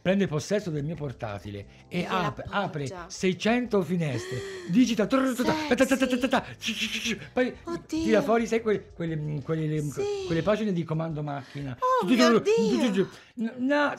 prende 0.00 0.26
possesso 0.26 0.70
del 0.70 0.84
mio 0.84 0.94
portatile 0.94 1.66
e 1.88 2.04
ap- 2.08 2.42
apre 2.48 2.84
appoggia. 2.84 3.04
600 3.08 3.82
finestre, 3.82 4.38
digita, 4.70 5.06
trrr, 5.06 5.34
poi 7.32 7.54
Oddio. 7.64 7.82
tira 7.86 8.22
fuori, 8.22 8.46
sai, 8.46 8.62
quelle, 8.62 8.90
quelle, 8.92 9.16
mm, 9.16 9.38
quelle- 9.40 9.82
Sì. 9.82 10.02
quelle 10.26 10.42
pagine 10.42 10.72
di 10.72 10.82
comando 10.84 11.22
macchina. 11.22 11.76
Oh, 11.78 12.06
mio 12.06 12.38
Dio. 12.38 13.08
No, 13.58 13.94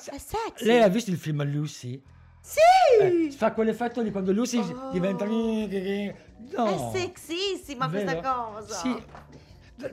lei 0.60 0.82
ha 0.82 0.88
visto 0.88 1.12
il 1.12 1.18
film 1.18 1.44
Lucy? 1.44 2.02
Sì! 2.42 2.60
Eh, 3.02 3.32
fa 3.32 3.54
quell'effetto 3.54 4.02
di 4.04 4.12
quando 4.12 4.32
Lucy 4.32 4.60
Oh. 4.60 4.92
diventa... 4.92 5.26
No. 5.26 6.92
È 6.92 6.98
sexissima 6.98 7.90
questa 7.90 8.14
Vero? 8.16 8.52
cosa. 8.54 8.76
Sì. 8.76 9.04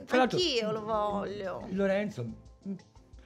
Tra 0.05 0.21
Anch'io 0.21 0.71
lo 0.71 0.81
voglio. 0.83 1.67
Lorenzo, 1.71 2.25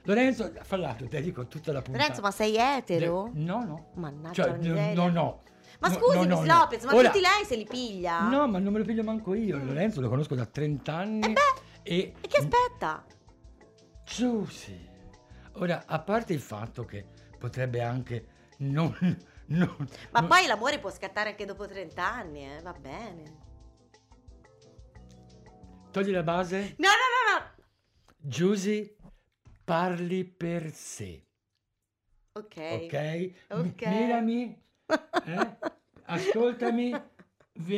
Lorenzo, 0.08 0.50
fra 0.62 0.76
l'altro, 0.78 1.06
te 1.06 1.20
dico 1.20 1.46
tutta 1.48 1.70
la 1.70 1.82
puntata. 1.82 1.98
Lorenzo, 2.02 2.22
ma 2.22 2.30
sei 2.30 2.56
etero? 2.56 3.28
De- 3.30 3.40
no, 3.40 3.62
no. 3.64 3.90
Mannaggia 3.96 4.44
Cioè, 4.44 4.56
no, 4.94 4.94
no, 4.94 5.08
no. 5.10 5.42
Ma 5.80 5.88
No, 5.88 5.94
scusi, 5.94 6.26
no, 6.26 6.38
Miss 6.40 6.46
no. 6.48 6.58
Lopez, 6.58 6.84
ma 6.84 6.94
Ora- 6.94 7.10
tutti 7.10 7.20
lei 7.20 7.44
se 7.44 7.56
li 7.56 7.66
piglia? 7.66 8.26
No, 8.26 8.48
ma 8.48 8.58
non 8.58 8.72
me 8.72 8.78
lo 8.78 8.84
piglio 8.86 9.04
manco 9.04 9.34
io. 9.34 9.62
Lorenzo 9.62 10.00
lo 10.00 10.08
conosco 10.08 10.34
da 10.34 10.46
30 10.46 10.94
anni. 10.94 11.26
E 11.26 11.32
beh, 11.32 11.40
e, 11.82 12.14
E 12.22 12.26
che 12.26 12.38
aspetta? 12.38 13.04
Giussi. 14.04 14.88
Ora, 15.56 15.84
a 15.86 15.98
parte 16.00 16.32
il 16.32 16.40
fatto 16.40 16.84
che 16.86 17.06
potrebbe 17.38 17.82
anche 17.82 18.26
non... 18.60 18.90
non- 19.48 19.88
Ma 20.10 20.20
non- 20.20 20.28
poi 20.28 20.46
l'amore 20.46 20.78
può 20.78 20.90
scattare 20.90 21.28
anche 21.30 21.44
dopo 21.44 21.66
30 21.66 22.02
anni, 22.02 22.44
eh? 22.46 22.60
Va 22.62 22.72
bene. 22.72 23.36
Togli 25.90 26.10
la 26.12 26.22
base. 26.22 26.74
No, 26.78 26.88
no, 26.88 27.38
no, 27.38 27.38
no. 27.38 27.56
Giusy 28.20 28.96
parli 29.68 30.24
per 30.24 30.70
sé. 30.72 31.22
Ok. 32.32 32.56
Ok? 32.56 32.94
Ok. 33.50 33.62
Mi- 33.62 33.74
Mirami, 33.84 34.56
eh? 35.26 35.56
ascoltami, 36.06 36.98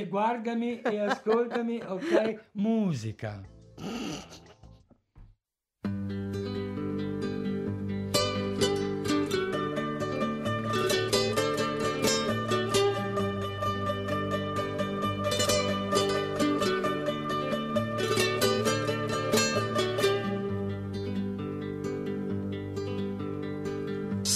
guardami 0.09 0.81
e 0.83 1.01
ascoltami, 1.01 1.81
ok? 1.83 2.45
Musica. 2.53 3.43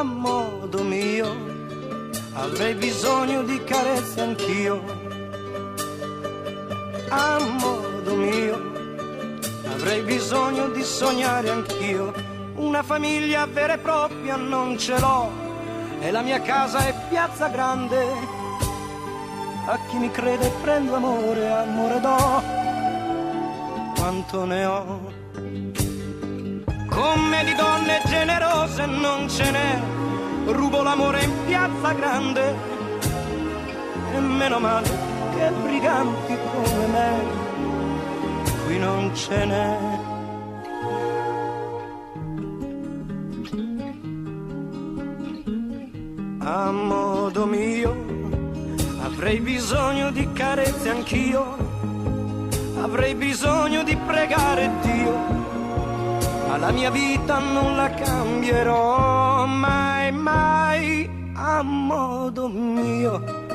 A 0.00 0.02
modo 0.02 0.82
mio, 0.82 1.28
avrei 2.32 2.72
bisogno 2.72 3.42
di 3.42 3.62
carezze 3.64 4.22
anch'io. 4.22 4.82
A 7.10 7.38
modo 7.38 8.14
mio, 8.14 8.72
avrei 9.66 10.00
bisogno 10.00 10.70
di 10.70 10.82
sognare 10.82 11.50
anch'io. 11.50 12.14
Una 12.54 12.82
famiglia 12.82 13.44
vera 13.44 13.74
e 13.74 13.78
propria 13.78 14.36
non 14.36 14.78
ce 14.78 14.98
l'ho, 14.98 15.30
e 16.00 16.10
la 16.10 16.22
mia 16.22 16.40
casa 16.40 16.78
è 16.86 16.94
piazza 17.10 17.48
grande. 17.48 18.02
A 19.66 19.78
chi 19.86 19.98
mi 19.98 20.10
crede 20.10 20.50
prendo 20.62 20.94
amore, 20.94 21.46
amore 21.46 22.00
do, 22.00 22.42
quanto 23.96 24.44
ne 24.46 24.64
ho. 24.64 25.89
Come 26.90 27.44
di 27.44 27.54
donne 27.54 28.02
generose 28.06 28.84
non 28.84 29.28
ce 29.28 29.48
n'è, 29.48 29.80
rubo 30.46 30.82
l'amore 30.82 31.22
in 31.22 31.32
piazza 31.46 31.92
grande. 31.92 32.54
E 34.12 34.18
meno 34.18 34.58
male 34.58 34.88
che 35.36 35.50
briganti 35.62 36.36
come 36.52 36.86
me, 36.86 37.22
qui 38.66 38.78
non 38.78 39.14
ce 39.14 39.44
n'è. 39.44 39.78
A 46.42 46.70
modo 46.72 47.46
mio, 47.46 47.94
avrei 49.04 49.38
bisogno 49.38 50.10
di 50.10 50.28
carezze 50.32 50.88
anch'io, 50.88 51.56
avrei 52.80 53.14
bisogno 53.14 53.84
di 53.84 53.96
pregare 53.96 54.70
Dio 54.82 55.39
la 56.60 56.70
mia 56.72 56.90
vita 56.90 57.38
non 57.38 57.74
la 57.74 57.88
cambierò 57.90 59.46
mai, 59.46 60.12
mai 60.12 61.10
a 61.34 61.62
modo 61.62 62.48
mio. 62.48 63.48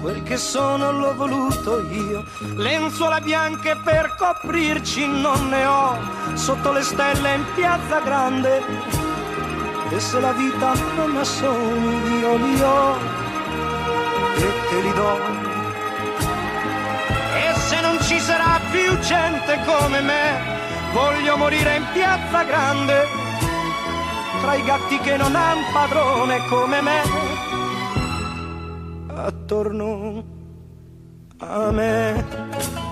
Quel 0.00 0.22
che 0.22 0.38
sono 0.38 0.90
l'ho 0.90 1.14
voluto 1.14 1.86
io, 1.90 2.24
lenzuola 2.56 3.20
bianche 3.20 3.76
per 3.84 4.14
coprirci 4.16 5.06
non 5.06 5.48
ne 5.48 5.66
ho, 5.66 5.98
sotto 6.34 6.72
le 6.72 6.82
stelle 6.82 7.34
in 7.34 7.44
piazza 7.54 8.00
grande. 8.00 8.62
E 9.90 10.00
se 10.00 10.18
la 10.18 10.32
vita 10.32 10.72
non 10.96 11.16
ha 11.16 11.24
sogni 11.24 12.18
io 12.18 12.36
li 12.36 12.60
ho 12.62 12.96
e 14.36 14.52
te 14.68 14.80
li 14.80 14.92
do. 14.94 15.18
E 17.34 17.54
se 17.58 17.80
non 17.80 18.00
ci 18.02 18.18
sarà 18.18 18.58
più 18.70 18.98
gente 19.00 19.60
come 19.66 20.00
me, 20.00 20.58
voglio 20.92 21.36
morire 21.36 21.76
in 21.76 21.86
piazza 21.92 22.42
grande, 22.44 23.06
tra 24.40 24.54
i 24.54 24.62
gatti 24.64 24.98
che 24.98 25.16
non 25.16 25.34
han 25.34 25.58
padrone 25.72 26.46
come 26.48 26.80
me, 26.80 27.02
attorno 29.14 30.24
a 31.38 31.70
me. 31.70 32.87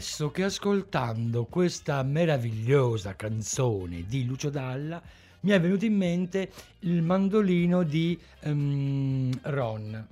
Confesso 0.00 0.30
che 0.30 0.44
ascoltando 0.44 1.44
questa 1.44 2.02
meravigliosa 2.02 3.14
canzone 3.16 4.06
di 4.06 4.24
Lucio 4.24 4.48
Dalla 4.48 4.98
mi 5.40 5.50
è 5.50 5.60
venuto 5.60 5.84
in 5.84 5.94
mente 5.94 6.50
il 6.80 7.02
mandolino 7.02 7.82
di 7.82 8.18
ehm, 8.40 9.30
Ron. 9.42 10.06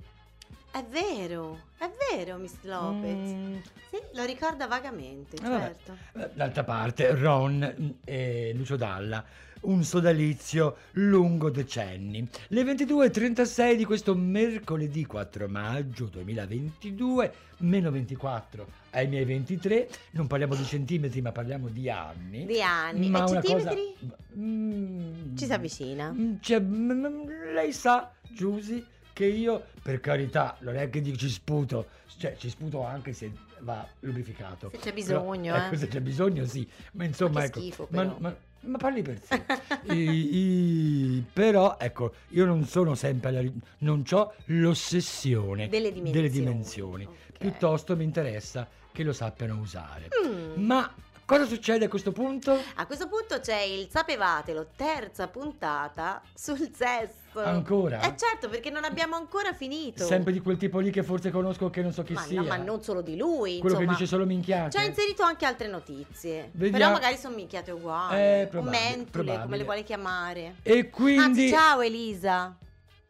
È 0.71 0.83
vero, 0.91 1.61
è 1.79 1.89
vero, 2.13 2.37
Miss 2.37 2.53
Lopez. 2.61 3.17
Mm, 3.31 3.55
Sì, 3.89 3.97
lo 4.13 4.25
ricorda 4.25 4.67
vagamente, 4.67 5.37
Eh, 5.37 5.41
vabbè. 5.41 5.59
certo. 5.59 5.97
eh, 6.19 6.29
D'altra 6.35 6.63
parte, 6.63 7.15
Ron 7.15 7.75
mm, 7.81 7.89
e 8.03 8.53
Lucio 8.55 8.75
Dalla, 8.75 9.25
un 9.61 9.83
sodalizio 9.83 10.77
lungo 10.91 11.49
decenni. 11.49 12.27
Le 12.47 12.63
22.36 12.63 13.75
di 13.75 13.85
questo 13.85 14.15
mercoledì 14.15 15.05
4 15.05 15.47
maggio 15.47 16.05
2022, 16.05 17.33
meno 17.57 17.91
24 17.91 18.67
ai 18.91 19.07
miei 19.07 19.25
23, 19.25 19.89
non 20.11 20.27
parliamo 20.27 20.55
di 20.55 20.63
centimetri 20.63 21.21
ma 21.21 21.31
parliamo 21.31 21.67
di 21.69 21.89
anni. 21.89 22.45
Di 22.45 22.61
anni. 22.61 23.09
Ma 23.09 23.25
e 23.25 23.27
centimetri? 23.27 23.95
cosa... 23.99 24.17
Mm, 24.37 25.35
Ci 25.35 25.45
si 25.45 25.53
avvicina. 25.53 26.11
mm, 26.11 26.35
cioè, 26.39 26.59
mm, 26.59 26.91
mm, 26.91 27.53
lei 27.53 27.73
sa, 27.73 28.11
Giusy, 28.29 28.85
che 29.13 29.25
io, 29.25 29.65
per 29.81 29.99
carità, 29.99 30.55
non 30.61 30.75
è 30.77 30.89
che 30.89 31.03
ci 31.17 31.29
sputo, 31.29 31.87
cioè 32.17 32.35
ci 32.37 32.49
sputo 32.49 32.85
anche 32.85 33.11
se 33.13 33.31
va 33.59 33.85
lubrificato. 33.99 34.69
Se 34.71 34.77
c'è 34.77 34.93
bisogno, 34.93 35.51
Però, 35.53 35.65
ecco, 35.65 35.75
eh. 35.75 35.77
se 35.77 35.87
c'è 35.87 35.99
bisogno, 35.99 36.45
sì. 36.45 36.67
Ma 36.93 37.03
insomma, 37.03 37.41
che 37.41 37.45
ecco. 37.47 37.59
schifo, 37.59 37.87
ma, 37.91 38.15
ma- 38.17 38.35
ma 38.61 38.77
parli 38.77 39.01
per 39.01 39.19
sé. 39.23 39.43
I- 39.93 40.35
i- 40.37 41.25
però, 41.31 41.77
ecco, 41.79 42.13
io 42.29 42.45
non 42.45 42.65
sono 42.65 42.95
sempre 42.95 43.29
alla 43.29 43.49
non 43.79 44.03
ho 44.11 44.33
l'ossessione 44.45 45.67
Delle 45.69 45.91
dimensioni. 45.91 46.29
dimensioni. 46.29 47.03
Ok. 47.05 47.37
Piuttosto 47.37 47.95
mi 47.95 48.03
interessa 48.03 48.67
che 48.91 49.03
lo 49.03 49.13
sappiano 49.13 49.57
usare. 49.59 50.09
Mm. 50.25 50.63
Ma 50.65 50.91
cosa 51.25 51.45
succede 51.45 51.85
a 51.85 51.87
questo 51.89 52.11
punto? 52.11 52.57
A 52.75 52.85
questo 52.85 53.07
punto 53.07 53.39
c'è 53.39 53.61
il 53.61 53.87
Sapevatelo, 53.89 54.69
terza 54.75 55.27
puntata 55.27 56.21
sul 56.33 56.69
sesso. 56.73 57.28
Ancora? 57.43 58.01
Eh 58.01 58.15
certo, 58.17 58.49
perché 58.49 58.69
non 58.69 58.83
abbiamo 58.83 59.15
ancora 59.15 59.53
finito. 59.53 60.05
Sempre 60.05 60.31
di 60.33 60.39
quel 60.41 60.57
tipo 60.57 60.79
lì 60.79 60.91
che 60.91 61.03
forse 61.03 61.31
conosco 61.31 61.69
che 61.69 61.81
non 61.81 61.93
so 61.93 62.03
chi 62.03 62.13
ma, 62.13 62.21
sia. 62.21 62.41
no, 62.41 62.47
ma 62.47 62.57
non 62.57 62.81
solo 62.83 63.01
di 63.01 63.15
lui, 63.17 63.59
Quello 63.59 63.75
insomma. 63.75 63.91
che 63.93 63.97
dice 63.99 64.05
solo 64.07 64.25
minchiate. 64.25 64.71
Ci 64.71 64.77
ha 64.77 64.83
inserito 64.87 65.23
anche 65.23 65.45
altre 65.45 65.67
notizie. 65.67 66.49
Vediamo- 66.53 66.77
Però 66.77 66.91
magari 66.91 67.17
sono 67.17 67.35
minchiate 67.35 67.71
uguali. 67.71 68.15
Eh, 68.19 68.43
o 68.43 68.47
probabile, 68.47 68.79
mentule, 68.79 69.05
come 69.07 69.25
probabile. 69.33 69.57
le 69.57 69.63
vuole 69.63 69.83
chiamare. 69.83 70.55
E 70.63 70.89
quindi 70.89 71.19
Anzi, 71.21 71.49
ciao 71.49 71.81
Elisa. 71.81 72.57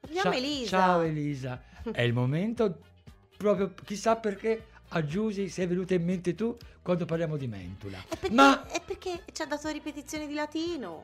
Abbiamo 0.01 0.31
Cia- 0.31 0.37
Elisa. 0.37 0.69
Ciao 0.77 1.01
Elisa. 1.01 1.61
È 1.91 2.01
il 2.01 2.13
momento 2.13 2.79
proprio 3.37 3.73
chissà 3.85 4.15
perché 4.17 4.65
a 4.89 5.05
Giusy 5.05 5.47
sei 5.49 5.67
venuta 5.67 5.93
in 5.93 6.03
mente 6.03 6.33
tu 6.35 6.57
quando 6.81 7.05
parliamo 7.05 7.37
di 7.37 7.47
mentula. 7.47 7.97
È 8.07 8.15
perché, 8.17 8.33
Ma 8.35 8.65
è 8.67 8.81
perché 8.83 9.23
ci 9.31 9.41
ha 9.41 9.45
dato 9.45 9.69
ripetizioni 9.69 10.27
di 10.27 10.33
latino. 10.33 11.03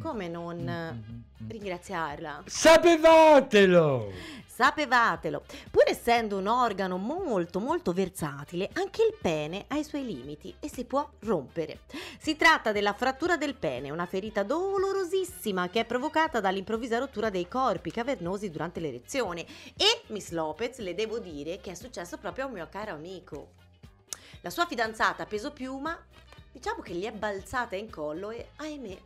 Come 0.00 0.28
non 0.28 0.68
eh, 0.68 0.92
Mm-hmm. 0.92 1.48
ringraziarla? 1.48 2.42
Sapevatelo! 2.46 4.12
Sapevatelo, 4.46 5.42
pur 5.68 5.82
essendo 5.88 6.38
un 6.38 6.46
organo 6.46 6.96
molto 6.96 7.58
molto 7.58 7.92
versatile, 7.92 8.70
anche 8.74 9.02
il 9.02 9.16
pene 9.20 9.64
ha 9.66 9.76
i 9.78 9.82
suoi 9.82 10.04
limiti 10.04 10.54
e 10.60 10.68
si 10.68 10.84
può 10.84 11.10
rompere. 11.22 11.80
Si 12.20 12.36
tratta 12.36 12.70
della 12.70 12.92
frattura 12.92 13.36
del 13.36 13.56
pene, 13.56 13.90
una 13.90 14.06
ferita 14.06 14.44
dolorosissima 14.44 15.68
che 15.70 15.80
è 15.80 15.84
provocata 15.84 16.38
dall'improvvisa 16.38 16.98
rottura 16.98 17.30
dei 17.30 17.48
corpi 17.48 17.90
cavernosi 17.90 18.48
durante 18.48 18.78
l'erezione. 18.78 19.44
E 19.76 20.02
Miss 20.08 20.30
Lopez 20.30 20.78
le 20.78 20.94
devo 20.94 21.18
dire 21.18 21.58
che 21.58 21.72
è 21.72 21.74
successo 21.74 22.16
proprio 22.18 22.44
a 22.44 22.46
un 22.46 22.54
mio 22.54 22.68
caro 22.70 22.92
amico. 22.92 23.54
La 24.42 24.50
sua 24.50 24.66
fidanzata 24.66 25.26
peso 25.26 25.50
piuma, 25.50 25.98
diciamo 26.52 26.80
che 26.80 26.94
gli 26.94 27.06
è 27.06 27.12
balzata 27.12 27.74
in 27.74 27.90
collo 27.90 28.30
e 28.30 28.50
ahimè 28.54 28.98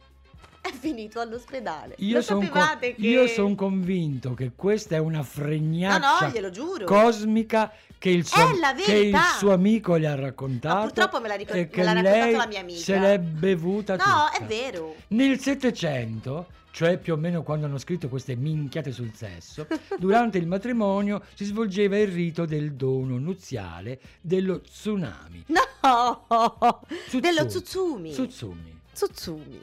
è 0.61 0.70
finito 0.72 1.20
all'ospedale. 1.20 1.94
Io 1.98 2.16
Lo 2.16 2.22
sono 2.22 2.42
sapevate 2.42 2.94
che... 2.94 3.54
convinto 3.54 4.34
che 4.34 4.52
questa 4.54 4.96
è 4.96 4.98
una 4.98 5.18
No, 5.18 5.24
fregnaccia 5.24 6.40
no, 6.40 6.50
giuro. 6.50 6.84
cosmica 6.84 7.72
che 7.98 8.11
il, 8.11 8.24
suo, 8.24 8.50
che 8.84 8.94
il 8.96 9.16
suo 9.38 9.52
amico 9.52 9.96
le 9.96 10.06
ha 10.06 10.14
raccontato. 10.14 10.74
Ma 10.74 10.80
purtroppo 10.82 11.20
me 11.20 11.28
l'ha 11.28 11.34
e 11.34 11.68
me 11.72 11.82
l'ha 11.82 11.92
raccontato 11.92 12.36
la 12.36 12.46
mia 12.46 12.61
amica. 12.61 12.78
Se 12.78 12.98
l'è 12.98 13.18
bevuta 13.18 13.96
No, 13.96 14.02
tutta. 14.30 14.32
è 14.38 14.44
vero. 14.46 14.94
Nel 15.09 15.40
Settecento, 15.40 16.46
cioè 16.70 16.98
più 16.98 17.14
o 17.14 17.16
meno 17.16 17.42
quando 17.42 17.66
hanno 17.66 17.78
scritto 17.78 18.09
queste 18.09 18.36
minchiate 18.36 18.92
sul 18.92 19.12
sesso, 19.14 19.66
durante 19.98 20.38
il 20.38 20.46
matrimonio 20.46 21.22
si 21.34 21.44
svolgeva 21.44 21.98
il 21.98 22.09
rito 22.09 22.44
del 22.46 22.74
dono 22.74 23.18
nuziale 23.18 23.98
dello 24.20 24.61
tsunami. 24.61 25.44
No! 25.48 25.66
Tsutsumi. 26.86 27.20
Dello 27.20 27.46
Tsutsumi. 27.46 28.11
Tsutsumi. 28.12 28.80
Tsutsumi. 28.92 29.61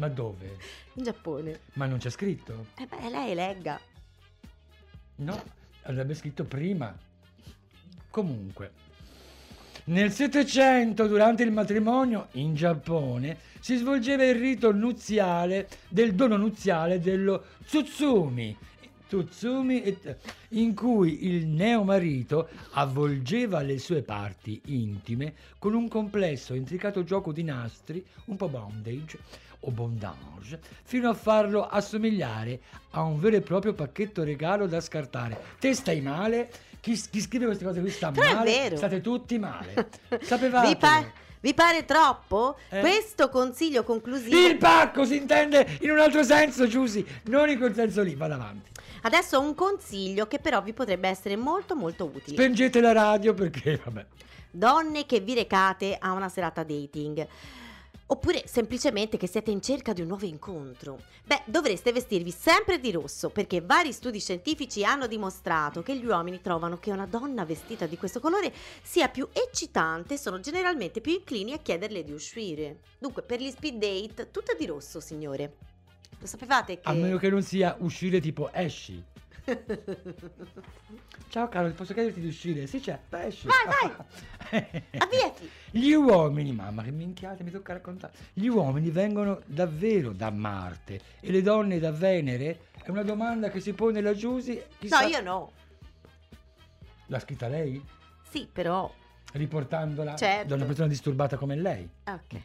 Ma 0.00 0.08
dove? 0.08 0.56
In 0.94 1.04
Giappone. 1.04 1.60
Ma 1.74 1.84
non 1.84 1.98
c'è 1.98 2.08
scritto? 2.08 2.68
Eh 2.78 2.86
beh, 2.86 3.10
lei 3.10 3.34
legga. 3.34 3.78
No, 5.16 5.42
avrebbe 5.82 6.14
scritto 6.14 6.44
prima. 6.44 6.96
Comunque, 8.08 8.72
nel 9.84 10.10
Settecento, 10.10 11.06
durante 11.06 11.42
il 11.42 11.52
matrimonio 11.52 12.28
in 12.32 12.54
Giappone, 12.54 13.36
si 13.60 13.76
svolgeva 13.76 14.24
il 14.24 14.36
rito 14.36 14.72
nuziale 14.72 15.68
del 15.90 16.14
dono 16.14 16.38
nuziale 16.38 16.98
dello 16.98 17.44
Tsutsumi. 17.62 18.56
Tsutsumi, 19.06 19.82
et- 19.82 20.16
in 20.50 20.74
cui 20.74 21.26
il 21.26 21.46
neomarito 21.46 22.48
avvolgeva 22.72 23.60
le 23.60 23.78
sue 23.78 24.00
parti 24.00 24.62
intime 24.66 25.34
con 25.58 25.74
un 25.74 25.88
complesso 25.88 26.54
e 26.54 26.56
intricato 26.56 27.04
gioco 27.04 27.32
di 27.32 27.42
nastri, 27.42 28.02
un 28.26 28.36
po' 28.36 28.48
bondage 28.48 29.18
o 29.60 29.70
bondage, 29.70 30.58
fino 30.82 31.08
a 31.10 31.14
farlo 31.14 31.66
assomigliare 31.66 32.60
a 32.90 33.02
un 33.02 33.20
vero 33.20 33.36
e 33.36 33.40
proprio 33.40 33.72
pacchetto 33.74 34.24
regalo 34.24 34.66
da 34.66 34.80
scartare. 34.80 35.38
Te 35.58 35.74
stai 35.74 36.00
male? 36.00 36.50
Chi, 36.80 36.92
chi 37.10 37.20
scrive 37.20 37.46
queste 37.46 37.64
cose 37.64 37.80
qui 37.80 37.90
sta 37.90 38.10
Però 38.10 38.26
è 38.26 38.34
male? 38.34 38.50
vero. 38.50 38.76
State 38.76 39.00
tutti 39.00 39.38
male. 39.38 39.88
Sapevate? 40.22 40.68
Vi, 40.68 40.76
pa- 40.76 41.04
vi 41.40 41.54
pare 41.54 41.84
troppo? 41.84 42.56
Eh? 42.70 42.80
Questo 42.80 43.28
consiglio 43.28 43.84
conclusivo. 43.84 44.36
Il 44.46 44.56
pacco 44.56 45.04
si 45.04 45.16
intende 45.16 45.76
in 45.80 45.90
un 45.90 45.98
altro 45.98 46.22
senso, 46.22 46.66
Giusy, 46.66 47.04
non 47.24 47.48
in 47.50 47.58
quel 47.58 47.74
senso 47.74 48.02
lì, 48.02 48.14
vada 48.14 48.34
avanti. 48.34 48.68
Adesso 49.02 49.38
ho 49.38 49.40
un 49.40 49.54
consiglio 49.54 50.26
che 50.26 50.38
però 50.38 50.62
vi 50.62 50.72
potrebbe 50.72 51.08
essere 51.08 51.36
molto 51.36 51.74
molto 51.74 52.04
utile. 52.04 52.36
Spengete 52.36 52.80
la 52.80 52.92
radio 52.92 53.32
perché, 53.32 53.80
vabbè. 53.82 54.06
Donne 54.50 55.06
che 55.06 55.20
vi 55.20 55.34
recate 55.34 55.96
a 55.98 56.12
una 56.12 56.28
serata 56.28 56.62
dating. 56.64 57.26
Oppure 58.12 58.42
semplicemente 58.44 59.16
che 59.16 59.28
siete 59.28 59.52
in 59.52 59.62
cerca 59.62 59.92
di 59.92 60.00
un 60.00 60.08
nuovo 60.08 60.26
incontro. 60.26 60.98
Beh, 61.24 61.42
dovreste 61.44 61.92
vestirvi 61.92 62.32
sempre 62.32 62.80
di 62.80 62.90
rosso 62.90 63.30
perché 63.30 63.60
vari 63.60 63.92
studi 63.92 64.18
scientifici 64.18 64.84
hanno 64.84 65.06
dimostrato 65.06 65.80
che 65.82 65.96
gli 65.96 66.04
uomini 66.04 66.40
trovano 66.40 66.78
che 66.80 66.90
una 66.90 67.06
donna 67.06 67.44
vestita 67.44 67.86
di 67.86 67.96
questo 67.96 68.18
colore 68.18 68.52
sia 68.82 69.08
più 69.08 69.28
eccitante 69.32 70.14
e 70.14 70.18
sono 70.18 70.40
generalmente 70.40 71.00
più 71.00 71.12
inclini 71.12 71.52
a 71.52 71.58
chiederle 71.58 72.02
di 72.02 72.12
uscire. 72.12 72.80
Dunque, 72.98 73.22
per 73.22 73.40
gli 73.40 73.50
speed 73.50 73.78
date, 73.78 74.30
tutto 74.32 74.56
di 74.58 74.66
rosso, 74.66 74.98
signore. 74.98 75.56
Lo 76.18 76.26
sapevate 76.26 76.80
che... 76.80 76.88
A 76.88 76.92
meno 76.92 77.16
che 77.16 77.30
non 77.30 77.42
sia 77.42 77.76
uscire 77.78 78.20
tipo 78.20 78.52
esci. 78.52 79.00
Ciao 81.28 81.48
caro, 81.48 81.70
posso 81.70 81.94
chiederti 81.94 82.20
di 82.20 82.26
uscire? 82.28 82.66
Sì, 82.66 82.82
certo, 82.82 83.16
esci. 83.16 83.46
Vai, 83.46 83.92
Avviati! 84.98 85.50
Gli 85.70 85.92
uomini, 85.92 86.52
mamma 86.52 86.82
che 86.82 86.90
minchiate, 86.90 87.42
mi 87.44 87.50
tocca 87.50 87.72
raccontare. 87.74 88.12
Gli 88.32 88.46
uomini 88.48 88.90
vengono 88.90 89.40
davvero 89.46 90.12
da 90.12 90.30
Marte 90.30 91.00
e 91.20 91.30
le 91.30 91.42
donne 91.42 91.78
da 91.78 91.92
Venere? 91.92 92.66
È 92.82 92.90
una 92.90 93.02
domanda 93.02 93.50
che 93.50 93.60
si 93.60 93.72
pone 93.72 94.00
la 94.00 94.14
Giusy. 94.14 94.54
No, 94.56 94.62
chissà- 94.78 95.02
io 95.04 95.20
no. 95.20 95.52
L'ha 97.06 97.18
scritta 97.20 97.48
lei? 97.48 97.82
Sì, 98.28 98.48
però... 98.50 98.92
Riportandola 99.32 100.16
Certo. 100.16 100.48
da 100.48 100.54
una 100.56 100.64
persona 100.64 100.88
disturbata 100.88 101.36
come 101.36 101.54
lei. 101.54 101.88
Ok. 102.06 102.40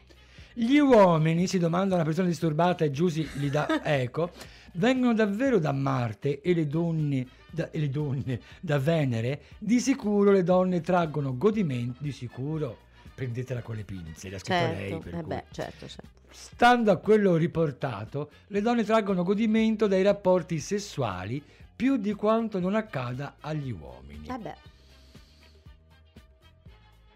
Gli 0.52 0.78
uomini, 0.78 1.46
si 1.48 1.58
domanda 1.58 1.96
una 1.96 2.04
persona 2.04 2.28
disturbata 2.28 2.84
e 2.84 2.90
Giusy 2.90 3.28
gli 3.34 3.50
dà 3.50 3.82
eco, 3.84 4.30
vengono 4.76 5.12
davvero 5.12 5.58
da 5.58 5.72
Marte 5.72 6.40
e 6.40 6.54
le 6.54 6.66
donne 6.66 7.26
da, 7.50 7.70
e 7.70 7.78
le 7.78 7.90
donne 7.90 8.40
da 8.60 8.78
Venere? 8.78 9.42
Di 9.58 9.80
sicuro 9.80 10.30
le 10.30 10.42
donne 10.42 10.80
traggono 10.80 11.36
godimento, 11.36 12.02
di 12.02 12.12
sicuro, 12.12 12.78
prendetela 13.14 13.62
con 13.62 13.76
le 13.76 13.84
pinze, 13.84 14.30
l'ha 14.30 14.38
scritto 14.38 14.54
lei. 14.54 14.90
Certo, 14.90 14.98
per 14.98 15.14
eh 15.14 15.22
cui. 15.22 15.26
beh, 15.26 15.44
certo, 15.50 15.88
certo. 15.88 16.14
Stando 16.30 16.90
a 16.90 16.96
quello 16.96 17.36
riportato, 17.36 18.30
le 18.48 18.60
donne 18.60 18.84
traggono 18.84 19.22
godimento 19.22 19.86
dai 19.86 20.02
rapporti 20.02 20.58
sessuali 20.58 21.42
più 21.74 21.96
di 21.96 22.12
quanto 22.12 22.58
non 22.58 22.74
accada 22.74 23.36
agli 23.40 23.70
uomini. 23.70 24.28
Eh 24.28 24.38
beh. 24.38 24.74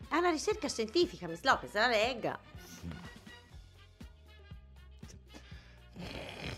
È 0.08 0.16
una 0.16 0.30
ricerca 0.30 0.68
scientifica, 0.68 1.28
Miss 1.28 1.42
Lopez, 1.42 1.72
la 1.74 1.86
legga. 1.86 2.38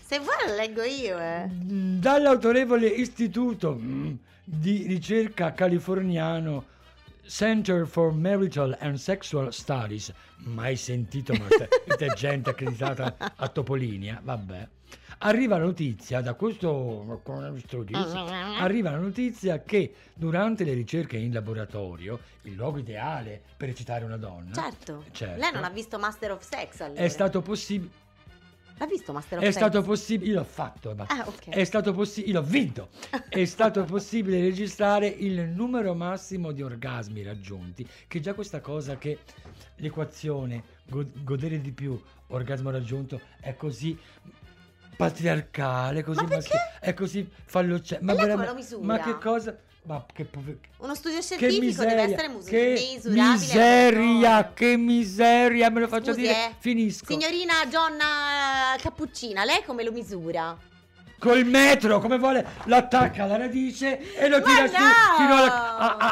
Se 0.05 0.19
vuoi 0.19 0.35
la 0.45 0.53
leggo 0.53 0.83
io, 0.83 1.17
eh. 1.17 1.47
Dall'autorevole 1.49 2.87
istituto 2.87 3.73
mm, 3.73 4.13
di 4.43 4.85
ricerca 4.85 5.53
californiano 5.53 6.65
Center 7.25 7.87
for 7.87 8.11
Marital 8.11 8.75
and 8.81 8.97
Sexual 8.97 9.53
Studies, 9.53 10.13
mai 10.39 10.75
sentito, 10.75 11.33
ma 11.33 11.47
è 11.47 12.13
gente 12.13 12.49
accreditata 12.49 13.15
a 13.17 13.47
Topolinia, 13.47 14.19
vabbè. 14.21 14.67
Arriva 15.19 15.57
la 15.57 15.63
notizia, 15.63 16.19
da 16.19 16.33
questo 16.33 17.21
studio, 17.65 17.97
arriva 18.59 18.91
la 18.91 18.97
notizia 18.97 19.61
che 19.63 19.93
durante 20.13 20.65
le 20.65 20.73
ricerche 20.73 21.15
in 21.15 21.31
laboratorio, 21.31 22.19
il 22.41 22.55
luogo 22.55 22.79
ideale 22.79 23.41
per 23.55 23.69
eccitare 23.69 24.03
una 24.03 24.17
donna, 24.17 24.53
Certo. 24.53 25.05
Certo. 25.11 25.39
Lei 25.39 25.51
non 25.53 25.63
ha 25.63 25.69
visto 25.69 25.97
Master 25.97 26.31
of 26.31 26.45
Sex 26.45 26.81
allora. 26.81 26.99
è 26.99 27.07
stato 27.07 27.41
possibile... 27.41 28.01
L'ha 28.77 28.85
visto 28.87 29.13
Master 29.13 29.37
of 29.37 29.43
È 29.43 29.47
Sex? 29.51 29.55
stato 29.55 29.81
possibile, 29.83 30.31
io 30.31 30.37
l'ho 30.39 30.43
fatto, 30.45 30.93
ma 30.95 31.05
Ah, 31.07 31.23
ok. 31.27 31.49
è 31.49 31.63
stato 31.63 31.93
possibile, 31.93 32.33
l'ho 32.33 32.41
vinto. 32.43 32.89
È 33.29 33.45
stato 33.45 33.83
possibile 33.85 34.41
registrare 34.41 35.07
il 35.07 35.41
numero 35.49 35.93
massimo 35.93 36.51
di 36.51 36.61
orgasmi 36.61 37.21
raggiunti, 37.23 37.87
che 38.07 38.19
già 38.19 38.33
questa 38.33 38.59
cosa 38.61 38.97
che 38.97 39.19
l'equazione 39.77 40.63
go- 40.85 41.05
godere 41.23 41.61
di 41.61 41.71
più, 41.71 41.99
orgasmo 42.27 42.71
raggiunto 42.71 43.21
è 43.39 43.55
così 43.55 43.97
patriarcale, 44.95 46.03
così 46.03 46.25
maschile, 46.25 46.77
è 46.79 46.93
così 46.93 47.27
fallocce. 47.45 47.99
Ma, 48.01 48.13
ma 48.81 48.99
che 48.99 49.17
cosa? 49.17 49.57
Ma 49.85 50.05
che 50.13 50.23
pove- 50.23 50.59
Uno 50.77 50.95
studio 50.95 51.17
che 51.17 51.23
scientifico 51.23 51.65
miseria, 51.65 51.95
deve 51.95 52.13
essere 52.13 52.27
mus- 52.29 52.45
che 52.45 52.91
misurabile. 52.95 53.31
miseria, 53.33 54.53
che 54.53 54.77
miseria, 54.77 55.69
me 55.69 55.79
lo 55.81 55.87
faccio 55.89 56.13
Scusi, 56.13 56.21
dire, 56.21 56.33
eh. 56.33 56.51
finisco. 56.57 57.05
Signorina 57.11 57.53
Gionna 57.69 58.05
Cappuccina, 58.81 59.43
lei 59.45 59.63
come 59.65 59.83
lo 59.83 59.91
misura? 59.91 60.57
Col 61.19 61.45
metro, 61.45 61.99
come 62.01 62.17
vuole, 62.17 62.45
lo 62.65 62.75
attacca 62.75 63.23
alla 63.23 63.37
radice 63.37 64.13
e 64.13 64.27
lo 64.27 64.39
Ma 64.39 64.43
tira 64.43 64.67
su 64.67 64.73
no! 64.73 65.17
fino 65.17 65.35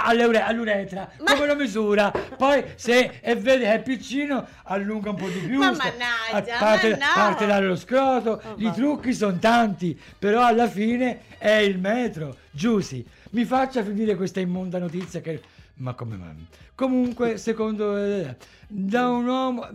alla- 0.05 0.45
all'uretra. 0.45 1.09
Ma- 1.19 1.33
Come 1.33 1.47
lo 1.47 1.55
misura? 1.57 2.11
Poi, 2.11 2.63
se 2.75 3.19
e 3.21 3.35
vede 3.35 3.65
che 3.65 3.73
è 3.73 3.81
piccino, 3.81 4.47
allunga 4.63 5.09
un 5.09 5.17
po' 5.17 5.27
di 5.27 5.39
più. 5.39 5.57
Ma 5.57 5.73
sta- 5.73 5.83
mannaggia, 5.91 6.55
a- 6.55 6.59
parte, 6.59 6.89
ma 6.91 6.95
no! 7.07 7.11
parte 7.13 7.45
dallo 7.45 7.75
scroto. 7.75 8.41
Oh, 8.41 8.53
I 8.55 8.63
va. 8.63 8.71
trucchi 8.71 9.13
sono 9.13 9.37
tanti, 9.37 9.99
però 10.17 10.45
alla 10.45 10.69
fine 10.69 11.23
è 11.37 11.51
il 11.55 11.77
metro. 11.77 12.37
Giussi, 12.49 13.05
mi 13.31 13.43
faccia 13.43 13.83
finire 13.83 14.15
questa 14.15 14.39
immonda 14.39 14.77
notizia 14.79 15.19
che... 15.19 15.41
Ma 15.75 15.93
come 15.93 16.15
mai? 16.15 16.45
Comunque, 16.73 17.35
secondo... 17.37 17.97
eh, 17.97 18.35
da 18.65 19.09
un 19.09 19.27
uomo... 19.27 19.67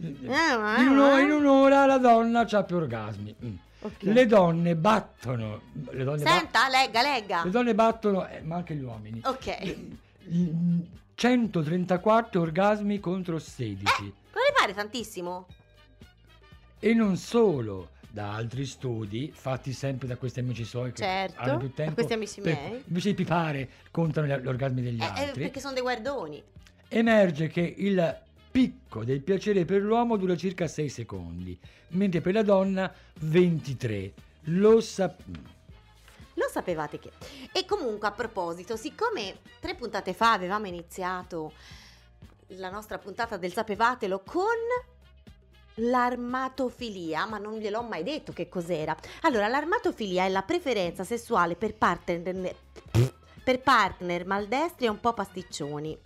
In, 0.00 0.88
uno- 0.88 1.18
in 1.18 1.30
un'ora 1.30 1.86
la 1.86 1.98
donna 1.98 2.40
ha 2.48 2.62
più 2.64 2.76
orgasmi. 2.76 3.34
Mm. 3.44 3.54
Ok. 3.80 4.02
Le 4.02 4.26
donne 4.26 4.76
battono. 4.76 5.60
Le 5.90 6.04
donne, 6.04 6.18
Senta, 6.24 6.68
legga, 6.68 7.02
legga. 7.02 7.42
le 7.44 7.50
donne 7.50 7.74
battono, 7.74 8.26
eh, 8.28 8.40
ma 8.40 8.56
anche 8.56 8.74
gli 8.74 8.82
uomini. 8.82 9.20
Ok. 9.24 9.76
Mm, 10.32 10.80
134 11.14 12.40
orgasmi 12.40 13.00
contro 13.00 13.38
16. 13.38 14.00
Non 14.02 14.42
le 14.46 14.52
pare 14.56 14.72
tantissimo? 14.72 15.46
E 16.78 16.94
non 16.94 17.16
solo, 17.16 17.90
da 18.10 18.34
altri 18.34 18.64
studi 18.66 19.32
fatti 19.34 19.72
sempre 19.72 20.06
da 20.08 20.16
questi 20.16 20.40
amici 20.40 20.64
suoi 20.64 20.90
che 20.92 21.02
Certo, 21.02 21.40
hanno 21.40 21.58
più 21.58 21.72
tempo. 21.72 21.94
questi 21.94 22.12
amici 22.12 22.40
per- 22.40 22.54
miei. 22.56 22.82
Invece 22.86 23.08
di 23.10 23.14
pipare, 23.14 23.68
contano 23.90 24.26
gli, 24.26 24.32
gli 24.40 24.46
orgasmi 24.46 24.82
degli 24.82 25.00
Eh, 25.00 25.04
eh, 25.04 25.24
altri. 25.26 25.42
perché 25.42 25.60
sono 25.60 25.72
dei 25.74 25.82
guardoni. 25.82 26.42
Emerge 26.88 27.48
che 27.48 27.74
il 27.78 28.20
picco 28.52 29.02
del 29.02 29.22
piacere 29.22 29.64
per 29.64 29.80
l'uomo 29.80 30.18
dura 30.18 30.36
circa 30.36 30.68
6 30.68 30.88
secondi, 30.90 31.58
mentre 31.88 32.20
per 32.20 32.34
la 32.34 32.42
donna 32.42 32.92
23. 33.20 34.12
Lo 34.46 34.80
sappiamo. 34.82 35.60
Lo 36.34 36.48
sapevate 36.50 36.98
che. 36.98 37.10
E 37.52 37.64
comunque, 37.64 38.08
a 38.08 38.12
proposito, 38.12 38.76
siccome 38.76 39.38
tre 39.58 39.74
puntate 39.74 40.12
fa 40.12 40.32
avevamo 40.32 40.66
iniziato 40.66 41.52
la 42.58 42.70
nostra 42.70 42.98
puntata 42.98 43.38
del 43.38 43.52
Sapevatelo 43.52 44.22
con 44.24 44.44
l'armatofilia, 45.76 47.24
ma 47.24 47.38
non 47.38 47.58
gliel'ho 47.58 47.82
mai 47.82 48.02
detto 48.02 48.32
che 48.32 48.48
cos'era. 48.48 48.94
Allora, 49.22 49.48
l'armatofilia 49.48 50.24
è 50.24 50.28
la 50.28 50.42
preferenza 50.42 51.04
sessuale 51.04 51.54
per 51.54 51.74
partner, 51.74 52.54
per 53.42 53.60
partner 53.60 54.26
maldestri 54.26 54.86
e 54.86 54.90
un 54.90 55.00
po' 55.00 55.14
pasticcioni. 55.14 55.98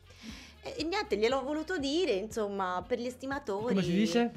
E 0.75 0.83
niente, 0.85 1.17
gliel'ho 1.17 1.43
voluto 1.43 1.79
dire, 1.79 2.13
insomma, 2.13 2.83
per 2.87 2.99
gli 2.99 3.07
estimatori. 3.07 3.75
Come 3.75 3.83
si 3.83 3.93
dice? 3.93 4.33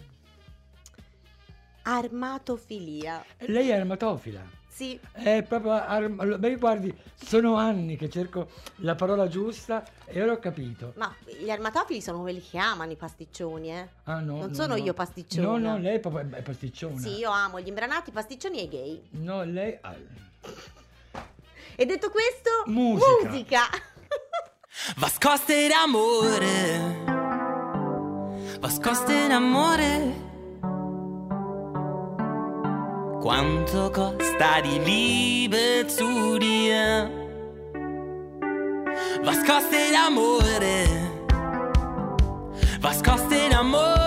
Armatofilia. 1.84 3.24
Lei 3.40 3.70
è 3.70 3.74
armatofila. 3.76 4.58
Sì, 4.68 4.98
È 5.12 5.44
proprio. 5.46 5.72
arm- 5.72 6.20
allora, 6.22 6.38
beh, 6.38 6.56
guardi, 6.56 6.96
sono 7.22 7.56
anni 7.56 7.98
che 7.98 8.10
cerco 8.10 8.50
la 8.78 8.96
parola 8.96 9.28
giusta 9.28 9.84
e 10.06 10.22
ora 10.22 10.34
ho 10.34 10.40
capito. 10.40 10.94
ma 10.96 11.14
gli 11.26 11.50
armatofili 11.50 12.02
sono 12.02 12.22
quelli 12.22 12.42
che 12.42 12.58
amano 12.58 12.92
i 12.92 12.96
pasticcioni, 12.96 13.72
eh. 13.74 13.88
Ah, 14.04 14.20
no, 14.22 14.38
Non 14.38 14.48
no, 14.50 14.54
sono 14.54 14.76
no. 14.78 14.82
io 14.82 14.94
pasticciona. 14.94 15.48
No, 15.48 15.58
no, 15.58 15.78
lei 15.80 15.96
è 15.96 16.00
proprio 16.00 16.30
è 16.34 16.42
pasticciona. 16.42 16.98
Sì, 16.98 17.18
io 17.18 17.30
amo 17.30 17.60
gli 17.60 17.68
imbranati, 17.68 18.10
i 18.10 18.14
pasticcioni 18.14 18.60
e 18.60 18.64
i 18.64 18.68
gay. 18.70 19.02
No, 19.22 19.44
lei. 19.44 19.78
ah, 19.82 19.96
E 21.76 21.86
detto 21.86 22.10
questo, 22.10 22.50
Musica. 22.68 23.30
musica. 23.30 23.62
Was 24.98 25.20
kostet 25.20 25.72
Amore? 25.84 26.96
Was 28.62 28.80
kostet 28.80 29.32
Amore? 29.32 30.14
Quanto 33.22 33.92
costa 33.92 34.62
di 34.62 34.80
Liebe 34.80 35.86
zu 35.88 36.38
dir? 36.40 37.10
Was 39.24 39.44
kostet 39.46 39.96
Amore? 40.08 40.88
Was 42.82 43.04
kostet 43.04 43.54
Amore? 43.54 44.00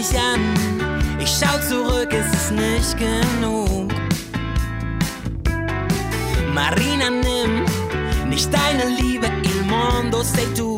Mich 0.00 0.18
an, 0.18 0.40
ich 1.18 1.28
schau 1.28 1.58
zurück, 1.68 2.08
es 2.10 2.32
ist 2.32 2.52
nicht 2.52 2.96
genug. 2.96 3.92
Marina, 6.54 7.10
nimm 7.10 7.66
nicht 8.30 8.48
deine 8.50 8.86
Liebe, 8.96 9.26
il 9.42 9.62
mondo 9.64 10.22
sei 10.22 10.46
tu. 10.56 10.76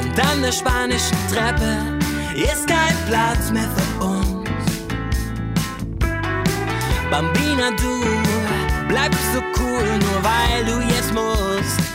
Und 0.00 0.14
an 0.28 0.42
der 0.42 0.52
spanischen 0.52 1.18
Treppe 1.30 1.72
ist 2.34 2.66
kein 2.66 2.96
Platz 3.08 3.52
mehr 3.52 3.70
für 3.76 4.04
uns. 4.04 4.50
Bambina, 7.10 7.70
du 7.76 8.88
bleibst 8.88 9.32
so 9.32 9.40
cool, 9.60 9.86
nur 10.04 10.20
weil 10.24 10.64
du 10.64 10.80
jetzt 10.92 11.12
musst. 11.14 11.93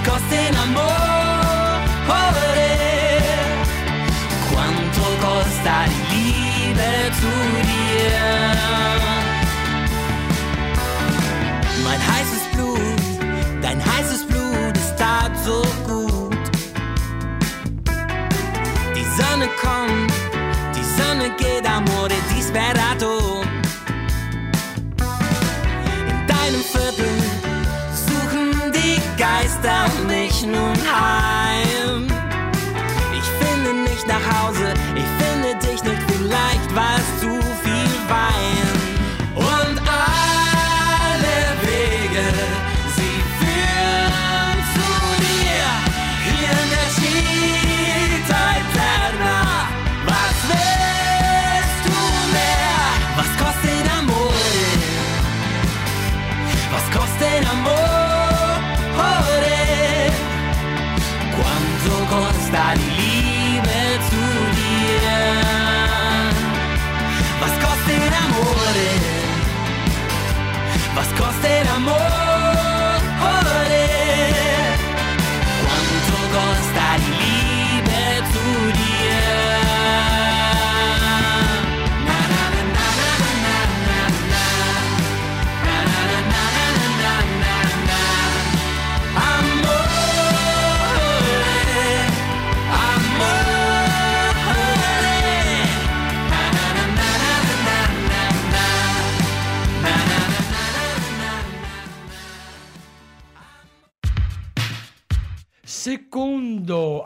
Was 0.00 0.08
kostet 0.08 1.09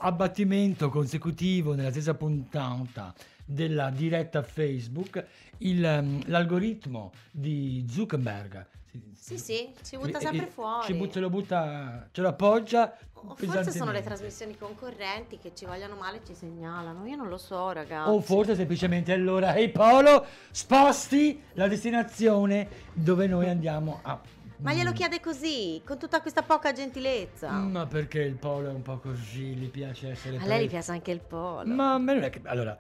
abbattimento 0.05 0.91
consecutivo 0.91 1.75
nella 1.75 1.91
stessa 1.91 2.15
puntata 2.15 3.15
della 3.45 3.91
diretta 3.91 4.43
Facebook, 4.43 5.25
il, 5.59 5.85
ehm, 5.85 6.23
l'algoritmo 6.27 7.13
di 7.31 7.85
Zuckerberg 7.89 8.67
Sì, 9.15 9.39
sì, 9.39 9.73
ci 9.83 9.97
butta 9.97 10.19
eh, 10.19 10.21
sempre 10.21 10.47
eh, 10.47 10.51
fuori. 10.51 10.87
Ci 10.87 10.95
butta, 10.95 11.13
ce 11.13 11.21
lo 11.21 11.31
butta, 11.31 12.09
ce 12.13 12.21
lo 12.21 12.29
appoggia. 12.29 12.97
O 13.15 13.35
forse 13.35 13.71
sono 13.71 13.91
le 13.91 14.03
trasmissioni 14.03 14.57
concorrenti 14.59 15.39
che 15.39 15.53
ci 15.55 15.65
vogliono 15.65 15.97
male 15.97 16.19
e 16.19 16.21
ci 16.27 16.35
segnalano. 16.35 17.07
Io 17.07 17.17
non 17.17 17.29
lo 17.29 17.39
so, 17.39 17.73
ragazzi. 17.73 18.11
O 18.11 18.21
forse 18.21 18.55
semplicemente 18.55 19.13
allora, 19.13 19.55
ehi 19.55 19.71
Polo, 19.71 20.27
sposti 20.51 21.43
la 21.55 21.67
destinazione 21.67 22.69
dove 22.93 23.27
noi 23.27 23.49
andiamo 23.49 24.01
a... 24.03 24.21
Ma 24.65 24.73
glielo 24.73 24.93
chiede 24.93 25.21
così, 25.21 25.83
con 25.85 25.99
tutta 25.99 26.23
questa 26.23 26.43
poca 26.43 26.73
gentilezza. 26.73 27.51
Ma 27.51 27.85
perché 27.87 28.21
il 28.23 28.35
Polo 28.37 28.71
è 28.71 28.73
un 28.73 28.81
po' 28.81 28.97
così, 28.99 29.55
gli 29.55 29.69
piace 29.69 30.13
essere... 30.13 30.39
A 30.39 30.47
lei 30.47 30.65
gli 30.65 30.69
piace 30.71 30.91
anche 30.91 31.11
il 31.11 31.21
polo. 31.21 31.67
Ma 31.73 31.93
a 31.95 31.99
me 31.99 32.15
non 32.15 32.23
è 32.23 32.31
che... 32.31 32.41
Allora... 32.45 32.75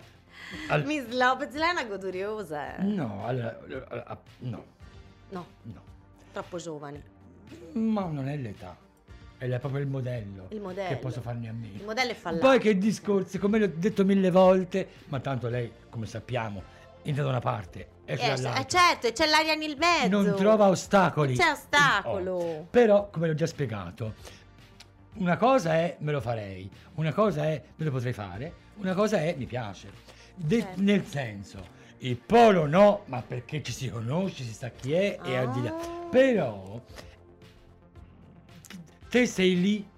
al- 0.70 0.84
Miss 0.86 1.06
Lopez, 1.10 1.52
lei 1.52 1.68
è 1.68 1.72
una 1.72 1.84
goduriosa. 1.84 2.76
eh. 2.78 2.82
No, 2.84 3.26
allora, 3.26 3.58
allora, 3.68 4.20
no, 4.38 4.64
No, 5.28 5.46
no. 5.62 5.82
troppo 6.32 6.56
giovane. 6.56 7.02
Ma 7.74 8.06
non 8.06 8.28
è 8.28 8.36
l'età. 8.38 8.76
È 9.36 9.58
proprio 9.58 9.82
il 9.82 9.86
modello, 9.88 10.46
Il 10.52 10.62
modello. 10.62 10.88
che 10.88 10.96
posso 10.96 11.20
farne 11.20 11.48
a 11.48 11.50
Il 11.50 11.56
meno. 11.58 11.84
modello 11.84 12.12
è 12.12 12.14
fallato. 12.14 12.46
Poi 12.46 12.58
che 12.60 12.78
discorsi, 12.78 13.36
come 13.38 13.58
l'ho 13.58 13.66
detto 13.66 14.06
mille 14.06 14.30
volte, 14.30 14.88
ma 15.08 15.20
tanto 15.20 15.48
lei, 15.48 15.70
come 15.90 16.06
sappiamo, 16.06 16.62
entra 17.02 17.24
da 17.24 17.28
una 17.28 17.40
parte, 17.40 17.88
Eh, 18.06 18.16
dall'altra. 18.16 18.56
eh, 18.60 18.66
certo, 18.66 19.06
e 19.06 19.12
c'è 19.12 19.26
l'aria 19.26 19.54
nel 19.54 19.76
mezzo. 19.78 20.08
non 20.22 20.34
trova 20.36 20.68
ostacoli. 20.68 21.36
C'è 21.36 21.50
ostacolo. 21.50 22.32
Oh. 22.34 22.66
Però, 22.70 23.08
come 23.10 23.28
l'ho 23.28 23.34
già 23.34 23.46
spiegato, 23.46 24.14
una 25.14 25.36
cosa 25.36 25.74
è 25.74 25.96
me 26.00 26.12
lo 26.12 26.20
farei, 26.20 26.70
una 26.94 27.12
cosa 27.12 27.44
è 27.44 27.62
me 27.76 27.84
lo 27.84 27.90
potrei 27.90 28.12
fare, 28.12 28.54
una 28.76 28.94
cosa 28.94 29.18
è 29.18 29.34
mi 29.38 29.46
piace. 29.46 29.90
De- 30.34 30.60
Certo. 30.60 30.80
Nel 30.82 31.06
senso, 31.06 31.66
il 31.98 32.16
polo 32.16 32.66
no, 32.66 33.02
ma 33.06 33.22
perché 33.22 33.62
ci 33.62 33.72
si 33.72 33.88
conosce, 33.88 34.42
si 34.44 34.52
sa 34.52 34.68
chi 34.70 34.92
è 34.92 35.18
e 35.24 35.36
al 35.36 35.50
di 35.52 35.62
là. 35.62 35.74
Ah. 35.74 36.06
Però 36.10 36.80
te 39.08 39.26
sei 39.26 39.60
lì, 39.60 39.88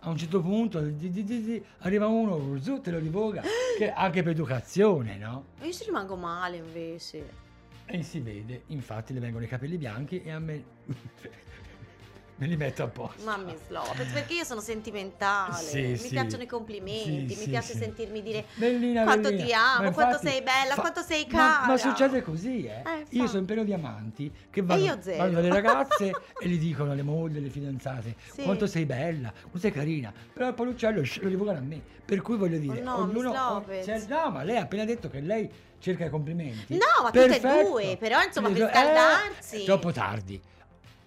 a 0.00 0.10
un 0.10 0.16
certo 0.18 0.40
punto 0.40 0.80
di- 0.80 1.10
di- 1.10 1.24
di- 1.24 1.64
arriva 1.78 2.06
uno, 2.06 2.60
te 2.80 2.90
lo 2.90 2.98
rivoga, 2.98 3.42
che 3.76 3.90
anche 3.90 4.22
per 4.22 4.32
educazione, 4.32 5.16
no? 5.16 5.46
Io 5.62 5.72
ci 5.72 5.84
rimango 5.84 6.14
male 6.16 6.56
invece. 6.58 7.44
E 7.88 8.02
si 8.02 8.18
vede, 8.20 8.62
infatti 8.68 9.12
le 9.12 9.20
vengono 9.20 9.44
i 9.44 9.48
capelli 9.48 9.76
bianchi 9.78 10.20
e 10.22 10.32
a 10.32 10.40
me 10.40 10.64
me 12.38 12.46
li 12.48 12.56
metto 12.56 12.82
a 12.82 12.88
posto. 12.88 13.24
Ma 13.24 13.36
Miss 13.36 13.68
Lopez, 13.68 14.10
perché 14.12 14.34
io 14.34 14.44
sono 14.44 14.60
sentimentale. 14.60 15.54
Sì, 15.64 15.80
mi 15.86 15.96
sì. 15.96 16.08
piacciono 16.10 16.42
i 16.42 16.46
complimenti, 16.46 17.34
Sì, 17.34 17.40
mi 17.44 17.48
piace 17.48 17.74
sentirmi 17.74 18.20
dire 18.22 18.44
Bellina, 18.56 19.04
quanto 19.04 19.28
bellina. 19.28 19.44
ti 19.46 19.52
amo, 19.52 19.82
Ma 19.84 19.90
quanto 19.92 20.16
infatti 20.16 20.26
sei 20.26 20.42
bella, 20.42 20.74
fa- 20.74 20.80
quanto 20.80 21.00
sei 21.02 21.26
ma- 21.30 21.38
cara. 21.38 21.66
Ma, 21.66 21.76
succede 21.78 22.22
così, 22.22 22.64
eh. 22.66 22.70
Eh, 22.70 22.80
io 22.82 23.04
infatti. 23.08 23.28
sono 23.28 23.44
pieno 23.44 23.62
di 23.64 23.72
amanti 23.72 24.32
che 24.50 24.62
vanno, 24.62 24.98
vanno 25.16 25.30
dalle 25.32 25.48
ragazze 25.48 26.10
e 26.38 26.48
gli 26.48 26.58
dicono 26.58 26.90
alle 26.90 27.02
mogli, 27.02 27.36
alle 27.38 27.50
fidanzate, 27.50 28.16
quanto 28.42 28.66
sei 28.66 28.84
bella, 28.84 29.30
quanto 29.40 29.58
sei 29.58 29.70
carina. 29.70 30.12
Però 30.32 30.48
il 30.48 30.54
paluccello 30.54 31.04
sh- 31.04 31.22
lo 31.22 31.28
rivocano 31.28 31.58
a 31.58 31.62
me. 31.62 31.80
Per 32.04 32.20
cui 32.20 32.36
voglio 32.36 32.58
dire, 32.58 32.80
Oh 32.80 32.84
no, 32.84 32.96
ognuno... 32.98 33.32
Lopez. 33.32 33.84
cioè, 33.84 34.04
no, 34.08 34.30
ma 34.30 34.42
lei 34.42 34.56
ha 34.58 34.62
appena 34.62 34.84
detto 34.84 35.08
che 35.08 35.20
lei 35.20 35.50
cerca 35.78 36.04
i 36.06 36.10
complimenti. 36.10 36.74
No, 36.74 37.02
ma 37.02 37.10
tutte 37.10 37.24
e 37.24 37.40
Perfetto. 37.40 37.68
due, 37.70 37.96
però, 37.98 38.22
insomma, 38.22 38.50
per 38.50 38.62
Eh, 38.62 38.68
scaldarsi. 38.70 39.62
è 39.62 39.64
troppo 39.64 39.92
tardi. 39.92 40.40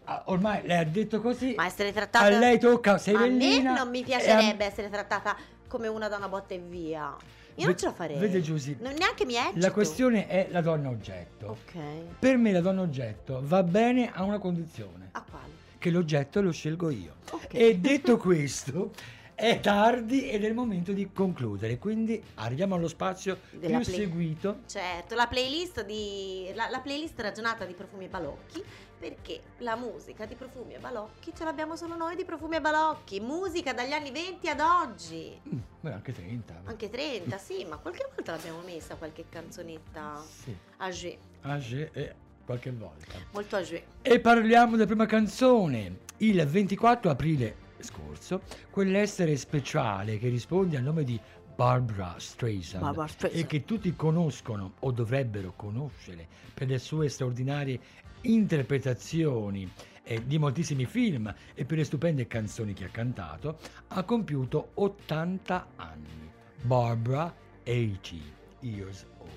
Ah, 0.05 0.23
Ormai 0.27 0.61
lei 0.65 0.77
ha 0.79 0.85
detto 0.85 1.21
così. 1.21 1.53
Ma 1.55 1.65
essere 1.65 1.93
trattata 1.93 2.25
A 2.25 2.29
lei 2.29 2.57
tocca, 2.59 2.97
sei 2.97 3.13
A 3.15 3.19
me 3.19 3.27
bellina. 3.29 3.73
non 3.75 3.89
mi 3.89 3.99
e 3.99 4.01
a- 4.01 4.05
piacerebbe 4.05 4.65
essere 4.65 4.89
trattata 4.89 5.35
come 5.67 5.87
una 5.87 6.07
da 6.07 6.17
una 6.17 6.27
botta 6.29 6.53
e 6.53 6.59
via. 6.59 7.15
Io 7.55 7.65
non 7.65 7.77
ce 7.77 7.85
la 7.87 7.91
farei. 7.93 8.17
vede, 8.17 8.41
Giusy, 8.41 8.77
Non- 8.79 8.93
neanche 8.93 9.25
mi 9.25 9.37
agito. 9.37 9.59
La 9.59 9.71
questione 9.71 10.27
è 10.27 10.47
la 10.49 10.61
donna 10.61 10.89
oggetto. 10.89 11.47
Ok. 11.65 11.73
Per 12.17 12.37
me 12.37 12.51
la 12.53 12.61
donna 12.61 12.81
oggetto 12.81 13.41
va 13.43 13.61
bene 13.63 14.09
a 14.13 14.23
una 14.23 14.39
condizione, 14.39 15.09
A 15.11 15.23
quale? 15.29 15.51
che 15.77 15.89
l'oggetto 15.91 16.41
lo 16.41 16.51
scelgo 16.51 16.89
io. 16.89 17.15
Ok. 17.31 17.53
E 17.53 17.77
detto 17.77 18.15
questo, 18.17 18.91
è 19.39 19.61
tardi 19.61 20.29
ed 20.29 20.43
è 20.43 20.47
il 20.47 20.53
momento 20.53 20.91
di 20.91 21.11
concludere, 21.13 21.77
quindi 21.77 22.21
arriviamo 22.35 22.75
allo 22.75 22.89
spazio 22.89 23.39
Della 23.51 23.77
più 23.77 23.85
play- 23.85 23.99
seguito. 23.99 24.59
Certo, 24.67 25.15
la 25.15 25.27
playlist 25.27 25.85
di 25.85 26.51
la, 26.53 26.67
la 26.69 26.79
playlist 26.81 27.17
ragionata 27.21 27.63
di 27.63 27.73
Profumi 27.73 28.05
e 28.05 28.07
Balocchi, 28.09 28.61
perché 28.99 29.39
la 29.59 29.77
musica 29.77 30.25
di 30.25 30.35
Profumi 30.35 30.73
e 30.73 30.79
Balocchi 30.79 31.31
ce 31.33 31.45
l'abbiamo 31.45 31.77
solo 31.77 31.95
noi 31.95 32.17
di 32.17 32.25
Profumi 32.25 32.57
e 32.57 32.61
Balocchi, 32.61 33.21
musica 33.21 33.71
dagli 33.71 33.93
anni 33.93 34.11
20 34.11 34.49
ad 34.49 34.59
oggi. 34.59 35.39
Mm, 35.47 35.59
beh, 35.79 35.93
anche 35.93 36.13
30. 36.13 36.61
Anche 36.65 36.89
30, 36.89 37.37
sì, 37.37 37.63
ma 37.63 37.77
qualche 37.77 38.09
volta 38.13 38.33
l'abbiamo 38.33 38.59
messa 38.65 38.95
qualche 38.95 39.23
canzonetta 39.29 40.21
Sì, 40.43 40.53
age, 40.77 41.17
age 41.43 41.89
e 41.93 42.13
qualche 42.43 42.71
volta. 42.71 43.13
molto 43.31 43.55
age. 43.55 43.85
E 44.01 44.19
parliamo 44.19 44.71
della 44.75 44.85
prima 44.85 45.05
canzone. 45.05 46.07
Il 46.17 46.45
24 46.45 47.09
aprile 47.09 47.67
scorso, 47.83 48.41
quell'essere 48.69 49.35
speciale 49.37 50.17
che 50.17 50.29
risponde 50.29 50.77
al 50.77 50.83
nome 50.83 51.03
di 51.03 51.19
Barbara 51.55 52.15
Streisand, 52.17 52.83
Barbra 52.83 53.07
Streisand. 53.07 53.43
e 53.43 53.47
che 53.47 53.65
tutti 53.65 53.93
conoscono 53.95 54.73
o 54.79 54.91
dovrebbero 54.91 55.53
conoscere 55.55 56.27
per 56.53 56.69
le 56.69 56.79
sue 56.79 57.09
straordinarie 57.09 57.79
interpretazioni 58.21 59.69
eh, 60.03 60.25
di 60.25 60.37
moltissimi 60.39 60.85
film 60.85 61.33
e 61.53 61.65
per 61.65 61.77
le 61.77 61.83
stupende 61.83 62.27
canzoni 62.27 62.73
che 62.73 62.85
ha 62.85 62.89
cantato, 62.89 63.59
ha 63.89 64.03
compiuto 64.03 64.71
80 64.75 65.67
anni. 65.75 66.31
Barbara 66.61 67.33
80 67.63 68.15
years 68.61 69.05
old. 69.17 69.29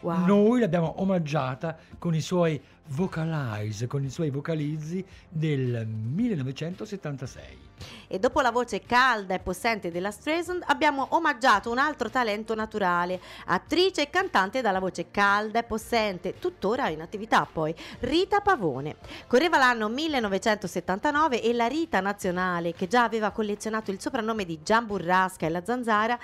Wow. 0.00 0.24
Noi 0.26 0.60
l'abbiamo 0.60 1.00
omaggiata 1.00 1.76
con 1.98 2.14
i 2.14 2.20
suoi 2.20 2.60
vocalize, 2.88 3.86
con 3.86 4.04
i 4.04 4.10
suoi 4.10 4.30
vocalizzi 4.30 5.04
del 5.28 5.86
1976. 5.86 7.64
E 8.08 8.18
dopo 8.18 8.40
la 8.40 8.50
voce 8.50 8.82
calda 8.82 9.34
e 9.34 9.38
possente 9.38 9.90
della 9.90 10.10
Streisand 10.10 10.62
abbiamo 10.66 11.08
omaggiato 11.10 11.70
un 11.70 11.78
altro 11.78 12.08
talento 12.08 12.54
naturale, 12.54 13.20
attrice 13.46 14.02
e 14.02 14.10
cantante 14.10 14.60
dalla 14.60 14.78
voce 14.78 15.10
calda 15.10 15.58
e 15.58 15.64
possente, 15.64 16.38
tuttora 16.38 16.88
in 16.88 17.00
attività 17.00 17.46
poi, 17.50 17.74
Rita 18.00 18.40
Pavone. 18.40 18.96
Correva 19.26 19.58
l'anno 19.58 19.88
1979 19.88 21.42
e 21.42 21.52
la 21.52 21.66
Rita 21.66 22.00
nazionale, 22.00 22.72
che 22.72 22.86
già 22.86 23.04
aveva 23.04 23.30
collezionato 23.30 23.90
il 23.90 24.00
soprannome 24.00 24.44
di 24.44 24.60
Gian 24.62 24.86
Burrasca 24.86 25.46
e 25.46 25.50
la 25.50 25.64
Zanzara, 25.64 26.18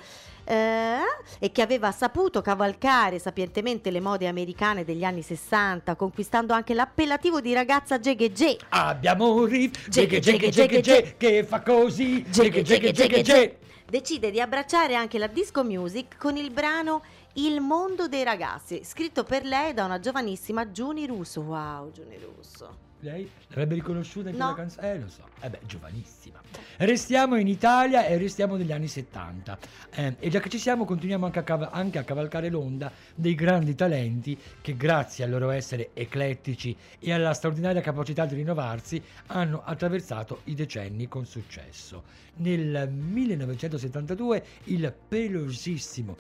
eh, 0.45 0.99
e 1.39 1.53
che 1.53 1.63
aveva 1.63 1.93
saputo 1.93 2.43
cavalcare 2.43 3.19
sapientemente 3.19 3.91
le 3.91 4.01
mode 4.01 4.27
americane 4.27 4.85
degli 4.85 5.05
anni 5.05 5.23
60, 5.23 5.95
conquistando 5.95 6.52
anche 6.53 6.75
l'appellativo 6.75 7.41
di 7.41 7.53
ragazza 7.53 7.99
Gegege. 7.99 8.59
Abbiamo 8.71 9.35
un 9.35 9.45
riff, 9.47 9.89
jiggy, 9.89 11.15
che 11.17 11.45
fa 11.45 11.61
così, 11.61 12.23
jiggy. 12.23 13.57
decide 13.89 14.31
di 14.31 14.41
abbracciare 14.41 14.95
anche 14.95 15.19
la 15.19 15.27
disco 15.27 15.65
music 15.65 16.17
con 16.17 16.37
il 16.37 16.51
brano 16.51 17.03
Il 17.35 17.61
mondo 17.61 18.09
dei 18.09 18.25
ragazzi, 18.25 18.83
scritto 18.85 19.25
per 19.25 19.45
lei 19.45 19.73
da 19.73 19.87
una 19.87 19.99
giovanissima 19.99 20.71
Giuni 20.71 21.07
Russo. 21.07 21.41
Wow, 21.41 21.91
Giuni 21.91 22.19
Russo. 22.19 22.92
Lei 23.05 23.29
l'avrebbe 23.49 23.75
riconosciuta 23.75 24.29
in 24.29 24.37
quella 24.37 24.51
No. 24.51 24.55
canzone? 24.57 24.93
Eh, 24.93 24.99
lo 25.01 25.09
so. 25.09 25.25
Eh 25.41 25.51
beh, 25.51 25.59
giovanissima. 25.67 26.41
Restiamo 26.77 27.35
in 27.35 27.49
Italia 27.49 28.07
e 28.07 28.17
restiamo 28.17 28.55
negli 28.55 28.71
anni 28.71 28.87
70. 28.87 29.59
Eh, 29.91 30.15
e 30.21 30.29
già 30.31 30.39
che 30.39 30.49
ci 30.49 30.59
siamo, 30.59 30.85
continuiamo 30.85 31.27
anche 31.27 31.41
a, 31.41 31.43
cav- 31.43 31.69
anche 31.73 31.99
a 31.99 32.05
cavalcare 32.05 32.49
l'onda 32.49 32.93
dei 33.17 33.35
grandi 33.35 33.75
talenti 33.75 34.39
che, 34.61 34.77
grazie 34.77 35.25
al 35.25 35.31
loro 35.31 35.51
essere 35.51 35.91
eclettici 35.95 36.77
e 37.01 37.13
alla 37.13 37.35
straordinaria 37.35 37.81
capacità 37.81 38.25
di 38.25 38.37
rinnovarsi, 38.37 39.03
hanno 39.27 39.63
attraversato 39.65 40.43
i 40.45 40.55
decenni 40.55 41.09
con 41.09 41.27
successo. 41.27 42.05
Nel 42.35 42.89
1972 42.89 44.45
il 44.65 44.95
pelosissimo 45.09 46.15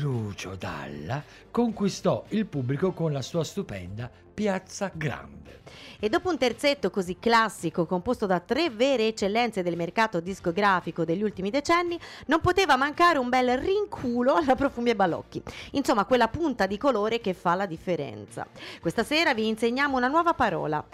Lucio 0.00 0.54
Dalla 0.54 1.24
conquistò 1.50 2.24
il 2.28 2.46
pubblico 2.46 2.92
con 2.92 3.10
la 3.12 3.22
sua 3.22 3.42
stupenda 3.42 4.08
Piazza 4.34 4.90
Grande. 4.94 5.60
E 6.00 6.08
dopo 6.08 6.30
un 6.30 6.38
terzetto 6.38 6.90
così 6.90 7.18
classico, 7.20 7.86
composto 7.86 8.26
da 8.26 8.40
tre 8.40 8.70
vere 8.70 9.06
eccellenze 9.06 9.62
del 9.62 9.76
mercato 9.76 10.20
discografico 10.20 11.04
degli 11.04 11.22
ultimi 11.22 11.50
decenni, 11.50 11.98
non 12.26 12.40
poteva 12.40 12.76
mancare 12.76 13.18
un 13.18 13.28
bel 13.28 13.56
rinculo 13.58 14.34
alla 14.34 14.56
Profumi 14.56 14.90
e 14.90 14.96
Balocchi. 14.96 15.42
Insomma, 15.72 16.04
quella 16.04 16.28
punta 16.28 16.66
di 16.66 16.76
colore 16.78 17.20
che 17.20 17.34
fa 17.34 17.54
la 17.54 17.66
differenza. 17.66 18.46
Questa 18.80 19.04
sera 19.04 19.32
vi 19.34 19.46
insegniamo 19.46 19.96
una 19.96 20.08
nuova 20.08 20.34
parola. 20.34 20.84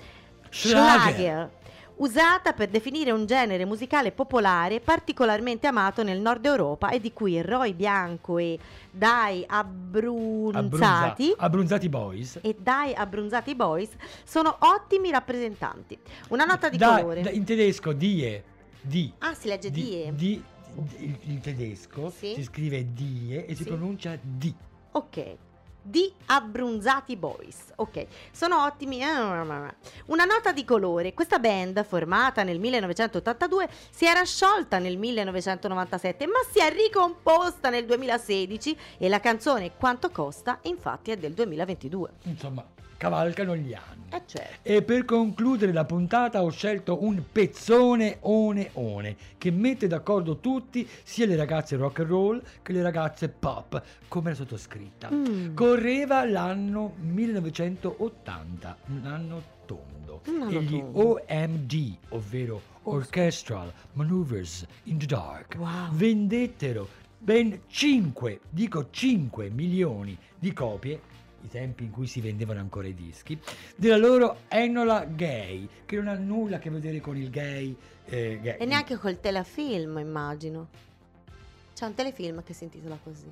Schlager. 0.50 1.00
Schlager. 1.00 1.50
Usata 1.98 2.52
per 2.52 2.68
definire 2.68 3.10
un 3.10 3.26
genere 3.26 3.64
musicale 3.64 4.12
popolare 4.12 4.78
particolarmente 4.78 5.66
amato 5.66 6.04
nel 6.04 6.20
nord 6.20 6.44
Europa 6.46 6.90
e 6.90 7.00
di 7.00 7.12
cui 7.12 7.42
Roy 7.42 7.74
Bianco 7.74 8.38
e 8.38 8.56
Dai 8.90 9.44
Abbrunzati 9.46 10.56
Abbrunza- 10.58 11.34
Abbrunzati 11.38 11.88
Boys. 11.88 12.38
e 12.40 12.54
Dai 12.56 12.94
Abbrunzati 12.94 13.54
Boys 13.56 13.90
sono 14.24 14.56
ottimi 14.60 15.10
rappresentanti. 15.10 15.98
Una 16.28 16.44
nota 16.44 16.68
di 16.68 16.76
Dai- 16.76 17.00
colore. 17.02 17.20
da- 17.22 17.30
in 17.30 17.42
tedesco 17.44 17.92
die, 17.92 18.44
di, 18.80 19.12
ah, 19.18 19.34
si 19.34 19.48
legge 19.48 19.70
di- 19.70 19.82
die. 19.82 20.12
di- 20.14 20.42
di- 20.72 21.04
il, 21.04 21.18
il 21.32 21.40
tedesco 21.40 22.10
Sì. 22.10 22.34
si 22.34 22.44
scrive 22.44 22.92
die 22.92 23.44
e 23.44 23.56
si 23.56 23.64
Sì. 23.64 23.68
pronuncia 23.68 24.16
di. 24.22 24.54
Ok. 24.92 25.36
Di 25.88 26.12
Abbrunzati 26.26 27.16
Boys. 27.16 27.72
Ok, 27.76 28.06
sono 28.30 28.62
ottimi. 28.64 29.02
Una 29.02 30.24
nota 30.26 30.52
di 30.52 30.62
colore. 30.64 31.14
Questa 31.14 31.38
band, 31.38 31.82
formata 31.82 32.42
nel 32.42 32.58
1982, 32.58 33.68
si 33.90 34.04
era 34.04 34.22
sciolta 34.22 34.78
nel 34.78 34.98
1997, 34.98 36.26
ma 36.26 36.40
si 36.50 36.58
è 36.58 36.70
ricomposta 36.70 37.70
nel 37.70 37.86
2016 37.86 38.78
e 38.98 39.08
la 39.08 39.20
canzone 39.20 39.76
Quanto 39.76 40.10
costa, 40.10 40.58
infatti, 40.64 41.10
è 41.10 41.16
del 41.16 41.32
2022. 41.32 42.10
Insomma, 42.24 42.66
cavalcano 42.98 43.56
gli 43.56 43.72
anni. 43.72 44.08
Eh 44.10 44.22
certo. 44.26 44.68
E 44.68 44.82
per 44.82 45.04
concludere 45.06 45.72
la 45.72 45.84
puntata 45.84 46.42
ho 46.42 46.50
scelto 46.50 47.02
un 47.02 47.22
pezzone 47.32 48.18
one 48.20 48.70
one 48.74 49.16
che 49.38 49.50
mette 49.50 49.86
d'accordo 49.86 50.38
tutti, 50.38 50.86
sia 51.02 51.24
le 51.24 51.36
ragazze 51.36 51.76
rock 51.76 52.00
and 52.00 52.08
roll 52.08 52.42
che 52.60 52.72
le 52.72 52.82
ragazze 52.82 53.28
pop, 53.30 53.80
come 54.08 54.30
la 54.30 54.36
sottoscritta. 54.36 55.08
Mm. 55.10 55.54
Correva 55.54 56.24
l'anno 56.28 56.94
1980, 57.00 58.76
un 58.86 59.06
anno 59.06 59.42
tondo, 59.64 60.22
Un 60.26 60.42
anno 60.42 60.58
e 60.58 60.62
gli 60.62 60.78
tondo. 60.78 61.22
OMD, 61.30 61.96
ovvero 62.10 62.60
Orchestral 62.84 63.72
Maneuvers 63.92 64.66
in 64.84 64.98
the 64.98 65.06
Dark, 65.06 65.54
Wow. 65.58 65.92
vendettero 65.92 66.88
ben 67.20 67.62
5, 67.66 68.40
dico 68.48 68.88
5 68.90 69.50
milioni 69.50 70.16
di 70.38 70.52
copie, 70.52 71.00
i 71.42 71.48
tempi 71.48 71.84
in 71.84 71.90
cui 71.90 72.06
si 72.06 72.20
vendevano 72.20 72.60
ancora 72.60 72.88
i 72.88 72.94
dischi, 72.94 73.38
della 73.76 73.96
loro 73.96 74.40
Enola 74.48 75.04
Gay, 75.04 75.68
che 75.86 75.96
non 75.96 76.08
ha 76.08 76.14
nulla 76.14 76.56
a 76.56 76.58
che 76.58 76.70
vedere 76.70 77.00
con 77.00 77.16
il 77.16 77.30
gay. 77.30 77.76
eh, 78.06 78.38
gay. 78.40 78.56
E 78.58 78.64
neanche 78.64 78.96
col 78.96 79.20
telefilm, 79.20 79.98
immagino. 79.98 80.68
C'è 81.74 81.84
un 81.84 81.94
telefilm 81.94 82.42
che 82.42 82.52
si 82.54 82.64
intitola 82.64 82.98
così. 83.02 83.30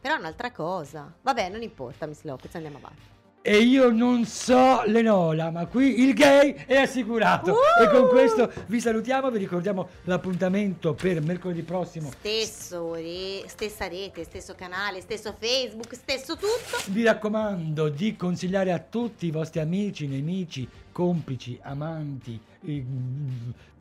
Però 0.00 0.14
è 0.14 0.18
un'altra 0.18 0.50
cosa. 0.50 1.12
Vabbè, 1.20 1.50
non 1.50 1.60
importa, 1.62 2.06
Miss 2.06 2.22
Lopez, 2.22 2.54
andiamo 2.54 2.78
avanti. 2.78 3.09
E 3.42 3.56
io 3.56 3.90
non 3.90 4.26
so 4.26 4.82
Lenola, 4.84 5.50
ma 5.50 5.64
qui 5.64 6.02
il 6.02 6.12
gay 6.12 6.54
è 6.66 6.76
assicurato. 6.76 7.54
E 7.82 7.88
con 7.88 8.06
questo 8.08 8.52
vi 8.66 8.78
salutiamo, 8.80 9.30
vi 9.30 9.38
ricordiamo 9.38 9.88
l'appuntamento 10.04 10.92
per 10.92 11.22
mercoledì 11.22 11.62
prossimo. 11.62 12.10
Stesso 12.10 12.92
re- 12.92 13.44
stessa 13.46 13.88
rete, 13.88 14.24
stesso 14.24 14.54
canale, 14.54 15.00
stesso 15.00 15.34
Facebook, 15.38 15.94
stesso 15.94 16.34
tutto. 16.34 16.82
Vi 16.88 17.02
raccomando 17.02 17.88
di 17.88 18.14
consigliare 18.14 18.72
a 18.72 18.78
tutti 18.78 19.24
i 19.24 19.30
vostri 19.30 19.60
amici, 19.60 20.06
nemici, 20.06 20.68
complici, 20.92 21.58
amanti, 21.62 22.38
eh, 22.66 22.84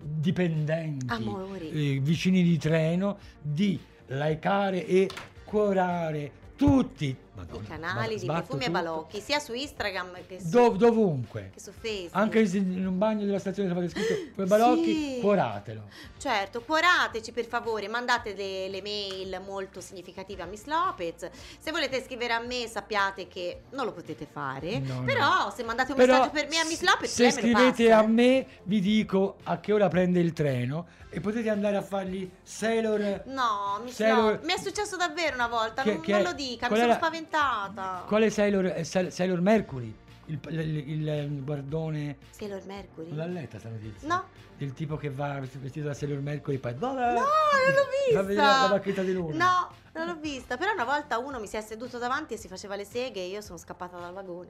dipendenti, 0.02 1.06
Amori. 1.10 1.96
eh, 1.96 2.00
vicini 2.00 2.44
di 2.44 2.58
treno 2.58 3.18
di 3.42 3.78
likeare 4.08 4.86
e 4.86 5.10
cuorare 5.44 6.32
tutti 6.56 7.16
Madonna, 7.40 7.64
I 7.64 7.68
canali 7.68 8.18
di 8.20 8.26
profumi 8.26 8.66
e 8.66 8.70
balocchi, 8.70 9.20
sia 9.22 9.40
su 9.40 9.54
Instagram 9.54 10.12
che 10.28 10.40
su, 10.40 10.50
Dov- 10.50 10.78
dovunque. 10.78 11.52
che 11.54 11.60
su 11.60 11.72
Facebook. 11.72 12.16
Anche 12.16 12.40
in 12.42 12.86
un 12.86 12.98
bagno 12.98 13.26
della 13.26 13.40
stazione 13.40 13.70
trovate 13.70 13.90
scritto 13.90 14.14
quei 14.36 14.46
balocchi, 14.48 15.14
Sì. 15.16 15.18
cuoratelo. 15.22 15.84
Certo, 16.18 16.62
cuorateci 16.62 17.32
per 17.32 17.46
favore, 17.46 17.88
mandate 17.88 18.34
le, 18.34 18.68
le 18.70 18.82
mail 18.82 19.42
molto 19.46 19.80
significative 19.82 20.44
a 20.44 20.46
Miss 20.46 20.66
Lopez. 20.66 21.30
Se 21.60 21.72
volete 21.72 22.04
scrivere 22.04 22.34
a 22.34 22.40
me 22.40 22.68
sappiate 22.68 23.28
che 23.28 23.62
non 23.72 23.86
lo 23.86 23.94
potete 23.94 24.28
fare, 24.30 24.80
No, 24.80 25.04
però 25.04 25.52
se 25.56 25.64
mandate 25.64 25.92
un 25.92 25.98
Però 25.98 26.14
messaggio 26.14 26.32
per 26.32 26.48
me 26.50 26.58
a 26.60 26.66
Miss 26.66 26.82
Lopez, 26.82 27.14
se 27.14 27.24
me 27.24 27.32
scrivete 27.32 27.88
passa, 27.88 28.00
a 28.00 28.08
me 28.08 28.46
vi 28.64 28.80
dico 28.82 29.38
a 29.44 29.60
che 29.60 29.72
ora 29.74 29.88
prende 29.88 30.20
il 30.20 30.34
treno 30.34 30.88
e 31.12 31.20
potete 31.22 31.50
andare 31.50 31.76
a 31.76 31.82
fargli 31.82 32.30
Sailor 32.44 33.24
No, 33.28 33.80
Miss 33.84 33.96
Sailor- 33.96 34.42
mi 34.44 34.54
è 34.54 34.58
successo 34.60 34.96
davvero 34.96 35.34
una 35.36 35.48
volta, 35.48 35.82
Che- 35.82 35.94
non, 35.94 36.02
che 36.02 36.12
non 36.12 36.22
lo 36.22 36.34
dica, 36.34 36.68
mi 36.70 36.76
sono 36.76 36.86
era- 36.92 37.00
spaventata. 37.30 38.04
quale 38.08 38.30
Sailor, 38.30 38.66
eh, 38.66 38.84
Sail- 38.84 39.12
Sailor 39.12 39.42
Mercury 39.42 39.96
il, 40.26 40.40
il- 40.50 40.60
il- 40.60 41.08
il 41.08 41.44
guardone 41.44 42.18
Sailor 42.32 42.64
Mercury? 42.66 43.08
non 43.10 43.18
l'ha 43.18 43.26
letta 43.26 43.58
sta 43.60 43.70
notizia 43.70 44.08
No. 44.08 44.26
del 44.58 44.74
tipo 44.74 44.96
che 44.98 45.10
va 45.10 45.40
vestito 45.40 45.88
da 45.88 45.94
Sailor 45.94 46.20
Mercury 46.20 46.58
poi 46.58 46.76
no, 46.78 46.94
No, 46.94 47.04
non 47.04 47.14
l'ho 47.14 48.24
vedere 48.24 48.36
la 48.36 48.50
vista. 48.54 48.68
bacchetta 48.70 49.02
di 49.02 49.14
luna 49.14 49.36
No, 49.46 49.72
non 49.94 50.08
l'ho 50.08 50.16
vista. 50.20 50.58
Però 50.58 50.72
una 50.74 50.84
volta 50.86 51.18
uno 51.18 51.40
mi 51.40 51.48
si 51.48 51.56
è 51.58 51.62
seduto 51.62 51.98
davanti 51.98 52.34
e 52.34 52.38
si 52.38 52.48
faceva 52.48 52.76
le 52.76 52.86
seghe 52.86 53.22
e 53.22 53.28
io 53.28 53.42
sono 53.42 53.58
scappata 53.58 53.98
dal 53.98 54.14
vagone. 54.14 54.50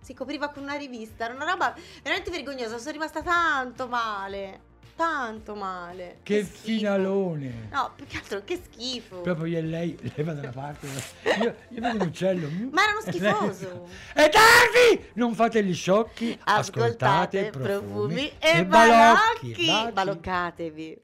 Si 0.00 0.14
copriva 0.14 0.48
con 0.48 0.62
una 0.64 0.74
rivista. 0.74 1.26
Era 1.26 1.34
una 1.34 1.44
roba 1.44 1.74
veramente 2.02 2.30
vergognosa. 2.30 2.78
Sono 2.78 2.90
rimasta 2.92 3.22
tanto 3.22 3.86
male. 3.88 4.70
Tanto 5.02 5.56
male. 5.56 6.18
che 6.22 6.44
schifo. 6.44 6.62
finalone 6.62 7.68
No, 7.72 7.90
più 7.96 8.06
che 8.06 8.18
altro 8.18 8.42
che 8.44 8.60
schifo. 8.62 9.20
proprio 9.22 9.46
io 9.46 9.58
e 9.58 9.62
lei 9.62 9.98
lei 10.14 10.24
va 10.24 10.32
da 10.32 10.40
una 10.42 10.50
parte 10.52 10.86
io, 11.40 11.56
io 11.70 11.80
vedo 11.80 11.88
un 11.88 12.06
uccello 12.06 12.48
Ma 12.70 12.82
era 12.84 12.92
uno 12.92 13.00
e 13.10 13.18
lei- 13.18 13.32
schifoso. 13.32 13.88
è 14.14 14.28
tardi 14.30 15.10
non 15.14 15.34
fate 15.34 15.64
gli 15.64 15.74
sciocchi 15.74 16.38
Ascoltate 16.44 17.50
profumi, 17.50 18.28
e, 18.38 18.58
e 18.58 18.64
balocchi. 18.64 19.54
Baci. 19.66 19.92
Baloccatevi. 19.92 21.02